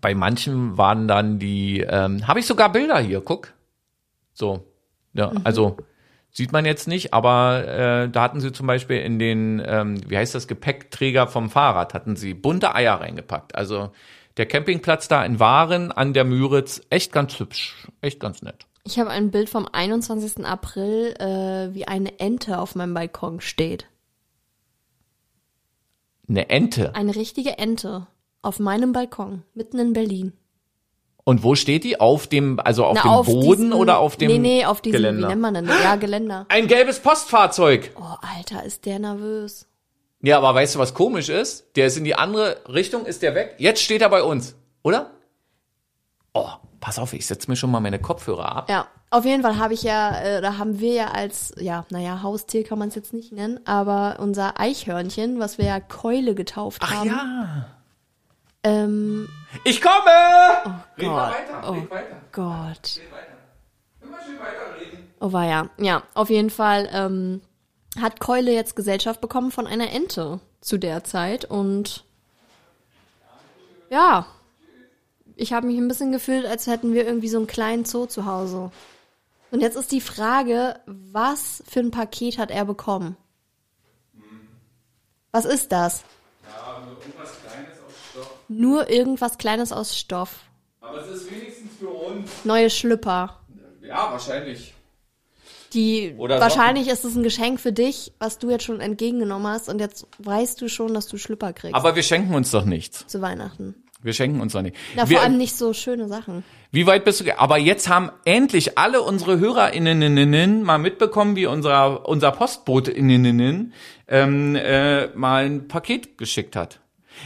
bei 0.00 0.14
manchen 0.14 0.78
waren 0.78 1.09
dann 1.09 1.38
die, 1.38 1.81
ähm, 1.81 2.26
habe 2.26 2.40
ich 2.40 2.46
sogar 2.46 2.72
Bilder 2.72 2.98
hier, 2.98 3.20
guck. 3.20 3.52
So, 4.33 4.64
ja, 5.12 5.31
also 5.44 5.76
sieht 6.31 6.52
man 6.52 6.64
jetzt 6.64 6.88
nicht, 6.88 7.12
aber 7.12 7.68
äh, 7.68 8.09
da 8.09 8.22
hatten 8.22 8.40
sie 8.40 8.52
zum 8.52 8.66
Beispiel 8.66 8.96
in 9.00 9.18
den, 9.18 9.61
ähm, 9.62 10.00
wie 10.09 10.16
heißt 10.16 10.35
das, 10.35 10.48
Gepäckträger 10.48 11.26
vom 11.26 11.50
Fahrrad, 11.50 11.92
hatten 11.92 12.16
sie 12.16 12.33
bunte 12.33 12.74
Eier 12.74 12.94
reingepackt. 12.94 13.55
Also 13.55 13.90
der 14.37 14.47
Campingplatz 14.47 15.09
da 15.09 15.25
in 15.25 15.38
Waren 15.40 15.92
an 15.92 16.12
der 16.12 16.25
Müritz, 16.25 16.81
echt 16.90 17.12
ganz 17.12 17.38
hübsch, 17.38 17.87
echt 18.01 18.21
ganz 18.21 18.42
nett. 18.42 18.66
Ich 18.85 18.99
habe 18.99 19.11
ein 19.11 19.31
Bild 19.31 19.49
vom 19.49 19.68
21. 19.71 20.45
April, 20.45 21.14
äh, 21.18 21.75
wie 21.75 21.87
eine 21.87 22.18
Ente 22.18 22.59
auf 22.59 22.75
meinem 22.75 22.95
Balkon 22.95 23.40
steht. 23.40 23.87
Eine 26.29 26.49
Ente. 26.51 26.95
Eine 26.95 27.14
richtige 27.14 27.59
Ente 27.59 28.07
auf 28.42 28.59
meinem 28.59 28.92
Balkon, 28.92 29.42
mitten 29.55 29.79
in 29.79 29.92
Berlin. 29.92 30.33
Und 31.25 31.45
wo 31.45 31.55
steht 31.55 31.85
die? 31.85 32.01
Auf 32.01 32.27
dem, 32.27 32.59
also 32.59 32.85
auf 32.85 32.97
Na, 32.97 33.03
dem 33.03 33.11
auf 33.11 33.27
Boden 33.27 33.47
diesen- 33.47 33.73
oder 33.73 33.99
auf 34.01 34.16
dem 34.16 34.29
Nee, 34.29 34.38
nee, 34.38 34.64
auf 34.64 34.81
diesem, 34.81 34.97
Geländer? 34.97 35.29
wie 35.29 35.31
nennt 35.31 35.40
man 35.42 35.55
denn? 35.55 35.66
Ja, 35.68 35.95
Geländer. 35.95 36.47
Ein 36.49 36.66
gelbes 36.66 36.99
Postfahrzeug. 37.01 37.92
Oh, 37.97 38.16
Alter, 38.37 38.64
ist 38.64 38.87
der 38.87 38.99
nervös. 38.99 39.68
Ja, 40.22 40.38
aber 40.38 40.54
weißt 40.54 40.74
du, 40.76 40.78
was 40.78 40.94
komisch 40.94 41.28
ist? 41.28 41.66
Der 41.76 41.87
ist 41.87 41.96
in 41.96 42.04
die 42.04 42.14
andere 42.14 42.58
Richtung, 42.72 43.04
ist 43.06 43.22
der 43.22 43.35
weg. 43.35 43.56
Jetzt 43.58 43.82
steht 43.82 44.02
er 44.02 44.08
bei 44.08 44.22
uns, 44.22 44.54
oder? 44.82 45.11
Oh, 46.32 46.48
pass 46.80 46.98
auf, 46.98 47.12
ich 47.12 47.26
setze 47.26 47.50
mir 47.50 47.56
schon 47.56 47.70
mal 47.70 47.80
meine 47.80 47.98
Kopfhörer 47.98 48.56
ab. 48.56 48.70
Ja, 48.70 48.87
auf 49.11 49.24
jeden 49.24 49.42
Fall 49.42 49.58
habe 49.58 49.74
ich 49.74 49.82
ja, 49.82 50.16
äh, 50.20 50.40
da 50.40 50.58
haben 50.58 50.78
wir 50.80 50.92
ja 50.94 51.06
als, 51.08 51.52
ja, 51.58 51.85
naja, 51.90 52.22
Haustier 52.22 52.64
kann 52.64 52.78
man 52.78 52.88
es 52.88 52.94
jetzt 52.94 53.12
nicht 53.12 53.32
nennen, 53.32 53.61
aber 53.66 54.16
unser 54.20 54.58
Eichhörnchen, 54.61 55.38
was 55.40 55.58
wir 55.58 55.64
ja 55.66 55.80
Keule 55.80 56.35
getauft 56.35 56.88
haben. 56.88 57.08
ja. 57.08 57.66
Ähm, 58.64 59.28
Ich 59.64 59.82
komme! 59.82 59.98
red 60.96 61.06
mal 61.08 61.32
Gott. 61.32 61.35
weiter, 61.35 61.68
Oh. 61.68 61.72
red 61.72 61.90
weiter, 61.90 62.16
Gott. 62.30 62.96
red 62.96 63.12
weiter. 63.12 63.26
Immer 64.02 64.18
schön 64.24 64.38
weiterreden. 64.38 64.98
Oh 65.20 65.32
war 65.32 65.44
ja. 65.46 65.68
Ja, 65.78 66.04
auf 66.14 66.30
jeden 66.30 66.50
Fall 66.50 66.88
ähm, 66.92 67.40
hat 68.00 68.20
Keule 68.20 68.52
jetzt 68.52 68.76
Gesellschaft 68.76 69.20
bekommen 69.20 69.50
von 69.50 69.66
einer 69.66 69.90
Ente 69.90 70.40
zu 70.61 70.78
der 70.78 71.05
Zeit 71.05 71.44
und 71.44 72.05
ja, 73.90 74.26
ich 75.37 75.52
habe 75.52 75.66
mich 75.66 75.76
ein 75.76 75.88
bisschen 75.88 76.12
gefühlt, 76.12 76.46
als 76.46 76.66
hätten 76.66 76.94
wir 76.94 77.07
irgendwie 77.07 77.28
so 77.28 77.38
einen 77.38 77.46
kleinen 77.46 77.85
Zoo 77.85 78.07
zu 78.07 78.26
Hause. 78.26 78.70
Und 79.50 79.61
jetzt 79.61 79.76
ist 79.76 79.92
die 79.92 80.00
Frage, 80.00 80.81
was 80.87 81.62
für 81.68 81.81
ein 81.81 81.90
Paket 81.90 82.38
hat 82.38 82.50
er 82.50 82.64
bekommen? 82.64 83.16
Was 85.31 85.44
ist 85.44 85.72
das? 85.72 86.05
Ja, 86.44 86.81
nur 86.85 86.98
irgendwas 86.98 87.31
Kleines 87.42 87.78
aus 87.78 87.92
Stoff. 88.11 88.38
Nur 88.48 88.90
irgendwas 88.90 89.38
Kleines 89.38 89.72
aus 89.72 89.98
Stoff. 89.98 90.38
Aber 90.81 91.00
es 91.02 91.09
ist 91.09 91.31
wenigstens 91.31 91.72
für 91.78 91.88
uns. 91.88 92.31
Neue 92.44 92.70
Schlüpper. 92.70 93.40
Ja, 93.83 94.11
wahrscheinlich. 94.11 94.74
Die 95.74 96.14
Oder 96.18 96.40
wahrscheinlich 96.40 96.88
ist 96.88 97.04
es 97.04 97.14
ein 97.14 97.22
Geschenk 97.22 97.61
für 97.61 97.72
dich, 97.72 98.12
was 98.18 98.38
du 98.38 98.50
jetzt 98.50 98.64
schon 98.64 98.80
entgegengenommen 98.80 99.46
hast 99.46 99.68
und 99.68 99.80
jetzt 99.80 100.06
weißt 100.18 100.61
du 100.61 100.68
schon, 100.68 100.94
dass 100.94 101.06
du 101.06 101.16
Schlüpper 101.16 101.52
kriegst 101.52 101.74
Aber 101.74 101.96
wir 101.96 102.02
schenken 102.02 102.35
uns 102.35 102.50
doch 102.50 102.64
nichts. 102.64 103.06
zu 103.06 103.20
Weihnachten. 103.20 103.74
Wir 104.02 104.12
schenken 104.12 104.40
uns 104.40 104.52
doch 104.52 104.62
nicht. 104.62 104.76
Na, 104.96 105.08
wir, 105.08 105.16
vor 105.16 105.24
allem 105.24 105.38
nicht 105.38 105.54
so 105.56 105.72
schöne 105.72 106.08
Sachen. 106.08 106.42
Wie 106.72 106.87
weit 106.87 107.04
bist 107.04 107.20
du? 107.20 107.38
Aber 107.38 107.56
jetzt 107.56 107.88
haben 107.88 108.11
endlich 108.24 108.76
alle 108.76 109.00
unsere 109.00 109.38
HörerInnen 109.38 110.62
mal 110.62 110.78
mitbekommen, 110.78 111.37
wie 111.37 111.46
unser, 111.46 112.08
unser 112.08 112.32
PostbotInnen 112.32 113.72
ähm, 114.08 114.56
äh, 114.56 115.06
mal 115.14 115.44
ein 115.44 115.68
Paket 115.68 116.18
geschickt 116.18 116.56
hat. 116.56 116.80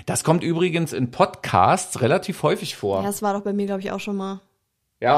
Das 0.04 0.22
kommt 0.24 0.42
übrigens 0.42 0.92
in 0.92 1.11
Podcasts 1.11 2.00
relativ 2.02 2.42
häufig 2.42 2.76
vor. 2.76 3.00
Ja, 3.00 3.06
das 3.06 3.22
war 3.22 3.32
doch 3.32 3.42
bei 3.42 3.52
mir, 3.52 3.66
glaube 3.66 3.80
ich, 3.80 3.92
auch 3.92 4.00
schon 4.00 4.16
mal. 4.16 4.40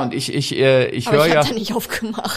Und 0.03 0.13
ich, 0.13 0.35
ich, 0.35 0.57
äh, 0.57 0.89
ich 0.89 1.07
höre 1.13 1.27
ja. 1.35 1.43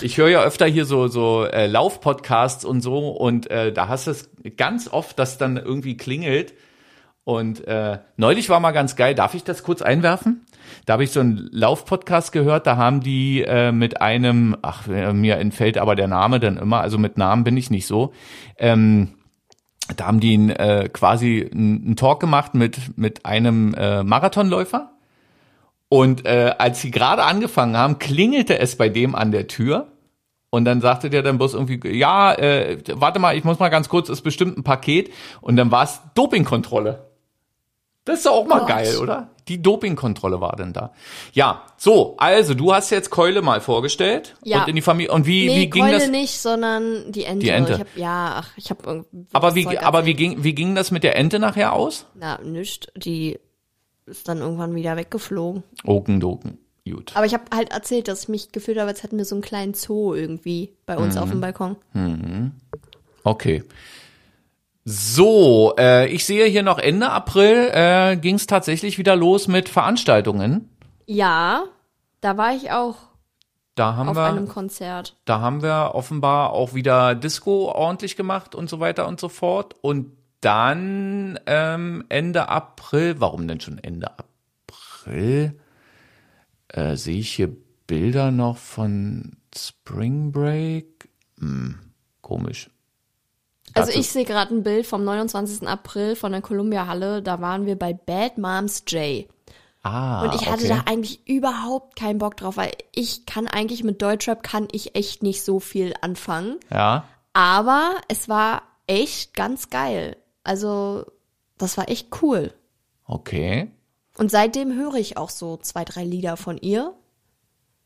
Ich 0.04 0.18
höre 0.18 0.30
ja 0.30 0.44
öfter 0.44 0.68
hier 0.68 0.86
so 0.86 1.08
so 1.08 1.44
äh, 1.46 1.66
Laufpodcasts 1.68 2.64
und 2.66 2.82
so 2.82 3.10
und 3.10 3.50
äh, 3.50 3.74
da 3.74 3.88
hast 3.88 4.06
du 4.08 4.12
es 4.12 4.30
ganz 4.58 4.88
oft, 4.88 5.18
dass 5.18 5.38
dann 5.40 5.58
irgendwie 5.58 5.98
klingelt 5.98 6.54
und 7.24 7.68
äh, 7.68 8.00
neulich 8.18 8.50
war 8.50 8.60
mal 8.60 8.72
ganz 8.72 8.96
geil. 8.96 9.16
Darf 9.16 9.34
ich 9.34 9.44
das 9.44 9.64
kurz 9.64 9.82
einwerfen? 9.82 10.46
Da 10.86 10.94
habe 10.94 11.04
ich 11.04 11.12
so 11.12 11.20
einen 11.20 11.50
Laufpodcast 11.52 12.32
gehört. 12.32 12.68
Da 12.68 12.78
haben 12.78 13.02
die 13.02 13.42
äh, 13.42 13.72
mit 13.72 14.02
einem, 14.02 14.56
ach 14.62 14.88
mir 14.88 15.38
entfällt 15.38 15.78
aber 15.78 15.96
der 15.96 16.08
Name 16.08 16.40
dann 16.40 16.58
immer. 16.58 16.82
Also 16.82 16.98
mit 16.98 17.18
Namen 17.18 17.44
bin 17.44 17.58
ich 17.58 17.70
nicht 17.72 17.88
so. 17.88 18.14
Ähm, 18.58 19.10
Da 19.98 20.06
haben 20.08 20.20
die 20.20 20.36
äh, 20.36 20.90
quasi 20.90 21.50
einen 21.52 21.96
Talk 21.96 22.20
gemacht 22.20 22.54
mit, 22.54 22.98
mit 22.98 23.26
einem 23.26 23.74
äh, 23.74 24.04
Marathonläufer. 24.04 24.91
Und 25.94 26.26
äh, 26.26 26.56
als 26.58 26.80
sie 26.80 26.90
gerade 26.90 27.24
angefangen 27.24 27.76
haben, 27.76 28.00
klingelte 28.00 28.58
es 28.58 28.78
bei 28.78 28.88
dem 28.88 29.14
an 29.14 29.34
der 29.34 29.48
Tür. 29.48 29.90
Und 30.50 30.64
dann 30.64 30.80
sagte 30.80 31.10
der 31.10 31.22
dann 31.22 31.38
bloß 31.38 31.54
irgendwie, 31.54 31.82
ja, 31.90 32.34
äh, 32.34 32.78
warte 32.94 33.20
mal, 33.20 33.36
ich 33.36 33.44
muss 33.44 33.60
mal 33.60 33.68
ganz 33.68 33.90
kurz, 33.90 34.08
ist 34.08 34.22
bestimmt 34.22 34.58
ein 34.58 34.64
Paket. 34.64 35.12
Und 35.42 35.58
dann 35.58 35.70
war 35.70 35.84
es 35.84 36.00
Dopingkontrolle. 36.16 37.10
Das 38.06 38.20
ist 38.20 38.26
doch 38.26 38.32
auch 38.32 38.48
mal 38.48 38.60
Gott. 38.60 38.70
geil, 38.70 38.98
oder? 39.00 39.32
Die 39.50 39.62
Dopingkontrolle 39.62 40.40
war 40.40 40.56
denn 40.56 40.72
da. 40.72 40.94
Ja, 41.34 41.64
so, 41.76 42.16
also 42.18 42.54
du 42.54 42.74
hast 42.74 42.90
jetzt 42.90 43.10
Keule 43.10 43.42
mal 43.42 43.60
vorgestellt 43.60 44.36
Ja. 44.46 44.62
und 44.62 44.70
in 44.70 44.78
die 44.78 44.82
Familie 44.82 45.12
und 45.12 45.26
wie 45.28 45.48
Nee, 45.48 45.56
wie 45.58 45.70
ging 45.70 45.84
Keule 45.84 46.00
das? 46.00 46.08
nicht, 46.10 46.40
sondern 46.40 47.12
die 47.12 47.26
Ente. 47.26 47.46
Die 47.46 47.50
Ente. 47.50 47.74
Ich 47.74 47.80
hab, 47.82 47.98
ja, 47.98 48.34
ach, 48.38 48.50
ich 48.56 48.70
habe 48.70 48.80
irgendwie. 48.86 49.28
Aber 49.34 49.56
wie 49.56 49.78
aber 49.78 50.06
wie 50.06 50.14
ging 50.14 50.42
wie 50.42 50.56
ging 50.56 50.74
das 50.74 50.90
mit 50.92 51.04
der 51.04 51.18
Ente 51.18 51.38
nachher 51.38 51.74
aus? 51.74 52.06
Na, 52.16 52.40
nischt. 52.42 52.88
Die 52.96 53.40
ist 54.06 54.28
dann 54.28 54.40
irgendwann 54.40 54.76
wieder 54.76 54.96
weggeflogen. 54.98 55.64
Okendoken. 55.86 56.58
Gut. 56.86 57.12
Aber 57.16 57.26
ich 57.26 57.34
habe 57.34 57.44
halt 57.54 57.72
erzählt, 57.72 58.08
dass 58.08 58.24
ich 58.24 58.30
mich 58.30 58.52
gefühlt 58.52 58.80
habe, 58.80 58.90
als 58.90 59.04
hätten 59.04 59.18
wir 59.18 59.26
so 59.26 59.36
einen 59.36 59.44
kleinen 59.44 59.74
Zoo 59.76 60.14
irgendwie 60.16 60.74
bei 60.86 60.98
uns 60.98 61.16
auf 61.16 61.30
dem 61.30 61.38
Mhm. 61.38 61.42
Balkon. 61.42 61.76
Okay. 63.24 63.64
So, 64.84 65.76
äh, 65.78 66.08
ich 66.08 66.26
sehe 66.26 66.46
hier 66.48 66.64
noch 66.64 66.80
Ende 66.80 67.10
April 67.12 67.70
äh, 67.72 68.18
ging 68.18 68.36
es 68.36 68.48
tatsächlich 68.48 68.98
wieder 68.98 69.16
los 69.16 69.48
mit 69.48 69.70
Veranstaltungen. 69.70 70.70
Ja, 71.06 71.66
da 72.20 72.38
war 72.38 72.56
ich 72.56 72.72
auch 72.72 72.96
Da 73.76 73.96
haben 73.96 74.10
auf 74.10 74.16
wir 74.16 74.24
einem 74.24 74.48
Konzert. 74.48 75.16
Da 75.26 75.40
haben 75.40 75.62
wir 75.62 75.92
offenbar 75.94 76.52
auch 76.54 76.74
wieder 76.74 77.14
Disco 77.14 77.72
ordentlich 77.72 78.16
gemacht 78.16 78.56
und 78.56 78.70
so 78.72 78.80
weiter 78.80 79.08
und 79.08 79.20
so 79.20 79.30
fort. 79.30 79.76
Und 79.82 80.18
dann 80.42 81.40
ähm, 81.46 82.04
Ende 82.10 82.50
April, 82.50 83.20
warum 83.20 83.48
denn 83.48 83.62
schon 83.62 83.78
Ende 83.78 84.12
April? 84.18 85.60
Äh, 86.68 86.96
sehe 86.96 87.20
ich 87.20 87.32
hier 87.34 87.56
Bilder 87.88 88.32
noch 88.32 88.58
von 88.58 89.38
Spring 89.56 90.32
Break? 90.32 91.10
Hm, 91.40 91.80
komisch. 92.22 92.70
Also 93.74 93.92
ich 93.92 94.10
sehe 94.10 94.26
gerade 94.26 94.54
ein 94.54 94.64
Bild 94.64 94.86
vom 94.86 95.04
29. 95.04 95.68
April 95.68 96.16
von 96.16 96.32
der 96.32 96.42
Columbia 96.42 96.88
Halle. 96.88 97.22
Da 97.22 97.40
waren 97.40 97.66
wir 97.66 97.78
bei 97.78 97.94
Bad 97.94 98.38
Moms 98.38 98.84
J. 98.88 99.28
Ah, 99.84 100.24
Und 100.24 100.36
ich 100.36 100.48
hatte 100.48 100.66
okay. 100.66 100.68
da 100.68 100.84
eigentlich 100.86 101.28
überhaupt 101.28 101.96
keinen 101.96 102.20
Bock 102.20 102.38
drauf, 102.38 102.58
weil 102.58 102.72
ich 102.94 103.26
kann 103.26 103.48
eigentlich 103.48 103.84
mit 103.84 104.02
Deutschrap 104.02 104.44
kann 104.44 104.68
ich 104.72 104.96
echt 104.96 105.24
nicht 105.24 105.44
so 105.44 105.60
viel 105.60 105.94
anfangen. 106.02 106.60
Ja, 106.70 107.06
Aber 107.34 107.96
es 108.08 108.30
war 108.30 108.62
echt 108.86 109.34
ganz 109.34 109.70
geil. 109.70 110.18
Also 110.44 111.06
das 111.58 111.78
war 111.78 111.90
echt 111.90 112.22
cool. 112.22 112.54
okay. 113.06 113.72
Und 114.18 114.30
seitdem 114.30 114.74
höre 114.76 114.96
ich 114.96 115.16
auch 115.16 115.30
so 115.30 115.56
zwei, 115.58 115.86
drei 115.86 116.04
Lieder 116.04 116.36
von 116.36 116.58
ihr. 116.58 116.94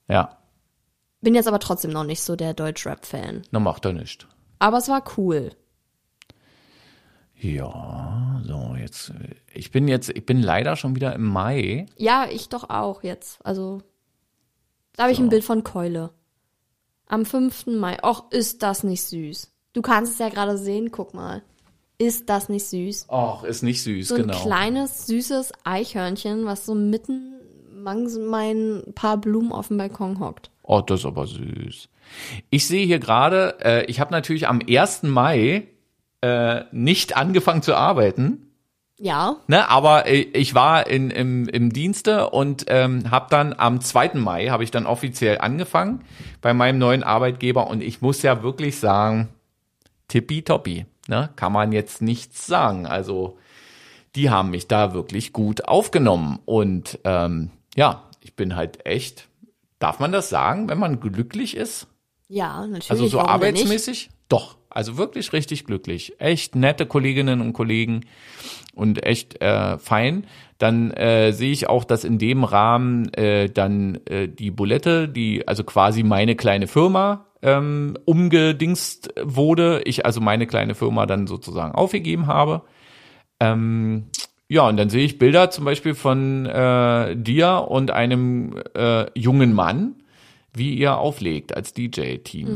Ja, 0.08 0.38
Bin 1.22 1.36
jetzt 1.36 1.48
aber 1.48 1.60
trotzdem 1.60 1.92
noch 1.92 2.04
nicht 2.04 2.22
so 2.24 2.36
der 2.36 2.54
Deutschrap-Fan. 2.56 3.44
na 3.52 3.60
macht 3.60 3.86
er 3.86 3.94
nicht. 3.94 4.28
Aber 4.60 4.78
es 4.80 4.88
war 4.90 5.04
cool. 5.18 5.52
Ja, 7.38 8.42
so 8.46 8.76
jetzt. 8.76 9.12
Ich 9.54 9.72
bin 9.72 9.88
jetzt, 9.88 10.10
ich 10.10 10.26
bin 10.26 10.42
leider 10.42 10.76
schon 10.76 10.96
wieder 10.96 11.14
im 11.14 11.26
Mai. 11.26 11.86
Ja, 11.98 12.28
ich 12.30 12.50
doch 12.50 12.70
auch 12.70 13.04
jetzt. 13.04 13.40
Also, 13.46 13.82
da 14.94 15.04
habe 15.04 15.14
ich 15.14 15.20
ein 15.20 15.30
Bild 15.30 15.44
von 15.44 15.64
Keule. 15.64 16.12
Am 17.08 17.26
5. 17.26 17.68
Mai. 17.68 17.98
Och, 18.04 18.32
ist 18.32 18.64
das 18.64 18.84
nicht 18.84 19.04
süß. 19.04 19.52
Du 19.74 19.82
kannst 19.82 20.14
es 20.14 20.20
ja 20.20 20.30
gerade 20.30 20.58
sehen, 20.58 20.92
guck 20.92 21.14
mal. 21.14 21.44
Ist 21.98 22.30
das 22.30 22.50
nicht 22.50 22.66
süß? 22.68 23.08
Och, 23.10 23.44
ist 23.44 23.64
nicht 23.64 23.82
süß, 23.84 24.08
So 24.10 24.16
ein 24.16 24.22
genau. 24.24 24.38
kleines, 24.42 25.08
süßes 25.08 25.54
Eichhörnchen, 25.64 26.46
was 26.46 26.66
so 26.66 26.76
mitten 26.76 27.32
mein 27.78 28.84
paar 28.96 29.18
Blumen 29.18 29.52
auf 29.52 29.68
dem 29.68 29.78
Balkon 29.78 30.20
hockt. 30.20 30.50
Oh, 30.64 30.82
das 30.82 31.02
ist 31.02 31.06
aber 31.06 31.28
süß. 31.28 31.88
Ich 32.50 32.68
sehe 32.68 32.86
hier 32.86 33.00
gerade, 33.00 33.56
äh, 33.64 33.86
ich 33.86 34.00
habe 34.00 34.12
natürlich 34.12 34.48
am 34.48 34.60
1. 34.68 35.04
Mai 35.04 35.68
äh, 36.22 36.62
nicht 36.72 37.16
angefangen 37.16 37.62
zu 37.62 37.76
arbeiten, 37.76 38.48
Ja, 38.98 39.36
ne, 39.48 39.70
aber 39.70 40.08
äh, 40.08 40.22
ich 40.22 40.56
war 40.56 40.88
in, 40.88 41.12
im, 41.12 41.48
im 41.48 41.72
Dienste 41.72 42.30
und 42.32 42.66
ähm, 42.70 43.12
habe 43.12 43.28
dann 43.30 43.54
am 43.56 43.82
2. 43.82 44.12
Mai, 44.16 44.48
habe 44.48 44.64
ich 44.64 44.72
dann 44.72 44.88
offiziell 44.88 45.38
angefangen 45.38 46.02
bei 46.42 46.54
meinem 46.56 46.80
neuen 46.80 47.04
Arbeitgeber 47.04 47.68
und 47.68 47.84
ich 47.84 48.02
muss 48.02 48.24
ja 48.24 48.42
wirklich 48.42 48.80
sagen, 48.80 49.30
tippitoppi, 50.16 50.86
ne, 51.10 51.30
kann 51.36 51.52
man 51.52 51.74
jetzt 51.74 52.02
nichts 52.02 52.48
sagen. 52.48 52.86
Also 52.86 53.38
die 54.16 54.30
haben 54.30 54.50
mich 54.50 54.70
da 54.70 54.94
wirklich 54.94 55.34
gut 55.34 55.66
aufgenommen 55.66 56.40
und 56.46 57.00
ähm, 57.04 57.52
ja, 57.76 58.04
ich 58.22 58.34
bin 58.34 58.56
halt 58.56 58.86
echt, 58.86 59.28
darf 59.78 60.00
man 60.00 60.14
das 60.14 60.30
sagen, 60.30 60.70
wenn 60.70 60.80
man 60.80 61.02
glücklich 61.02 61.58
ist? 61.58 61.88
ja, 62.30 62.62
natürlich. 62.62 62.90
Also 62.90 63.08
so 63.08 63.20
arbeitsmäßig? 63.20 64.10
Doch, 64.30 64.58
also 64.70 64.98
wirklich 64.98 65.34
richtig 65.34 65.66
glücklich. 65.66 66.20
Echt 66.20 66.56
nette 66.56 66.86
Kolleginnen 66.86 67.42
und 67.42 67.52
Kollegen 67.52 68.06
und 68.74 69.06
echt 69.06 69.42
äh, 69.42 69.78
fein. 69.78 70.26
Dann 70.58 70.92
äh, 70.92 71.34
sehe 71.34 71.52
ich 71.52 71.68
auch, 71.68 71.84
dass 71.84 72.06
in 72.06 72.18
dem 72.20 72.46
Rahmen 72.46 73.14
äh, 73.14 73.50
dann 73.50 74.00
äh, 74.06 74.30
die 74.30 74.50
Bulette, 74.50 75.10
die 75.10 75.46
also 75.46 75.66
quasi 75.66 76.04
meine 76.04 76.36
kleine 76.36 76.68
Firma 76.68 77.26
ähm, 77.46 77.96
umgedingst 78.06 79.14
wurde, 79.22 79.84
ich 79.86 80.06
also 80.06 80.20
meine 80.20 80.48
kleine 80.48 80.74
Firma 80.74 81.06
dann 81.06 81.28
sozusagen 81.28 81.76
aufgegeben 81.76 82.26
habe. 82.26 82.64
Ähm, 83.40 84.06
ja, 84.48 84.68
und 84.68 84.78
dann 84.78 84.90
sehe 84.90 85.06
ich 85.06 85.20
Bilder 85.20 85.52
zum 85.52 85.64
Beispiel 85.64 85.94
von 85.94 86.48
äh, 86.48 87.16
dir 87.16 87.68
und 87.70 87.92
einem 87.92 88.62
äh, 88.76 89.06
jungen 89.18 89.54
Mann, 89.54 89.96
wie 90.54 90.74
ihr 90.74 90.98
auflegt 90.98 91.56
als 91.56 91.74
DJ-Team. 91.74 92.48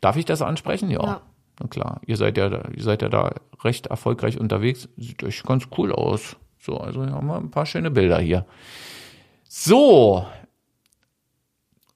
Darf 0.00 0.16
ich 0.16 0.24
das 0.24 0.42
ansprechen? 0.42 0.90
Ja. 0.90 1.02
Mhm. 1.02 1.06
Ja. 1.06 1.20
Na 1.60 1.68
klar, 1.68 2.00
ihr 2.06 2.16
seid 2.16 2.36
ja 2.36 2.48
da, 2.48 2.68
ihr 2.74 2.82
seid 2.82 3.02
ja 3.02 3.08
da 3.08 3.34
recht 3.62 3.86
erfolgreich 3.86 4.40
unterwegs. 4.40 4.88
Sieht 4.96 5.22
euch 5.22 5.42
ganz 5.44 5.68
cool 5.78 5.92
aus. 5.92 6.36
So, 6.58 6.78
also 6.78 7.06
haben 7.06 7.26
wir 7.26 7.36
ein 7.36 7.50
paar 7.50 7.66
schöne 7.66 7.90
Bilder 7.90 8.18
hier. 8.18 8.46
So. 9.44 10.26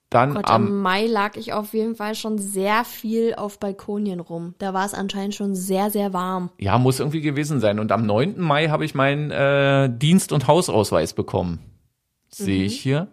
Dann 0.09 0.35
Gott, 0.35 0.49
am, 0.49 0.65
am 0.67 0.81
Mai 0.81 1.05
lag 1.05 1.35
ich 1.35 1.51
auf 1.51 1.73
jeden 1.73 1.95
Fall 1.95 2.15
schon 2.15 2.37
sehr 2.37 2.85
viel 2.85 3.35
auf 3.35 3.59
Balkonien 3.59 4.21
rum. 4.21 4.55
Da 4.57 4.73
war 4.73 4.85
es 4.85 4.93
anscheinend 4.93 5.35
schon 5.35 5.53
sehr, 5.53 5.91
sehr 5.91 6.13
warm. 6.13 6.49
ja, 6.57 6.77
muss 6.77 6.99
irgendwie 6.99 7.19
gewesen 7.21 7.59
sein. 7.59 7.77
Und 7.79 7.91
am 7.91 8.05
9. 8.05 8.39
Mai 8.39 8.69
habe 8.69 8.85
ich 8.85 8.95
meinen 8.95 9.31
äh, 9.31 9.89
Dienst- 9.91 10.31
und 10.31 10.47
Hausausweis 10.47 11.13
bekommen. 11.13 11.59
Sehe 12.29 12.63
ich 12.63 12.79
hier. 12.79 13.07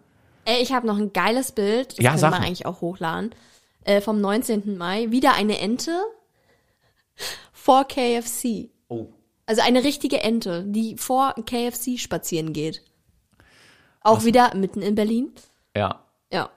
Ey, 0.45 0.61
ich 0.61 0.71
habe 0.71 0.87
noch 0.87 0.97
ein 0.97 1.11
geiles 1.11 1.51
Bild. 1.51 1.93
Das 1.93 1.97
Ja, 2.03 2.11
können 2.11 2.19
sag 2.19 2.31
wir 2.33 2.39
eigentlich 2.39 2.65
auch 2.65 2.79
hochladen. 2.79 3.35
Äh, 3.83 3.99
vom 3.99 4.21
19. 4.21 4.77
Mai. 4.77 5.11
Wieder 5.11 5.33
eine 5.33 5.57
Ente 5.59 5.91
vor 7.51 7.85
KFC. 7.85 8.69
Oh. 8.87 9.07
Also 9.47 9.61
eine 9.63 9.83
richtige 9.83 10.21
Ente, 10.21 10.63
die 10.65 10.95
vor 10.97 11.35
KFC 11.45 11.99
spazieren 11.99 12.53
geht. 12.53 12.83
Auch 14.01 14.23
wieder 14.23 14.55
mitten 14.55 14.81
in 14.81 14.95
Berlin. 14.95 15.31
Ja. 15.75 15.99
Ja, 16.31 16.49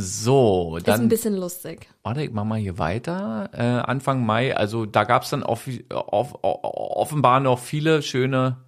So, 0.00 0.76
ist 0.76 0.88
ein 0.88 1.00
dann 1.00 1.08
bisschen 1.08 1.34
lustig. 1.34 1.88
Warte, 2.04 2.22
ich 2.22 2.30
mach 2.30 2.44
mal 2.44 2.58
hier 2.58 2.78
weiter. 2.78 3.50
Äh, 3.52 3.90
Anfang 3.90 4.24
Mai, 4.24 4.56
also 4.56 4.86
da 4.86 5.02
gab's 5.02 5.30
dann 5.30 5.42
off 5.42 5.68
off 5.90 6.38
offenbar 6.42 7.40
noch 7.40 7.58
viele 7.58 8.02
schöne, 8.02 8.58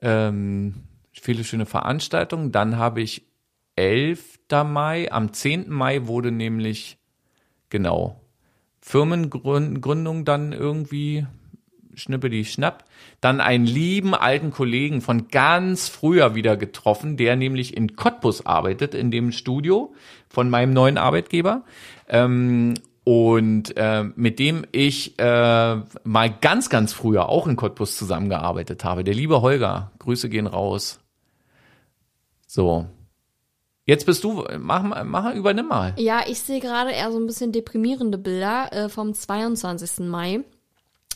ähm, 0.00 0.84
viele 1.12 1.42
schöne 1.42 1.66
Veranstaltungen. 1.66 2.52
Dann 2.52 2.78
habe 2.78 3.02
ich 3.02 3.26
11. 3.74 4.38
Mai, 4.64 5.10
am 5.10 5.32
10. 5.32 5.70
Mai 5.70 6.06
wurde 6.06 6.30
nämlich, 6.30 6.98
genau, 7.68 8.20
Firmengründung 8.80 10.24
dann 10.24 10.52
irgendwie 10.52 11.26
schnippeli 11.96 12.44
schnapp. 12.44 12.84
Dann 13.20 13.40
einen 13.40 13.66
lieben 13.66 14.14
alten 14.14 14.50
Kollegen 14.50 15.00
von 15.00 15.28
ganz 15.28 15.88
früher 15.88 16.34
wieder 16.34 16.56
getroffen, 16.56 17.16
der 17.16 17.36
nämlich 17.36 17.76
in 17.76 17.96
Cottbus 17.96 18.46
arbeitet, 18.46 18.94
in 18.94 19.10
dem 19.10 19.32
Studio 19.32 19.94
von 20.34 20.50
meinem 20.50 20.72
neuen 20.72 20.98
Arbeitgeber. 20.98 21.62
Ähm, 22.08 22.74
und 23.04 23.76
äh, 23.76 24.04
mit 24.16 24.38
dem 24.38 24.64
ich 24.72 25.18
äh, 25.18 25.76
mal 26.04 26.30
ganz, 26.40 26.70
ganz 26.70 26.92
früher 26.94 27.28
auch 27.28 27.46
in 27.46 27.56
Cottbus 27.56 27.96
zusammengearbeitet 27.98 28.82
habe. 28.84 29.04
Der 29.04 29.14
liebe 29.14 29.42
Holger, 29.42 29.90
Grüße 29.98 30.28
gehen 30.30 30.46
raus. 30.46 31.00
So. 32.46 32.86
Jetzt 33.86 34.06
bist 34.06 34.24
du, 34.24 34.44
mach, 34.58 34.82
mal- 34.82 35.04
mach, 35.04 35.34
übernimm 35.34 35.68
mal. 35.68 35.92
Ja, 35.98 36.22
ich 36.26 36.40
sehe 36.40 36.60
gerade 36.60 36.92
eher 36.92 37.12
so 37.12 37.18
ein 37.18 37.26
bisschen 37.26 37.52
deprimierende 37.52 38.16
Bilder 38.16 38.72
äh, 38.72 38.88
vom 38.88 39.12
22. 39.12 40.06
Mai. 40.06 40.40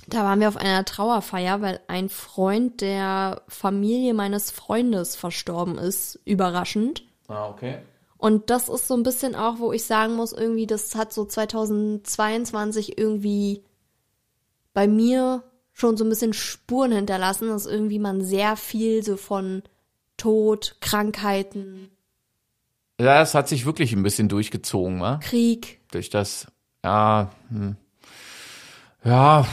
Da 0.07 0.25
waren 0.25 0.41
wir 0.41 0.49
auf 0.49 0.57
einer 0.59 0.85
Trauerfeier, 0.85 1.63
weil 1.63 1.81
ein 1.89 2.11
Freund 2.11 2.83
der 2.83 3.41
Familie 3.49 4.13
meines 4.13 4.51
Freundes 4.51 5.17
verstorben 5.17 5.79
ist, 5.79 6.19
überraschend. 6.27 7.05
Ah, 7.29 7.49
okay. 7.49 7.79
Und 8.19 8.51
das 8.51 8.69
ist 8.69 8.89
so 8.89 8.95
ein 8.95 9.05
bisschen 9.05 9.35
auch, 9.35 9.61
wo 9.61 9.73
ich 9.73 9.85
sagen 9.85 10.17
muss, 10.17 10.33
irgendwie, 10.33 10.67
das 10.67 10.95
hat 10.97 11.13
so 11.13 11.25
2022 11.25 12.99
irgendwie 12.99 13.63
bei 14.75 14.89
mir 14.89 15.45
schon 15.73 15.97
so 15.97 16.05
ein 16.05 16.09
bisschen 16.11 16.33
Spuren 16.33 16.91
hinterlassen, 16.93 17.49
dass 17.49 17.65
irgendwie 17.67 18.01
man 18.01 18.21
sehr 18.21 18.57
viel 18.57 19.05
so 19.05 19.17
von 19.17 19.63
Tod, 20.17 20.77
Krankheiten, 20.81 21.91
Ja, 23.01 23.23
es 23.23 23.35
hat 23.35 23.49
sich 23.49 23.65
wirklich 23.65 23.93
ein 23.93 24.03
bisschen 24.03 24.29
durchgezogen, 24.29 25.01
wa? 25.01 25.21
Krieg. 25.23 25.81
Durch 25.93 26.11
das, 26.11 26.49
ja, 26.85 27.31
hm. 27.51 27.77
ja, 29.05 29.47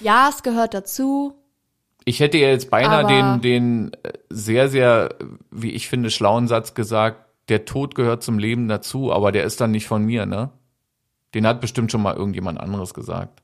Ja, 0.00 0.30
es 0.30 0.42
gehört 0.42 0.72
dazu. 0.72 1.34
ich 2.06 2.20
hätte 2.20 2.38
ja 2.38 2.48
jetzt 2.48 2.70
beinahe 2.70 3.06
den, 3.06 3.42
den 3.42 3.90
sehr, 4.30 4.70
sehr, 4.70 5.14
wie 5.50 5.72
ich 5.72 5.90
finde, 5.90 6.10
schlauen 6.10 6.48
Satz 6.48 6.72
gesagt, 6.72 7.27
der 7.48 7.64
Tod 7.64 7.94
gehört 7.94 8.22
zum 8.22 8.38
Leben 8.38 8.68
dazu, 8.68 9.12
aber 9.12 9.32
der 9.32 9.44
ist 9.44 9.60
dann 9.60 9.70
nicht 9.70 9.86
von 9.86 10.04
mir, 10.04 10.26
ne? 10.26 10.50
Den 11.34 11.46
hat 11.46 11.60
bestimmt 11.60 11.90
schon 11.92 12.02
mal 12.02 12.16
irgendjemand 12.16 12.58
anderes 12.60 12.94
gesagt. 12.94 13.42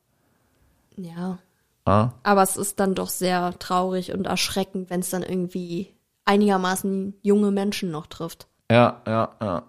Ja. 0.97 1.39
Ah? 1.85 2.11
Aber 2.23 2.43
es 2.43 2.57
ist 2.57 2.81
dann 2.81 2.95
doch 2.95 3.09
sehr 3.09 3.59
traurig 3.59 4.13
und 4.13 4.27
erschreckend, 4.27 4.89
wenn 4.91 5.01
es 5.01 5.11
dann 5.11 5.23
irgendwie 5.23 5.93
einigermaßen 6.25 7.15
junge 7.23 7.51
Menschen 7.51 7.91
noch 7.91 8.07
trifft. 8.07 8.47
Ja, 8.71 9.03
ja, 9.07 9.35
ja. 9.41 9.63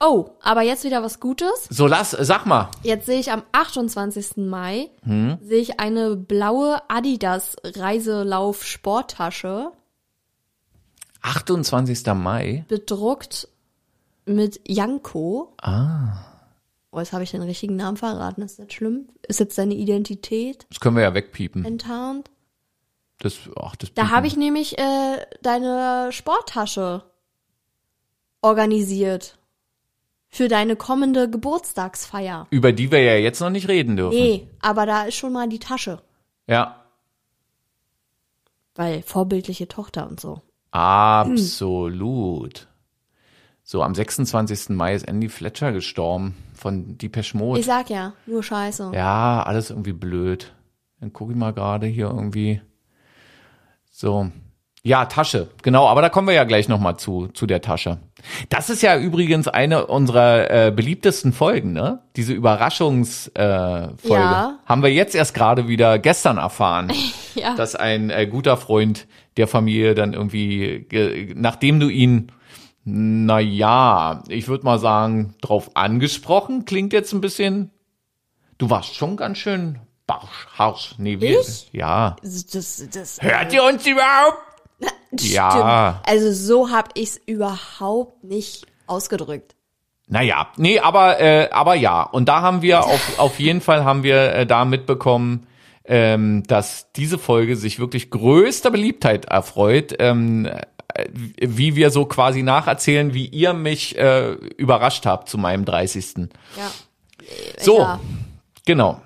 Oh, 0.00 0.30
aber 0.42 0.62
jetzt 0.62 0.84
wieder 0.84 1.02
was 1.02 1.20
Gutes. 1.20 1.68
So, 1.70 1.86
lass, 1.86 2.10
sag 2.10 2.44
mal. 2.46 2.70
Jetzt 2.82 3.06
sehe 3.06 3.20
ich 3.20 3.30
am 3.30 3.42
28. 3.52 4.36
Mai 4.38 4.90
Hm? 5.04 5.38
sehe 5.40 5.60
ich 5.60 5.78
eine 5.80 6.16
blaue 6.16 6.78
Adidas 6.88 7.56
Reiselauf 7.64 8.64
Sporttasche 8.64 9.70
28. 11.24 12.06
Mai. 12.14 12.64
bedruckt 12.68 13.48
mit 14.26 14.60
Janko. 14.66 15.54
Ah. 15.60 16.18
Oh, 16.90 16.98
jetzt 16.98 17.12
habe 17.12 17.24
ich 17.24 17.30
den 17.32 17.42
richtigen 17.42 17.76
Namen 17.76 17.96
verraten. 17.96 18.42
Ist 18.42 18.58
das 18.58 18.72
schlimm? 18.72 19.08
Ist 19.26 19.40
jetzt 19.40 19.56
seine 19.56 19.74
Identität 19.74 20.66
Das 20.68 20.80
können 20.80 20.96
wir 20.96 21.02
ja 21.02 21.14
wegpiepen. 21.14 21.64
enttarnt? 21.64 22.30
Das, 23.18 23.38
ach, 23.56 23.74
das 23.76 23.92
Da 23.94 24.10
habe 24.10 24.26
ich 24.26 24.36
nämlich 24.36 24.78
äh, 24.78 25.26
deine 25.42 26.08
Sporttasche 26.12 27.02
organisiert. 28.42 29.38
Für 30.28 30.48
deine 30.48 30.74
kommende 30.76 31.30
Geburtstagsfeier. 31.30 32.48
Über 32.50 32.72
die 32.72 32.90
wir 32.90 33.00
ja 33.02 33.14
jetzt 33.14 33.40
noch 33.40 33.50
nicht 33.50 33.68
reden 33.68 33.96
dürfen. 33.96 34.16
Nee, 34.18 34.48
aber 34.60 34.84
da 34.84 35.04
ist 35.04 35.14
schon 35.14 35.32
mal 35.32 35.48
die 35.48 35.60
Tasche. 35.60 36.02
Ja. 36.48 36.84
Weil 38.74 39.02
vorbildliche 39.02 39.68
Tochter 39.68 40.08
und 40.08 40.18
so. 40.20 40.42
Absolut. 40.74 42.66
So, 43.62 43.82
am 43.82 43.94
26. 43.94 44.70
Mai 44.70 44.94
ist 44.94 45.08
Andy 45.08 45.28
Fletcher 45.28 45.72
gestorben 45.72 46.34
von 46.54 46.98
Depeche 46.98 47.36
Mode. 47.36 47.60
Ich 47.60 47.66
sag 47.66 47.88
ja, 47.90 48.12
nur 48.26 48.42
Scheiße. 48.42 48.90
Ja, 48.94 49.42
alles 49.42 49.70
irgendwie 49.70 49.92
blöd. 49.92 50.52
Dann 51.00 51.12
gucke 51.12 51.32
ich 51.32 51.38
mal 51.38 51.52
gerade 51.52 51.86
hier 51.86 52.06
irgendwie. 52.06 52.60
So. 53.90 54.30
Ja, 54.82 55.06
Tasche. 55.06 55.48
Genau, 55.62 55.86
aber 55.88 56.02
da 56.02 56.10
kommen 56.10 56.28
wir 56.28 56.34
ja 56.34 56.44
gleich 56.44 56.68
nochmal 56.68 56.98
zu, 56.98 57.28
zu 57.28 57.46
der 57.46 57.62
Tasche. 57.62 58.00
Das 58.50 58.68
ist 58.68 58.82
ja 58.82 58.98
übrigens 58.98 59.48
eine 59.48 59.86
unserer 59.86 60.50
äh, 60.50 60.70
beliebtesten 60.72 61.32
Folgen, 61.32 61.72
ne? 61.72 62.00
Diese 62.16 62.34
Überraschungsfolge. 62.34 63.94
Äh, 63.94 64.06
Folge. 64.06 64.22
Ja. 64.24 64.58
Haben 64.66 64.82
wir 64.82 64.92
jetzt 64.92 65.14
erst 65.14 65.32
gerade 65.32 65.68
wieder 65.68 65.98
gestern 65.98 66.36
erfahren, 66.36 66.92
Ja. 67.34 67.54
dass 67.54 67.76
ein 67.76 68.10
äh, 68.10 68.26
guter 68.26 68.58
Freund 68.58 69.06
der 69.36 69.48
Familie 69.48 69.94
dann 69.94 70.12
irgendwie, 70.14 70.86
ge- 70.88 71.32
nachdem 71.36 71.80
du 71.80 71.88
ihn, 71.88 72.30
na 72.84 73.40
ja, 73.40 74.22
ich 74.28 74.46
würde 74.48 74.64
mal 74.64 74.78
sagen, 74.78 75.34
drauf 75.40 75.70
angesprochen, 75.74 76.64
klingt 76.64 76.92
jetzt 76.92 77.12
ein 77.12 77.20
bisschen 77.20 77.70
Du 78.58 78.70
warst 78.70 78.94
schon 78.94 79.16
ganz 79.16 79.38
schön 79.38 79.80
barsch, 80.06 80.46
harsch. 80.56 80.94
Nee, 80.98 81.20
wir, 81.20 81.40
Ich? 81.40 81.68
Ja. 81.72 82.14
Das, 82.22 82.46
das, 82.46 82.88
das, 82.92 83.20
Hört 83.20 83.52
ihr 83.52 83.64
uns 83.64 83.84
überhaupt? 83.86 84.38
Ja. 85.18 85.50
Stimmt. 85.50 86.08
Also 86.08 86.32
so 86.32 86.70
habe 86.70 86.90
ich 86.94 87.08
es 87.10 87.16
überhaupt 87.26 88.22
nicht 88.22 88.66
ausgedrückt. 88.86 89.56
Naja, 90.06 90.48
nee, 90.56 90.78
aber, 90.78 91.18
äh, 91.20 91.48
aber 91.50 91.74
ja. 91.74 92.02
Und 92.02 92.28
da 92.28 92.42
haben 92.42 92.62
wir 92.62 92.84
auf, 92.84 93.18
auf 93.18 93.40
jeden 93.40 93.60
Fall 93.60 93.84
haben 93.84 94.02
wir 94.04 94.32
äh, 94.34 94.46
da 94.46 94.64
mitbekommen, 94.64 95.46
ähm, 95.84 96.42
dass 96.44 96.90
diese 96.92 97.18
Folge 97.18 97.56
sich 97.56 97.78
wirklich 97.78 98.10
größter 98.10 98.70
Beliebtheit 98.70 99.26
erfreut. 99.26 99.94
Ähm, 99.98 100.46
äh, 100.46 101.06
wie 101.12 101.76
wir 101.76 101.90
so 101.90 102.04
quasi 102.06 102.42
nacherzählen, 102.42 103.14
wie 103.14 103.26
ihr 103.26 103.52
mich 103.52 103.98
äh, 103.98 104.32
überrascht 104.32 105.06
habt 105.06 105.28
zu 105.28 105.38
meinem 105.38 105.64
30. 105.64 106.28
Ja. 106.56 106.70
So, 107.58 107.78
Ja. 107.80 108.00
genau. 108.66 109.00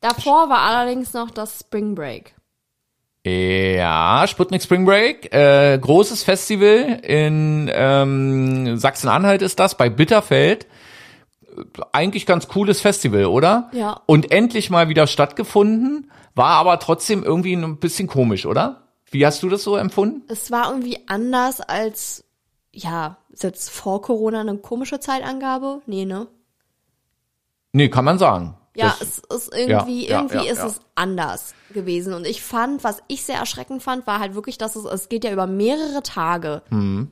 Davor 0.00 0.48
war 0.48 0.60
allerdings 0.60 1.12
noch 1.12 1.30
das 1.30 1.60
Spring 1.60 1.94
Break. 1.94 2.34
Ja, 3.26 4.24
Sputnik 4.28 4.62
Spring 4.62 4.86
Break, 4.86 5.34
äh, 5.34 5.76
großes 5.78 6.22
Festival 6.22 7.00
in 7.02 7.70
ähm, 7.74 8.78
Sachsen-Anhalt 8.78 9.42
ist 9.42 9.58
das, 9.58 9.76
bei 9.76 9.90
Bitterfeld. 9.90 10.66
Eigentlich 11.92 12.26
ganz 12.26 12.48
cooles 12.48 12.80
Festival, 12.80 13.26
oder? 13.26 13.70
Ja. 13.72 14.00
Und 14.06 14.30
endlich 14.30 14.70
mal 14.70 14.88
wieder 14.88 15.06
stattgefunden, 15.06 16.10
war 16.34 16.50
aber 16.56 16.78
trotzdem 16.78 17.24
irgendwie 17.24 17.54
ein 17.54 17.78
bisschen 17.78 18.08
komisch, 18.08 18.46
oder? 18.46 18.88
Wie 19.10 19.24
hast 19.24 19.42
du 19.42 19.48
das 19.48 19.62
so 19.62 19.76
empfunden? 19.76 20.22
Es 20.28 20.50
war 20.50 20.70
irgendwie 20.70 20.98
anders 21.08 21.60
als, 21.60 22.24
ja, 22.72 23.16
ist 23.30 23.42
jetzt 23.42 23.70
vor 23.70 24.02
Corona 24.02 24.40
eine 24.40 24.58
komische 24.58 25.00
Zeitangabe? 25.00 25.80
Nee, 25.86 26.04
ne? 26.04 26.28
Nee, 27.72 27.88
kann 27.88 28.04
man 28.04 28.18
sagen. 28.18 28.54
Ja, 28.76 28.94
Das- 29.00 29.22
es 29.30 29.46
ist 29.48 29.54
irgendwie, 29.54 30.08
ja, 30.08 30.18
irgendwie 30.18 30.46
ja, 30.46 30.52
ist 30.52 30.58
ja. 30.58 30.66
es 30.66 30.80
anders 30.94 31.54
gewesen. 31.72 32.14
Und 32.14 32.26
ich 32.26 32.42
fand, 32.42 32.84
was 32.84 33.02
ich 33.08 33.24
sehr 33.24 33.38
erschreckend 33.38 33.82
fand, 33.82 34.06
war 34.06 34.20
halt 34.20 34.34
wirklich, 34.34 34.56
dass 34.58 34.76
es, 34.76 34.84
es 34.84 35.08
geht 35.08 35.24
ja 35.24 35.32
über 35.32 35.46
mehrere 35.46 36.02
Tage. 36.02 36.62
Mhm. 36.70 37.10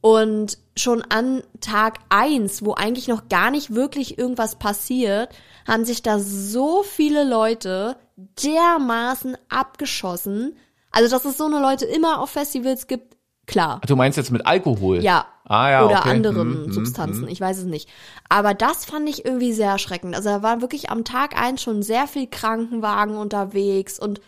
Und 0.00 0.58
schon 0.76 1.02
an 1.02 1.42
Tag 1.60 1.98
eins, 2.08 2.64
wo 2.64 2.74
eigentlich 2.74 3.08
noch 3.08 3.28
gar 3.28 3.50
nicht 3.50 3.74
wirklich 3.74 4.16
irgendwas 4.16 4.56
passiert, 4.56 5.30
haben 5.66 5.84
sich 5.84 6.02
da 6.02 6.20
so 6.20 6.82
viele 6.82 7.24
Leute 7.28 7.96
dermaßen 8.16 9.36
abgeschossen. 9.48 10.56
Also, 10.90 11.10
dass 11.10 11.24
es 11.24 11.36
so 11.36 11.46
eine 11.46 11.60
Leute 11.60 11.84
immer 11.84 12.20
auf 12.20 12.30
Festivals 12.30 12.86
gibt, 12.86 13.16
klar. 13.46 13.80
du 13.86 13.96
meinst 13.96 14.16
jetzt 14.16 14.30
mit 14.30 14.46
Alkohol? 14.46 15.02
Ja. 15.02 15.26
Ah, 15.44 15.70
ja, 15.70 15.86
Oder 15.86 16.00
okay. 16.00 16.10
anderen 16.10 16.52
Hm, 16.52 16.64
hm, 16.66 16.72
Substanzen, 16.72 17.26
ich 17.26 17.40
weiß 17.40 17.58
es 17.58 17.64
nicht. 17.64 17.88
Aber 18.28 18.52
das 18.52 18.84
fand 18.84 19.08
ich 19.08 19.24
irgendwie 19.24 19.54
sehr 19.54 19.70
erschreckend. 19.70 20.14
Also 20.14 20.28
da 20.28 20.42
war 20.42 20.60
wirklich 20.60 20.90
am 20.90 21.04
Tag 21.04 21.40
eins 21.40 21.62
schon 21.62 21.82
sehr 21.82 22.06
viel 22.06 22.26
Krankenwagen 22.26 23.16
unterwegs 23.16 23.98
und 23.98 24.20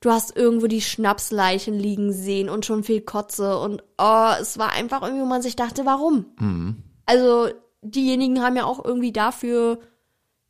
du 0.00 0.10
hast 0.10 0.36
irgendwo 0.36 0.66
die 0.66 0.80
Schnapsleichen 0.80 1.78
liegen 1.78 2.12
sehen 2.12 2.48
und 2.48 2.66
schon 2.66 2.82
viel 2.82 3.02
Kotze 3.02 3.58
und 3.58 3.82
oh, 3.98 4.30
es 4.40 4.58
war 4.58 4.72
einfach 4.72 5.02
irgendwie, 5.02 5.22
wo 5.22 5.26
man 5.26 5.42
sich 5.42 5.56
dachte, 5.56 5.84
warum? 5.84 6.26
Mhm. 6.38 6.82
Also 7.06 7.48
diejenigen 7.82 8.42
haben 8.42 8.56
ja 8.56 8.64
auch 8.64 8.84
irgendwie 8.84 9.12
dafür 9.12 9.78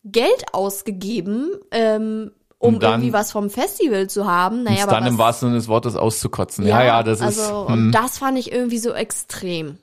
Geld 0.04 0.46
ausgegeben, 0.52 1.50
ähm, 1.70 2.30
um 2.58 2.74
Um 2.74 2.80
dann- 2.80 2.92
irgendwie 2.92 3.12
was 3.12 3.32
vom 3.32 3.48
Festival 3.50 4.08
zu 4.08 4.26
haben. 4.26 4.62
Naja, 4.62 4.82
aber 4.84 4.92
dann 4.92 5.06
im 5.06 5.14
was, 5.14 5.24
wahrsten 5.26 5.48
Sinne 5.48 5.58
des 5.58 5.68
Wortes 5.68 5.96
auszukotzen. 5.96 6.66
Ja, 6.66 6.84
ja, 6.84 7.02
das 7.02 7.22
also, 7.22 7.42
ist. 7.42 7.50
und 7.50 7.74
hm. 7.74 7.92
das 7.92 8.18
fand 8.18 8.38
ich 8.38 8.52
irgendwie 8.52 8.78
so 8.78 8.92
extrem. 8.92 9.78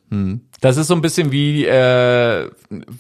Das 0.61 0.78
ist 0.78 0.88
so 0.88 0.93
ein 0.93 1.01
bisschen 1.01 1.32
wie, 1.32 1.65
äh, 1.65 2.49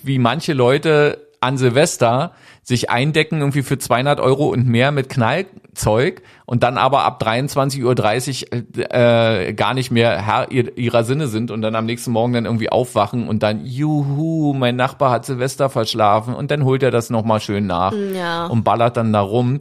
wie 0.03 0.19
manche 0.19 0.53
Leute 0.53 1.26
an 1.39 1.57
Silvester 1.57 2.31
sich 2.63 2.89
eindecken 2.89 3.39
irgendwie 3.39 3.61
für 3.63 3.77
200 3.77 4.19
Euro 4.19 4.47
und 4.47 4.67
mehr 4.67 4.91
mit 4.91 5.07
Knallzeug 5.09 6.21
und 6.45 6.63
dann 6.63 6.77
aber 6.77 7.03
ab 7.05 7.21
23.30 7.23 8.45
Uhr 8.51 8.91
äh, 8.93 9.53
gar 9.53 9.73
nicht 9.73 9.89
mehr 9.91 10.25
Herr 10.25 10.51
ihr- 10.51 10.77
ihrer 10.77 11.03
Sinne 11.03 11.27
sind 11.27 11.49
und 11.51 11.61
dann 11.61 11.75
am 11.75 11.85
nächsten 11.85 12.11
Morgen 12.11 12.33
dann 12.33 12.45
irgendwie 12.45 12.69
aufwachen 12.69 13.27
und 13.29 13.43
dann, 13.43 13.65
juhu, 13.65 14.53
mein 14.53 14.75
Nachbar 14.75 15.11
hat 15.11 15.25
Silvester 15.25 15.69
verschlafen 15.69 16.33
und 16.33 16.51
dann 16.51 16.65
holt 16.65 16.83
er 16.83 16.91
das 16.91 17.09
nochmal 17.09 17.39
schön 17.39 17.67
nach 17.67 17.93
Ja. 18.13 18.47
und 18.47 18.63
ballert 18.63 18.97
dann 18.97 19.13
da 19.13 19.21
rum. 19.21 19.59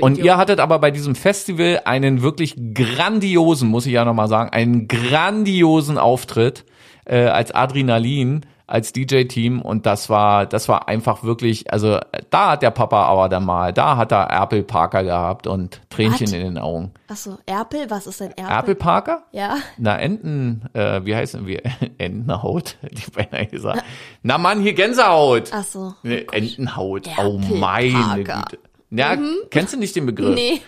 Und 0.00 0.18
ihr 0.18 0.36
hattet 0.36 0.60
aber 0.60 0.78
bei 0.78 0.90
diesem 0.90 1.14
Festival 1.14 1.82
einen 1.84 2.22
wirklich 2.22 2.56
grandiosen, 2.74 3.68
muss 3.68 3.86
ich 3.86 3.92
ja 3.92 4.04
nochmal 4.04 4.28
sagen, 4.28 4.50
einen 4.50 4.88
grandiosen 4.88 5.98
Auftritt 5.98 6.64
äh, 7.04 7.26
als 7.26 7.52
Adrenalin, 7.54 8.46
als 8.66 8.92
DJ-Team 8.92 9.60
und 9.60 9.84
das 9.84 10.08
war, 10.08 10.46
das 10.46 10.68
war 10.68 10.88
einfach 10.88 11.22
wirklich, 11.22 11.70
also 11.72 11.98
da 12.30 12.52
hat 12.52 12.62
der 12.62 12.70
Papa 12.70 13.04
aber 13.04 13.28
dann 13.28 13.44
mal, 13.44 13.72
da 13.72 13.96
hat 13.96 14.10
er 14.12 14.24
Erpel 14.24 14.62
Parker 14.62 15.04
gehabt 15.04 15.46
und 15.46 15.80
Tränchen 15.90 16.28
What? 16.28 16.34
in 16.34 16.40
den 16.40 16.58
Augen. 16.58 16.92
Achso, 17.08 17.36
Erpel, 17.44 17.90
was 17.90 18.06
ist 18.06 18.20
denn 18.20 18.30
Erpel? 18.30 18.52
Erpel 18.52 18.74
Parker? 18.74 19.22
Ja. 19.32 19.58
Na, 19.76 19.98
Enten, 19.98 20.62
äh, 20.72 21.04
wie 21.04 21.14
heißen 21.14 21.46
wir? 21.46 21.62
Entenhaut, 21.98 22.76
hätte 22.80 22.94
ich 22.94 23.12
beinahe 23.12 23.46
gesagt. 23.46 23.84
Na 24.22 24.38
Mann, 24.38 24.62
hier 24.62 24.72
Gänsehaut. 24.72 25.52
Achso. 25.52 25.94
Ne, 26.02 26.26
Entenhaut. 26.32 27.08
Oh 27.18 27.38
Erpel 27.38 27.58
meine 27.58 27.92
Parker. 27.92 28.44
Güte. 28.50 28.58
Ja, 28.90 29.18
kennst 29.50 29.74
du 29.74 29.78
nicht 29.78 29.96
den 29.96 30.06
Begriff? 30.06 30.34
Nee. 30.34 30.60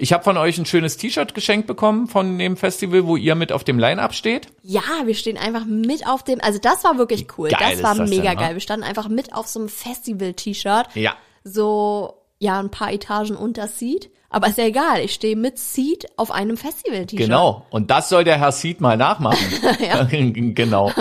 Ich 0.00 0.12
habe 0.12 0.22
von 0.22 0.36
euch 0.36 0.56
ein 0.58 0.64
schönes 0.64 0.96
T-Shirt 0.96 1.34
geschenkt 1.34 1.66
bekommen 1.66 2.06
von 2.06 2.38
dem 2.38 2.56
Festival, 2.56 3.04
wo 3.06 3.16
ihr 3.16 3.34
mit 3.34 3.50
auf 3.50 3.64
dem 3.64 3.80
Line-Up 3.80 4.14
steht. 4.14 4.46
Ja, 4.62 4.80
wir 5.04 5.14
stehen 5.14 5.36
einfach 5.36 5.64
mit 5.64 6.06
auf 6.06 6.22
dem, 6.22 6.40
also 6.40 6.60
das 6.60 6.84
war 6.84 6.98
wirklich 6.98 7.26
cool. 7.36 7.48
Geil 7.48 7.72
das 7.72 7.82
war 7.82 7.96
das 7.96 8.08
mega 8.08 8.22
denn, 8.22 8.34
ne? 8.34 8.36
geil. 8.36 8.54
Wir 8.54 8.60
standen 8.60 8.84
einfach 8.84 9.08
mit 9.08 9.34
auf 9.34 9.48
so 9.48 9.58
einem 9.58 9.68
Festival-T-Shirt. 9.68 10.94
Ja. 10.94 11.16
So 11.42 12.14
ja 12.38 12.60
ein 12.60 12.70
paar 12.70 12.92
Etagen 12.92 13.34
unter 13.34 13.66
Seed. 13.66 14.08
Aber 14.30 14.46
ist 14.46 14.58
ja 14.58 14.66
egal, 14.66 15.00
ich 15.00 15.14
stehe 15.14 15.34
mit 15.34 15.58
Seed 15.58 16.06
auf 16.16 16.30
einem 16.30 16.56
Festival-T-Shirt. 16.56 17.26
Genau. 17.26 17.66
Und 17.70 17.90
das 17.90 18.08
soll 18.08 18.22
der 18.22 18.38
Herr 18.38 18.52
Seed 18.52 18.80
mal 18.80 18.96
nachmachen. 18.96 19.44
genau. 20.54 20.92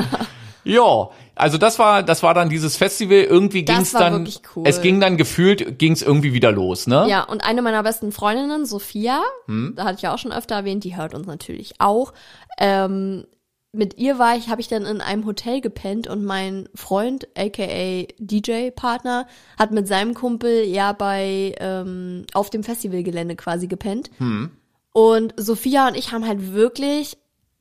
Ja, 0.67 1.09
also 1.35 1.57
das 1.57 1.79
war, 1.79 2.03
das 2.03 2.23
war 2.23 2.33
dann 2.33 2.49
dieses 2.49 2.75
Festival. 2.75 3.19
Irgendwie 3.19 3.63
ging's 3.63 3.93
war 3.93 4.01
dann, 4.01 4.29
cool. 4.55 4.63
es 4.67 4.81
ging 4.81 4.99
dann 4.99 5.17
gefühlt, 5.17 5.79
ging's 5.79 6.01
irgendwie 6.01 6.33
wieder 6.33 6.51
los, 6.51 6.87
ne? 6.87 7.05
Ja, 7.09 7.23
und 7.23 7.43
eine 7.43 7.61
meiner 7.61 7.83
besten 7.83 8.11
Freundinnen, 8.11 8.65
Sophia, 8.65 9.21
Hm? 9.45 9.73
da 9.75 9.85
hatte 9.85 9.95
ich 9.95 10.01
ja 10.01 10.13
auch 10.13 10.17
schon 10.17 10.31
öfter 10.31 10.55
erwähnt, 10.55 10.83
die 10.83 10.97
hört 10.97 11.13
uns 11.13 11.25
natürlich 11.27 11.75
auch. 11.79 12.13
Ähm, 12.59 13.25
mit 13.71 13.97
ihr 13.97 14.17
war 14.17 14.35
ich, 14.35 14.49
habe 14.49 14.59
ich 14.59 14.67
dann 14.67 14.85
in 14.85 15.01
einem 15.01 15.25
Hotel 15.25 15.61
gepennt 15.61 16.07
und 16.07 16.25
mein 16.25 16.67
Freund, 16.73 17.27
aka 17.37 18.07
DJ-Partner, 18.17 19.27
hat 19.57 19.71
mit 19.71 19.87
seinem 19.87 20.13
Kumpel 20.15 20.63
ja 20.65 20.93
bei 20.93 21.55
ähm, 21.59 22.25
auf 22.33 22.49
dem 22.49 22.63
Festivalgelände 22.63 23.35
quasi 23.35 23.67
gepennt. 23.67 24.09
Hm. 24.17 24.51
Und 24.93 25.33
Sophia 25.37 25.87
und 25.87 25.95
ich 25.95 26.11
haben 26.11 26.27
halt 26.27 26.53
wirklich 26.53 27.17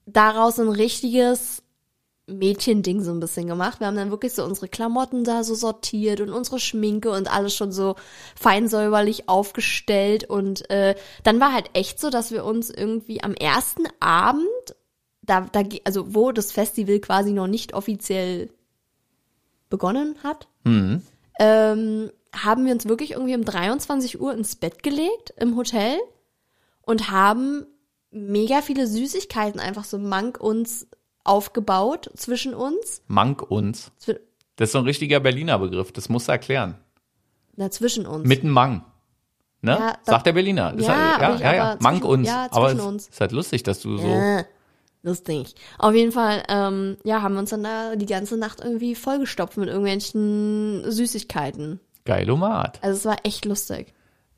daraus 0.06 0.58
ein 0.58 0.68
richtiges 0.68 1.62
Mädchending 2.26 3.02
so 3.02 3.12
ein 3.12 3.20
bisschen 3.20 3.46
gemacht. 3.46 3.80
Wir 3.80 3.86
haben 3.86 3.96
dann 3.96 4.10
wirklich 4.10 4.32
so 4.32 4.44
unsere 4.44 4.68
Klamotten 4.68 5.22
da 5.22 5.44
so 5.44 5.54
sortiert 5.54 6.20
und 6.20 6.30
unsere 6.30 6.58
Schminke 6.58 7.10
und 7.10 7.32
alles 7.32 7.54
schon 7.54 7.70
so 7.70 7.94
fein 8.34 8.68
säuberlich 8.68 9.28
aufgestellt. 9.28 10.28
Und 10.28 10.68
äh, 10.68 10.96
dann 11.22 11.40
war 11.40 11.52
halt 11.52 11.70
echt 11.74 12.00
so, 12.00 12.10
dass 12.10 12.32
wir 12.32 12.44
uns 12.44 12.70
irgendwie 12.70 13.22
am 13.22 13.34
ersten 13.34 13.84
Abend, 14.00 14.46
da, 15.22 15.42
da, 15.52 15.62
also 15.84 16.14
wo 16.14 16.32
das 16.32 16.50
Festival 16.50 16.98
quasi 16.98 17.32
noch 17.32 17.46
nicht 17.46 17.74
offiziell 17.74 18.50
begonnen 19.68 20.16
hat, 20.24 20.48
ähm, 21.38 22.10
haben 22.34 22.64
wir 22.64 22.72
uns 22.72 22.86
wirklich 22.86 23.12
irgendwie 23.12 23.36
um 23.36 23.44
23 23.44 24.20
Uhr 24.20 24.34
ins 24.34 24.56
Bett 24.56 24.82
gelegt 24.82 25.32
im 25.36 25.56
Hotel 25.56 25.96
und 26.82 27.10
haben 27.10 27.66
mega 28.10 28.62
viele 28.62 28.86
Süßigkeiten 28.86 29.60
einfach 29.60 29.84
so 29.84 29.98
mank 29.98 30.40
uns 30.40 30.88
aufgebaut 31.28 32.10
zwischen 32.16 32.54
uns. 32.54 33.02
Mank 33.08 33.42
uns. 33.50 33.90
Zwi- 34.00 34.18
Das 34.56 34.68
ist 34.68 34.72
so 34.72 34.78
ein 34.78 34.84
richtiger 34.84 35.20
Berliner 35.20 35.58
Begriff, 35.58 35.92
das 35.92 36.08
musst 36.08 36.28
du 36.28 36.32
erklären. 36.32 36.76
Na, 37.56 37.70
zwischen 37.70 38.06
uns. 38.06 38.26
Mit 38.26 38.42
einem 38.42 38.52
Mang. 38.52 38.84
Ne? 39.62 39.72
Ja, 39.78 39.98
Sagt 40.04 40.26
der 40.26 40.32
Berliner. 40.32 40.74
Ist 40.74 40.86
Ja, 40.86 41.18
halt, 41.18 41.40
ja, 41.40 41.46
ja, 41.52 41.54
ja. 41.56 41.76
Mank 41.80 42.02
zwischen- 42.02 42.10
uns. 42.10 42.28
ja, 42.28 42.48
aber 42.50 42.84
uns. 42.86 43.08
ist 43.08 43.20
halt 43.20 43.32
lustig, 43.32 43.62
dass 43.62 43.80
du 43.80 43.96
so. 43.96 44.06
Äh, 44.06 44.44
lustig. 45.02 45.54
Auf 45.78 45.94
jeden 45.94 46.12
Fall, 46.12 46.42
ähm, 46.48 46.96
ja, 47.04 47.22
haben 47.22 47.34
wir 47.34 47.40
uns 47.40 47.50
dann 47.50 47.64
da 47.64 47.96
die 47.96 48.06
ganze 48.06 48.36
Nacht 48.36 48.60
irgendwie 48.60 48.94
vollgestopft 48.94 49.56
mit 49.56 49.68
irgendwelchen 49.68 50.84
Süßigkeiten. 50.90 51.80
Geilomat. 52.04 52.78
Also 52.82 52.96
es 52.98 53.04
war 53.04 53.16
echt 53.24 53.44
lustig. 53.46 53.92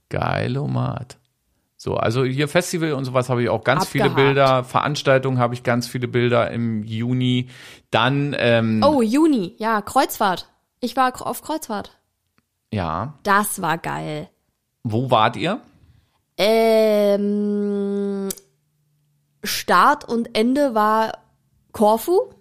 Geilomat. 0.08 1.18
So, 1.80 1.94
also 1.96 2.24
hier 2.24 2.48
Festival 2.48 2.92
und 2.92 3.04
sowas 3.04 3.28
habe 3.30 3.40
ich 3.44 3.48
auch 3.48 3.62
ganz 3.62 3.86
viele 3.86 4.06
Abgehakt. 4.06 4.16
Bilder. 4.34 4.64
Veranstaltungen 4.64 5.38
habe 5.38 5.54
ich 5.54 5.62
ganz 5.62 5.86
viele 5.86 6.08
Bilder 6.08 6.50
im 6.50 6.82
Juni. 6.82 7.48
Dann, 7.92 8.34
ähm, 8.36 8.82
Oh, 8.84 9.00
Juni, 9.00 9.54
ja, 9.58 9.80
Kreuzfahrt. 9.80 10.50
Ich 10.80 10.96
war 10.96 11.12
auf 11.24 11.40
Kreuzfahrt. 11.40 11.96
ja, 12.72 13.14
Das 13.22 13.62
war 13.62 13.78
geil. 13.78 14.28
wo 14.82 15.10
wart 15.12 15.36
ihr? 15.36 15.60
Ähm, 16.36 18.28
Start 19.44 20.04
und 20.04 20.36
Ende 20.36 20.74
war 20.74 21.12
Korfu. 21.72 22.32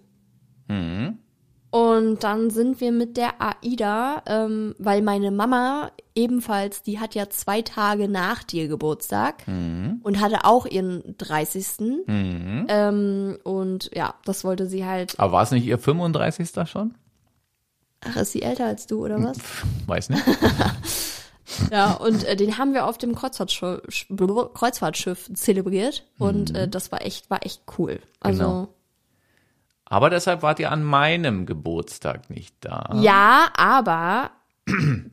Und 1.70 2.24
dann 2.24 2.48
sind 2.50 2.80
wir 2.80 2.92
mit 2.92 3.16
der 3.18 3.34
AIDA, 3.40 4.22
ähm, 4.26 4.74
weil 4.78 5.02
meine 5.02 5.30
Mama 5.30 5.90
ebenfalls, 6.14 6.82
die 6.82 6.98
hat 6.98 7.14
ja 7.14 7.28
zwei 7.28 7.60
Tage 7.62 8.08
nach 8.08 8.42
dir 8.42 8.68
Geburtstag 8.68 9.46
und 10.02 10.20
hatte 10.20 10.44
auch 10.44 10.64
ihren 10.66 11.14
30. 11.18 11.66
Ähm, 12.68 13.38
und 13.44 13.90
ja, 13.94 14.14
das 14.24 14.44
wollte 14.44 14.66
sie 14.66 14.86
halt. 14.86 15.18
Aber 15.20 15.32
war 15.32 15.42
es 15.42 15.50
nicht 15.50 15.66
ihr 15.66 15.78
35. 15.78 16.50
schon? 16.68 16.94
Ach, 18.00 18.16
ist 18.16 18.32
sie 18.32 18.42
älter 18.42 18.64
als 18.66 18.86
du 18.86 19.04
oder 19.04 19.22
was? 19.22 19.38
Weiß 19.86 20.08
nicht. 20.10 20.24
Ja, 21.72 21.94
und 21.94 22.24
äh, 22.24 22.36
den 22.36 22.58
haben 22.58 22.74
wir 22.74 22.86
auf 22.86 22.98
dem 22.98 23.14
Kreuzfahrtschiff, 23.14 23.80
Sch- 23.88 24.52
Kreuzfahrtschiff 24.52 25.30
zelebriert 25.32 26.04
und 26.18 26.54
äh, 26.54 26.68
das 26.68 26.92
war 26.92 27.00
echt, 27.04 27.30
war 27.30 27.44
echt 27.44 27.62
cool. 27.78 28.00
Also 28.20 28.38
Genau. 28.44 28.68
Aber 29.88 30.10
deshalb 30.10 30.42
wart 30.42 30.60
ihr 30.60 30.70
an 30.70 30.84
meinem 30.84 31.46
Geburtstag 31.46 32.30
nicht 32.30 32.54
da. 32.60 32.90
ja, 33.00 33.48
aber 33.56 34.30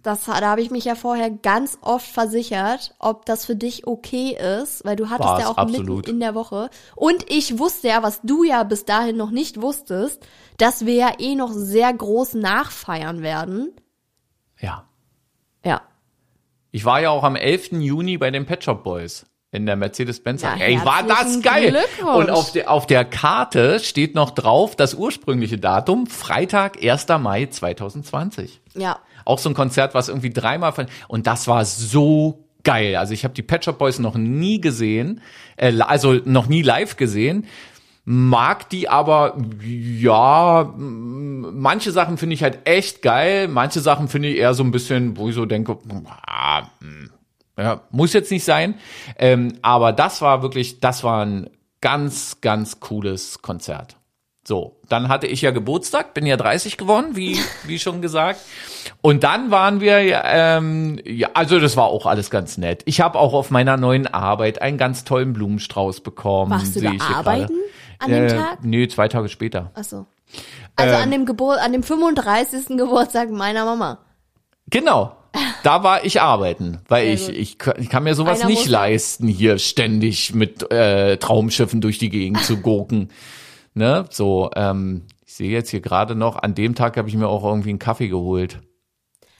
das, 0.03 0.25
da 0.25 0.41
habe 0.41 0.61
ich 0.61 0.71
mich 0.71 0.85
ja 0.85 0.95
vorher 0.95 1.29
ganz 1.29 1.77
oft 1.81 2.05
versichert, 2.05 2.93
ob 2.99 3.25
das 3.25 3.45
für 3.45 3.55
dich 3.55 3.87
okay 3.87 4.35
ist, 4.61 4.83
weil 4.85 4.95
du 4.95 5.09
hattest 5.09 5.29
War's, 5.29 5.41
ja 5.41 5.47
auch 5.49 5.57
absolut. 5.57 5.97
mitten 5.97 6.09
in 6.11 6.19
der 6.19 6.35
Woche. 6.35 6.69
Und 6.95 7.29
ich 7.31 7.57
wusste 7.57 7.87
ja, 7.87 8.03
was 8.03 8.21
du 8.21 8.43
ja 8.43 8.63
bis 8.63 8.85
dahin 8.85 9.17
noch 9.17 9.31
nicht 9.31 9.61
wusstest, 9.61 10.25
dass 10.57 10.85
wir 10.85 10.95
ja 10.95 11.13
eh 11.19 11.35
noch 11.35 11.51
sehr 11.53 11.93
groß 11.93 12.35
nachfeiern 12.35 13.21
werden. 13.21 13.73
Ja. 14.59 14.85
Ja. 15.63 15.81
Ich 16.71 16.85
war 16.85 16.99
ja 16.99 17.09
auch 17.09 17.23
am 17.23 17.35
11. 17.35 17.73
Juni 17.73 18.17
bei 18.17 18.31
den 18.31 18.45
Pet 18.45 18.63
Shop 18.63 18.83
Boys 18.83 19.25
in 19.55 19.65
der 19.65 19.75
Mercedes-Benz. 19.75 20.41
Ja, 20.41 20.55
Ey, 20.55 20.79
war 20.83 21.03
das 21.03 21.41
geil! 21.41 21.77
Und 22.01 22.29
auf 22.29 22.51
der, 22.51 22.69
auf 22.69 22.85
der 22.85 23.05
Karte 23.05 23.79
steht 23.79 24.15
noch 24.15 24.31
drauf 24.31 24.75
das 24.75 24.93
ursprüngliche 24.93 25.57
Datum, 25.57 26.07
Freitag, 26.07 26.83
1. 26.83 27.07
Mai 27.19 27.47
2020. 27.47 28.61
Ja. 28.75 28.99
Auch 29.23 29.39
so 29.39 29.49
ein 29.49 29.55
Konzert, 29.55 29.95
was 29.95 30.09
irgendwie 30.09 30.29
dreimal 30.29 30.71
von, 30.71 30.85
und 31.07 31.25
das 31.25 31.47
war 31.47 31.65
so 31.65 32.45
geil. 32.63 32.97
Also 32.97 33.13
ich 33.13 33.23
habe 33.23 33.33
die 33.33 33.43
Pet 33.43 33.63
Shop 33.63 33.77
Boys 33.77 33.99
noch 33.99 34.15
nie 34.15 34.59
gesehen, 34.59 35.21
äh, 35.55 35.79
also 35.79 36.19
noch 36.25 36.47
nie 36.47 36.61
live 36.61 36.97
gesehen. 36.97 37.45
Mag 38.07 38.69
die 38.69 38.87
aber, 38.87 39.35
ja, 39.63 40.71
manche 40.77 41.91
Sachen 41.91 42.17
finde 42.17 42.35
ich 42.35 42.43
halt 42.43 42.59
echt 42.65 43.01
geil, 43.01 43.47
manche 43.47 43.79
Sachen 43.79 44.09
finde 44.09 44.27
ich 44.27 44.37
eher 44.37 44.53
so 44.53 44.63
ein 44.63 44.69
bisschen, 44.69 45.17
wo 45.17 45.29
ich 45.29 45.33
so 45.33 45.47
denke, 45.47 45.75
ah, 46.27 46.67
hm, 46.81 47.09
ja, 47.57 47.81
muss 47.91 48.13
jetzt 48.13 48.31
nicht 48.31 48.43
sein. 48.43 48.75
Ähm, 49.17 49.57
aber 49.61 49.93
das 49.93 50.21
war 50.21 50.41
wirklich, 50.41 50.79
das 50.79 51.03
war 51.03 51.25
ein 51.25 51.49
ganz, 51.81 52.41
ganz 52.41 52.79
cooles 52.79 53.41
Konzert. 53.41 53.97
So, 54.47 54.79
dann 54.89 55.07
hatte 55.09 55.25
ich 55.25 55.41
ja 55.41 55.49
Geburtstag, 55.49 56.13
bin 56.13 56.25
ja 56.27 56.37
30 56.37 56.77
geworden, 56.77 57.15
wie, 57.15 57.39
wie 57.65 57.79
schon 57.79 58.01
gesagt. 58.01 58.39
Und 59.01 59.23
dann 59.23 59.49
waren 59.49 59.81
wir, 59.81 59.97
ähm, 60.23 60.99
ja, 61.03 61.29
also 61.33 61.59
das 61.59 61.75
war 61.77 61.85
auch 61.85 62.05
alles 62.05 62.29
ganz 62.29 62.57
nett. 62.59 62.83
Ich 62.85 63.01
habe 63.01 63.17
auch 63.17 63.33
auf 63.33 63.49
meiner 63.49 63.75
neuen 63.77 64.05
Arbeit 64.05 64.61
einen 64.61 64.77
ganz 64.77 65.03
tollen 65.03 65.33
Blumenstrauß 65.33 66.01
bekommen. 66.01 66.51
Warst 66.51 66.75
du 66.75 66.81
da 66.81 66.91
arbeiten 67.15 67.53
an 67.97 68.11
dem 68.11 68.25
Äh, 68.25 68.27
Tag? 68.27 68.63
Nee, 68.63 68.87
zwei 68.87 69.07
Tage 69.07 69.29
später. 69.29 69.71
Ach 69.73 69.83
so. 69.83 70.05
Also 70.75 70.93
Ähm. 70.95 71.01
an 71.01 71.11
dem 71.11 71.25
Geburt, 71.25 71.57
an 71.59 71.71
dem 71.71 71.81
35. 71.81 72.77
Geburtstag 72.77 73.31
meiner 73.31 73.65
Mama. 73.65 73.97
Genau. 74.69 75.15
Da 75.63 75.83
war 75.83 76.03
ich 76.05 76.21
arbeiten, 76.21 76.79
weil 76.87 77.09
ich, 77.09 77.29
ich, 77.29 77.57
kann- 77.57 77.75
ich 77.79 77.89
kann 77.89 78.03
mir 78.03 78.15
sowas 78.15 78.41
Einer 78.41 78.49
nicht 78.49 78.67
leisten, 78.67 79.27
hier 79.27 79.57
ständig 79.57 80.33
mit 80.35 80.71
äh, 80.71 81.17
Traumschiffen 81.17 81.81
durch 81.81 81.97
die 81.97 82.09
Gegend 82.09 82.43
zu 82.43 82.57
gurken. 82.57 83.09
Ne? 83.77 84.05
So, 84.09 84.51
ähm, 84.55 85.01
ich 85.25 85.33
sehe 85.33 85.49
jetzt 85.51 85.69
hier 85.69 85.81
gerade 85.81 86.15
noch, 86.15 86.37
an 86.41 86.55
dem 86.55 86.75
Tag 86.75 86.95
habe 86.95 87.09
ich 87.09 87.15
mir 87.15 87.27
auch 87.27 87.43
irgendwie 87.43 87.71
einen 87.71 87.79
Kaffee 87.79 88.07
geholt. 88.07 88.61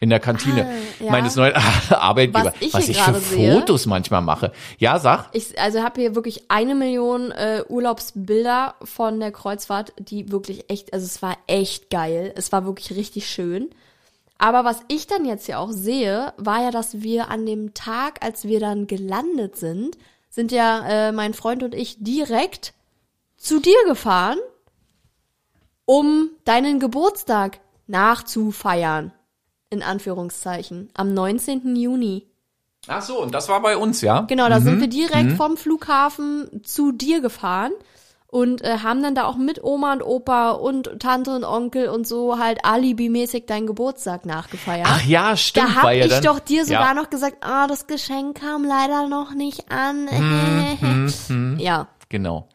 In 0.01 0.09
der 0.09 0.19
Kantine 0.19 0.67
Ah, 0.67 1.03
ja. 1.05 1.11
meines 1.11 1.37
neuen 1.37 1.53
Arbeitgebers. 1.89 2.53
Was 2.53 2.61
ich 2.61 2.73
was 2.73 2.89
ich 2.89 2.97
für 2.97 3.03
gerade 3.13 3.19
sehe- 3.21 3.53
Fotos 3.53 3.85
manchmal 3.85 4.21
mache. 4.21 4.51
Ja, 4.77 4.99
sag. 4.99 5.29
Ich 5.31 5.57
also 5.57 5.83
habe 5.83 6.01
hier 6.01 6.15
wirklich 6.15 6.51
eine 6.51 6.75
Million 6.75 7.31
äh, 7.31 7.63
Urlaubsbilder 7.69 8.75
von 8.83 9.21
der 9.21 9.31
Kreuzfahrt, 9.31 9.93
die 9.99 10.31
wirklich 10.33 10.69
echt, 10.69 10.93
also 10.93 11.05
es 11.05 11.21
war 11.21 11.37
echt 11.47 11.89
geil. 11.89 12.33
Es 12.35 12.51
war 12.51 12.65
wirklich 12.65 12.91
richtig 12.97 13.27
schön. 13.29 13.69
Aber 14.37 14.65
was 14.65 14.81
ich 14.87 15.07
dann 15.07 15.25
jetzt 15.25 15.47
ja 15.47 15.59
auch 15.59 15.71
sehe, 15.71 16.33
war 16.37 16.61
ja, 16.61 16.71
dass 16.71 17.01
wir 17.01 17.29
an 17.29 17.45
dem 17.45 17.73
Tag, 17.73 18.23
als 18.23 18.45
wir 18.45 18.59
dann 18.59 18.87
gelandet 18.87 19.55
sind, 19.55 19.97
sind 20.29 20.51
ja 20.51 20.85
äh, 20.87 21.11
mein 21.11 21.33
Freund 21.33 21.63
und 21.63 21.73
ich 21.73 22.03
direkt 22.03 22.73
zu 23.37 23.59
dir 23.59 23.77
gefahren, 23.87 24.37
um 25.85 26.29
deinen 26.43 26.79
Geburtstag 26.79 27.59
nachzufeiern. 27.87 29.13
In 29.69 29.81
Anführungszeichen. 29.81 30.89
Am 30.93 31.13
19. 31.13 31.75
Juni. 31.75 32.27
Ach 32.87 33.01
so, 33.01 33.21
und 33.21 33.33
das 33.33 33.49
war 33.49 33.61
bei 33.61 33.77
uns, 33.77 34.01
ja? 34.01 34.21
Genau, 34.21 34.47
da 34.47 34.61
sind 34.61 34.79
wir 34.79 34.87
direkt 34.87 35.31
vom 35.33 35.57
Flughafen 35.57 36.61
zu 36.63 36.91
dir 36.91 37.19
gefahren 37.19 37.71
und 38.35 38.65
äh, 38.65 38.79
haben 38.83 39.01
dann 39.01 39.15
da 39.15 39.23
auch 39.27 39.37
mit 39.37 39.63
Oma 39.63 39.93
und 39.93 40.01
Opa 40.01 40.51
und 40.51 40.99
Tante 40.99 41.33
und 41.33 41.45
Onkel 41.45 41.87
und 41.87 42.05
so 42.05 42.37
halt 42.37 42.65
alibimäßig 42.65 43.45
deinen 43.45 43.65
Geburtstag 43.65 44.25
nachgefeiert. 44.25 44.87
Ach 44.89 45.05
ja, 45.05 45.37
stimmt. 45.37 45.69
da 45.69 45.75
hab 45.75 45.83
war 45.85 45.93
ja 45.93 46.03
ich 46.03 46.11
dann, 46.11 46.23
doch 46.23 46.41
dir 46.41 46.65
sogar 46.65 46.87
ja. 46.87 46.93
noch 46.95 47.09
gesagt, 47.09 47.37
ah, 47.39 47.65
das 47.67 47.87
Geschenk 47.87 48.41
kam 48.41 48.65
leider 48.65 49.07
noch 49.07 49.33
nicht 49.33 49.71
an. 49.71 50.09
ja. 51.59 51.87
Genau. 52.09 52.49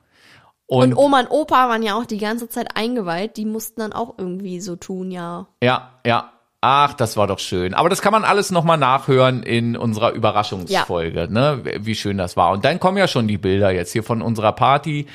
Und 0.66 0.92
Und, 0.92 0.98
Oma 0.98 1.20
und 1.20 1.30
Opa 1.30 1.70
waren 1.70 1.82
ja 1.82 1.94
auch 1.94 2.04
die 2.04 2.18
ganze 2.18 2.50
Zeit 2.50 2.76
eingeweiht, 2.76 3.38
die 3.38 3.46
mussten 3.46 3.80
dann 3.80 3.94
auch 3.94 4.16
irgendwie 4.18 4.60
so 4.60 4.76
tun, 4.76 5.10
ja. 5.10 5.46
ja, 5.62 5.92
ja. 6.04 6.30
Ach, 6.60 6.92
das 6.92 7.16
war 7.16 7.26
doch 7.26 7.38
schön. 7.38 7.72
Aber 7.72 7.88
das 7.88 8.02
kann 8.02 8.12
man 8.12 8.24
alles 8.24 8.50
nochmal 8.50 8.76
nachhören 8.76 9.42
in 9.42 9.78
unserer 9.78 10.12
Überraschungsfolge, 10.12 11.28
ne? 11.30 11.62
Wie 11.78 11.94
schön 11.94 12.18
das 12.18 12.36
war. 12.36 12.50
Und 12.50 12.66
dann 12.66 12.78
kommen 12.78 12.98
ja 12.98 13.08
schon 13.08 13.26
die 13.26 13.38
Bilder 13.38 13.70
jetzt 13.70 13.92
hier 13.92 14.02
von 14.02 14.20
unserer 14.20 14.52
Party. 14.52 15.06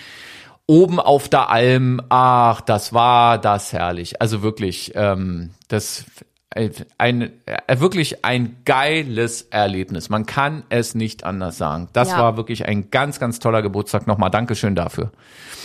Oben 0.67 0.99
auf 0.99 1.29
der 1.29 1.49
Alm, 1.49 2.01
ach, 2.09 2.61
das 2.61 2.91
war 2.93 3.37
das 3.37 3.71
herrlich. 3.71 4.21
Also 4.21 4.41
wirklich, 4.41 4.93
ähm, 4.95 5.51
das 5.67 6.05
ein 6.97 7.33
äh, 7.45 7.79
wirklich 7.79 8.23
ein 8.23 8.61
geiles 8.63 9.41
Erlebnis. 9.43 10.09
Man 10.09 10.25
kann 10.25 10.63
es 10.69 10.95
nicht 10.95 11.23
anders 11.25 11.57
sagen. 11.57 11.89
Das 11.93 12.11
Ja. 12.11 12.19
war 12.19 12.37
wirklich 12.37 12.65
ein 12.65 12.89
ganz, 12.91 13.19
ganz 13.19 13.39
toller 13.39 13.61
Geburtstag. 13.61 14.07
Nochmal 14.07 14.31
Dankeschön 14.31 14.73
dafür 14.73 15.11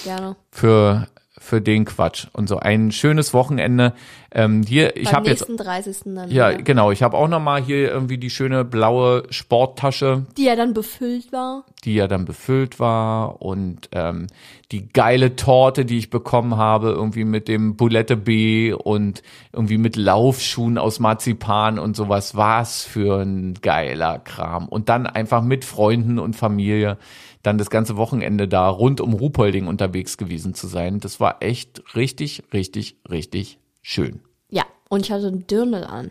Gerne. 0.04 0.34
für 0.50 1.06
für 1.42 1.62
den 1.62 1.86
Quatsch 1.86 2.26
und 2.34 2.48
so 2.50 2.58
ein 2.58 2.92
schönes 2.92 3.32
Wochenende. 3.32 3.94
Ähm, 4.30 4.62
hier, 4.62 4.94
ich 4.96 5.12
habe 5.14 5.26
jetzt 5.28 5.48
nächsten 5.48 5.56
30. 5.56 5.96
dann 6.04 6.30
ja 6.30 6.50
wieder. 6.50 6.62
genau, 6.62 6.90
ich 6.92 7.02
habe 7.02 7.16
auch 7.16 7.26
noch 7.28 7.40
mal 7.40 7.60
hier 7.60 7.90
irgendwie 7.90 8.18
die 8.18 8.28
schöne 8.28 8.62
blaue 8.64 9.24
Sporttasche, 9.30 10.26
Die 10.36 10.44
ja 10.44 10.54
dann 10.54 10.74
befüllt 10.74 11.32
war. 11.32 11.64
die 11.84 11.94
ja 11.94 12.06
dann 12.08 12.26
befüllt 12.26 12.78
war 12.78 13.40
und 13.40 13.88
ähm, 13.92 14.26
die 14.70 14.86
geile 14.92 15.34
Torte, 15.34 15.84
die 15.86 15.96
ich 15.98 16.10
bekommen 16.10 16.56
habe, 16.58 16.90
irgendwie 16.90 17.24
mit 17.24 17.48
dem 17.48 17.74
Boulette 17.74 18.16
B 18.18 18.74
und 18.74 19.22
irgendwie 19.52 19.78
mit 19.78 19.96
Laufschuhen 19.96 20.76
aus 20.76 21.00
Marzipan 21.00 21.78
und 21.78 21.96
sowas. 21.96 22.36
Was 22.36 22.84
für 22.84 23.22
ein 23.22 23.54
geiler 23.62 24.18
Kram. 24.18 24.68
Und 24.68 24.90
dann 24.90 25.06
einfach 25.06 25.42
mit 25.42 25.64
Freunden 25.64 26.18
und 26.18 26.36
Familie 26.36 26.98
dann 27.42 27.58
das 27.58 27.70
ganze 27.70 27.96
Wochenende 27.96 28.48
da 28.48 28.68
rund 28.68 29.00
um 29.00 29.14
Ruhpolding 29.14 29.66
unterwegs 29.66 30.16
gewesen 30.16 30.54
zu 30.54 30.66
sein. 30.66 31.00
Das 31.00 31.20
war 31.20 31.42
echt 31.42 31.82
richtig, 31.94 32.42
richtig, 32.52 32.96
richtig 33.08 33.58
schön. 33.82 34.20
Ja, 34.48 34.64
und 34.88 35.06
ich 35.06 35.12
hatte 35.12 35.28
einen 35.28 35.46
Dirndl 35.46 35.84
an. 35.84 36.10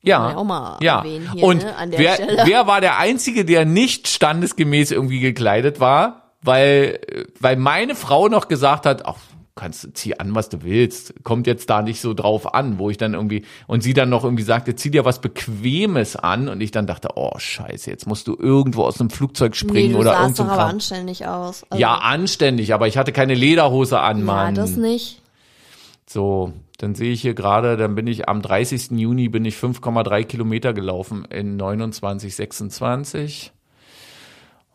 Ja, 0.00 0.30
ja. 0.80 0.98
erwähnen 0.98 1.32
hier, 1.32 1.42
und 1.42 1.62
ne, 1.62 1.76
an 1.76 1.90
der 1.90 1.98
wer, 1.98 2.46
wer 2.46 2.66
war 2.66 2.80
der 2.80 2.98
Einzige, 2.98 3.44
der 3.44 3.64
nicht 3.64 4.06
standesgemäß 4.06 4.92
irgendwie 4.92 5.20
gekleidet 5.20 5.80
war? 5.80 6.34
Weil, 6.40 7.00
weil 7.40 7.56
meine 7.56 7.96
Frau 7.96 8.28
noch 8.28 8.46
gesagt 8.46 8.86
hat, 8.86 9.06
ach, 9.06 9.16
kannst 9.58 9.88
zieh 9.94 10.18
an, 10.18 10.34
was 10.34 10.48
du 10.48 10.62
willst. 10.62 11.12
Kommt 11.24 11.46
jetzt 11.46 11.68
da 11.68 11.82
nicht 11.82 12.00
so 12.00 12.14
drauf 12.14 12.54
an, 12.54 12.78
wo 12.78 12.88
ich 12.90 12.96
dann 12.96 13.14
irgendwie, 13.14 13.44
und 13.66 13.82
sie 13.82 13.92
dann 13.92 14.08
noch 14.08 14.24
irgendwie 14.24 14.44
sagte, 14.44 14.74
zieh 14.76 14.90
dir 14.90 15.04
was 15.04 15.20
Bequemes 15.20 16.16
an. 16.16 16.48
Und 16.48 16.60
ich 16.60 16.70
dann 16.70 16.86
dachte, 16.86 17.08
oh, 17.16 17.32
scheiße, 17.36 17.90
jetzt 17.90 18.06
musst 18.06 18.26
du 18.28 18.36
irgendwo 18.38 18.84
aus 18.84 19.00
einem 19.00 19.10
Flugzeug 19.10 19.52
Nee, 19.52 19.56
springen 19.58 19.92
du 19.92 19.98
oder 19.98 20.10
sahst 20.12 20.22
irgend 20.22 20.36
so 20.36 20.42
doch 20.44 20.50
aber 20.50 20.58
Kram. 20.62 20.70
anständig 20.70 21.26
aus. 21.26 21.64
Also, 21.68 21.80
Ja, 21.80 21.94
anständig, 21.96 22.72
aber 22.72 22.86
ich 22.88 22.96
hatte 22.96 23.12
keine 23.12 23.34
Lederhose 23.34 24.00
an, 24.00 24.18
ja, 24.20 24.24
Mann. 24.24 24.54
das 24.54 24.76
nicht. 24.76 25.20
So, 26.06 26.52
dann 26.78 26.94
sehe 26.94 27.12
ich 27.12 27.20
hier 27.20 27.34
gerade, 27.34 27.76
dann 27.76 27.94
bin 27.94 28.06
ich 28.06 28.28
am 28.28 28.40
30. 28.40 28.92
Juni 28.92 29.28
bin 29.28 29.44
ich 29.44 29.56
5,3 29.56 30.24
Kilometer 30.24 30.72
gelaufen 30.72 31.24
in 31.26 31.56
29, 31.56 32.34
26. 32.34 33.52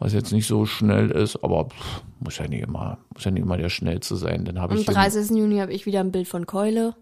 Was 0.04 0.12
jetzt 0.12 0.34
nicht 0.34 0.48
so 0.48 0.66
schnell 0.66 1.12
ist, 1.12 1.42
aber 1.46 1.70
pff, 1.70 2.02
muss 2.20 2.38
ja 2.38 2.46
nicht 2.46 2.62
immer, 2.64 2.98
muss 3.14 3.24
ja 3.24 3.32
nicht 3.32 3.44
immer 3.44 3.56
der 3.56 3.70
schnellste 3.70 4.18
sein. 4.18 4.44
Dann 4.44 4.60
habe 4.60 4.74
Am 4.74 4.80
ich, 4.80 4.86
hier- 4.86 4.94
30. 4.94 5.30
Juni 5.30 5.60
habe 5.60 5.72
ich 5.72 5.86
wieder 5.86 6.02
ein 6.02 6.12
Bild 6.12 6.28
von 6.28 6.46
Keule. 6.46 6.94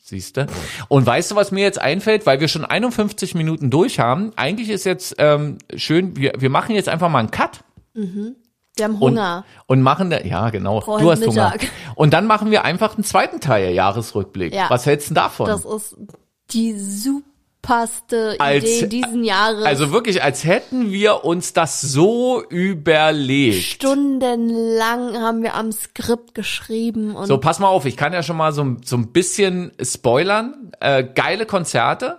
siehste. 0.00 0.46
Und 0.88 1.04
weißt 1.04 1.30
du, 1.32 1.36
was 1.36 1.52
mir 1.52 1.60
jetzt 1.62 1.78
einfällt, 1.78 2.24
weil 2.24 2.40
wir 2.40 2.48
schon 2.48 2.64
51 2.64 3.34
Minuten 3.34 3.68
durch 3.68 3.98
haben? 3.98 4.32
Eigentlich 4.36 4.70
ist 4.70 4.84
jetzt 4.84 5.16
ähm, 5.18 5.58
schön, 5.76 6.16
wir, 6.16 6.32
wir 6.38 6.48
machen 6.48 6.74
jetzt 6.74 6.88
einfach 6.88 7.10
mal 7.10 7.18
einen 7.18 7.30
Cut. 7.30 7.62
Wir 7.92 8.84
haben 8.84 8.94
Und, 8.94 9.00
Hunger. 9.00 9.44
und 9.66 9.82
machen 9.82 10.08
da, 10.08 10.22
ja 10.22 10.48
genau, 10.48 10.80
Brauchen 10.80 11.02
du 11.04 11.10
hast 11.10 11.26
Hunger. 11.26 11.50
Mittag. 11.52 11.68
Und 11.94 12.14
dann 12.14 12.26
machen 12.26 12.50
wir 12.50 12.64
einfach 12.64 12.94
einen 12.94 13.04
zweiten 13.04 13.40
Teil, 13.40 13.74
Jahresrückblick. 13.74 14.54
Ja. 14.54 14.70
Was 14.70 14.86
hältst 14.86 15.10
du 15.10 15.14
davon? 15.14 15.46
Das 15.46 15.66
ist 15.66 15.94
die 16.52 16.72
superste 17.68 18.36
Als- 18.38 18.64
Idee 18.64 18.86
diesen 18.88 19.24
Jahres. 19.24 19.64
Also 19.64 19.92
wirklich, 19.92 20.22
als 20.22 20.44
hätten 20.44 20.90
wir 20.90 21.24
uns 21.24 21.52
das 21.52 21.80
so 21.80 22.42
überlegt. 22.48 23.62
Stundenlang 23.62 25.18
haben 25.20 25.42
wir 25.42 25.54
am 25.54 25.72
Skript 25.72 26.34
geschrieben 26.34 27.14
und 27.14 27.26
So, 27.26 27.38
pass 27.38 27.58
mal 27.58 27.68
auf, 27.68 27.84
ich 27.84 27.96
kann 27.96 28.12
ja 28.12 28.22
schon 28.22 28.36
mal 28.36 28.52
so, 28.52 28.76
so 28.84 28.96
ein 28.96 29.12
bisschen 29.12 29.72
spoilern. 29.82 30.72
Äh, 30.80 31.04
geile 31.04 31.46
Konzerte, 31.46 32.18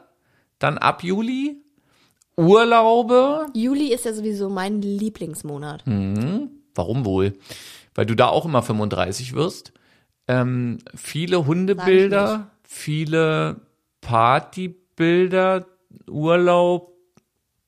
dann 0.59 0.77
ab 0.77 1.03
Juli, 1.03 1.57
Urlaube. 2.37 3.47
Juli 3.53 3.93
ist 3.93 4.05
ja 4.05 4.13
sowieso 4.13 4.49
mein 4.49 4.81
Lieblingsmonat. 4.81 5.85
Hm. 5.85 6.49
Warum 6.75 7.05
wohl? 7.05 7.33
Weil 7.95 8.05
du 8.05 8.15
da 8.15 8.27
auch 8.27 8.45
immer 8.45 8.61
35 8.61 9.33
wirst. 9.33 9.73
Ähm, 10.27 10.77
viele 10.95 11.45
Hundebilder, 11.45 12.51
viele 12.63 13.61
Partybilder, 14.99 15.65
Urlaub. 16.09 16.93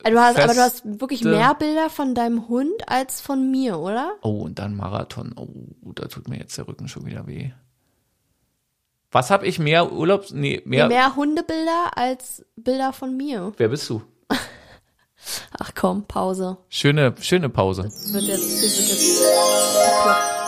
Also 0.04 0.18
Du 0.18 0.22
hast, 0.22 0.40
aber 0.40 0.54
du 0.54 0.60
hast 0.60 1.00
wirklich 1.00 1.24
mehr 1.24 1.54
Bilder 1.56 1.90
von 1.90 2.16
deinem 2.16 2.48
Hund 2.48 2.88
als 2.88 3.22
von 3.22 3.52
mir, 3.52 3.78
oder? 3.80 4.14
Oh, 4.24 4.42
und 4.42 4.60
dann 4.60 4.76
Marathon. 4.76 5.34
Oh, 5.36 5.92
da 5.94 6.08
tut 6.08 6.28
mir 6.28 6.38
jetzt 6.38 6.58
der 6.58 6.68
Rücken 6.68 6.88
schon 6.88 7.06
wieder 7.06 7.28
weh. 7.28 7.52
Was 9.12 9.30
habe 9.30 9.46
ich 9.46 9.60
mehr 9.60 9.92
Urlaubs? 9.92 10.32
Nee, 10.32 10.62
mehr. 10.66 10.88
Mehr 10.88 11.16
Hundebilder 11.16 11.92
als 11.96 12.46
Bilder 12.56 12.94
von 12.94 13.16
mir. 13.16 13.54
Wer 13.58 13.68
bist 13.68 13.90
du? 13.90 14.02
Ach 15.60 15.72
komm, 15.76 16.06
Pause. 16.08 16.58
Schöne, 16.70 17.14
schöne 17.20 17.50
Pause. 17.50 17.84
Das 17.84 18.12
wird 18.14 18.24
jetzt, 18.24 18.64
das 18.64 18.78
wird 18.78 18.90
jetzt. 18.90 20.41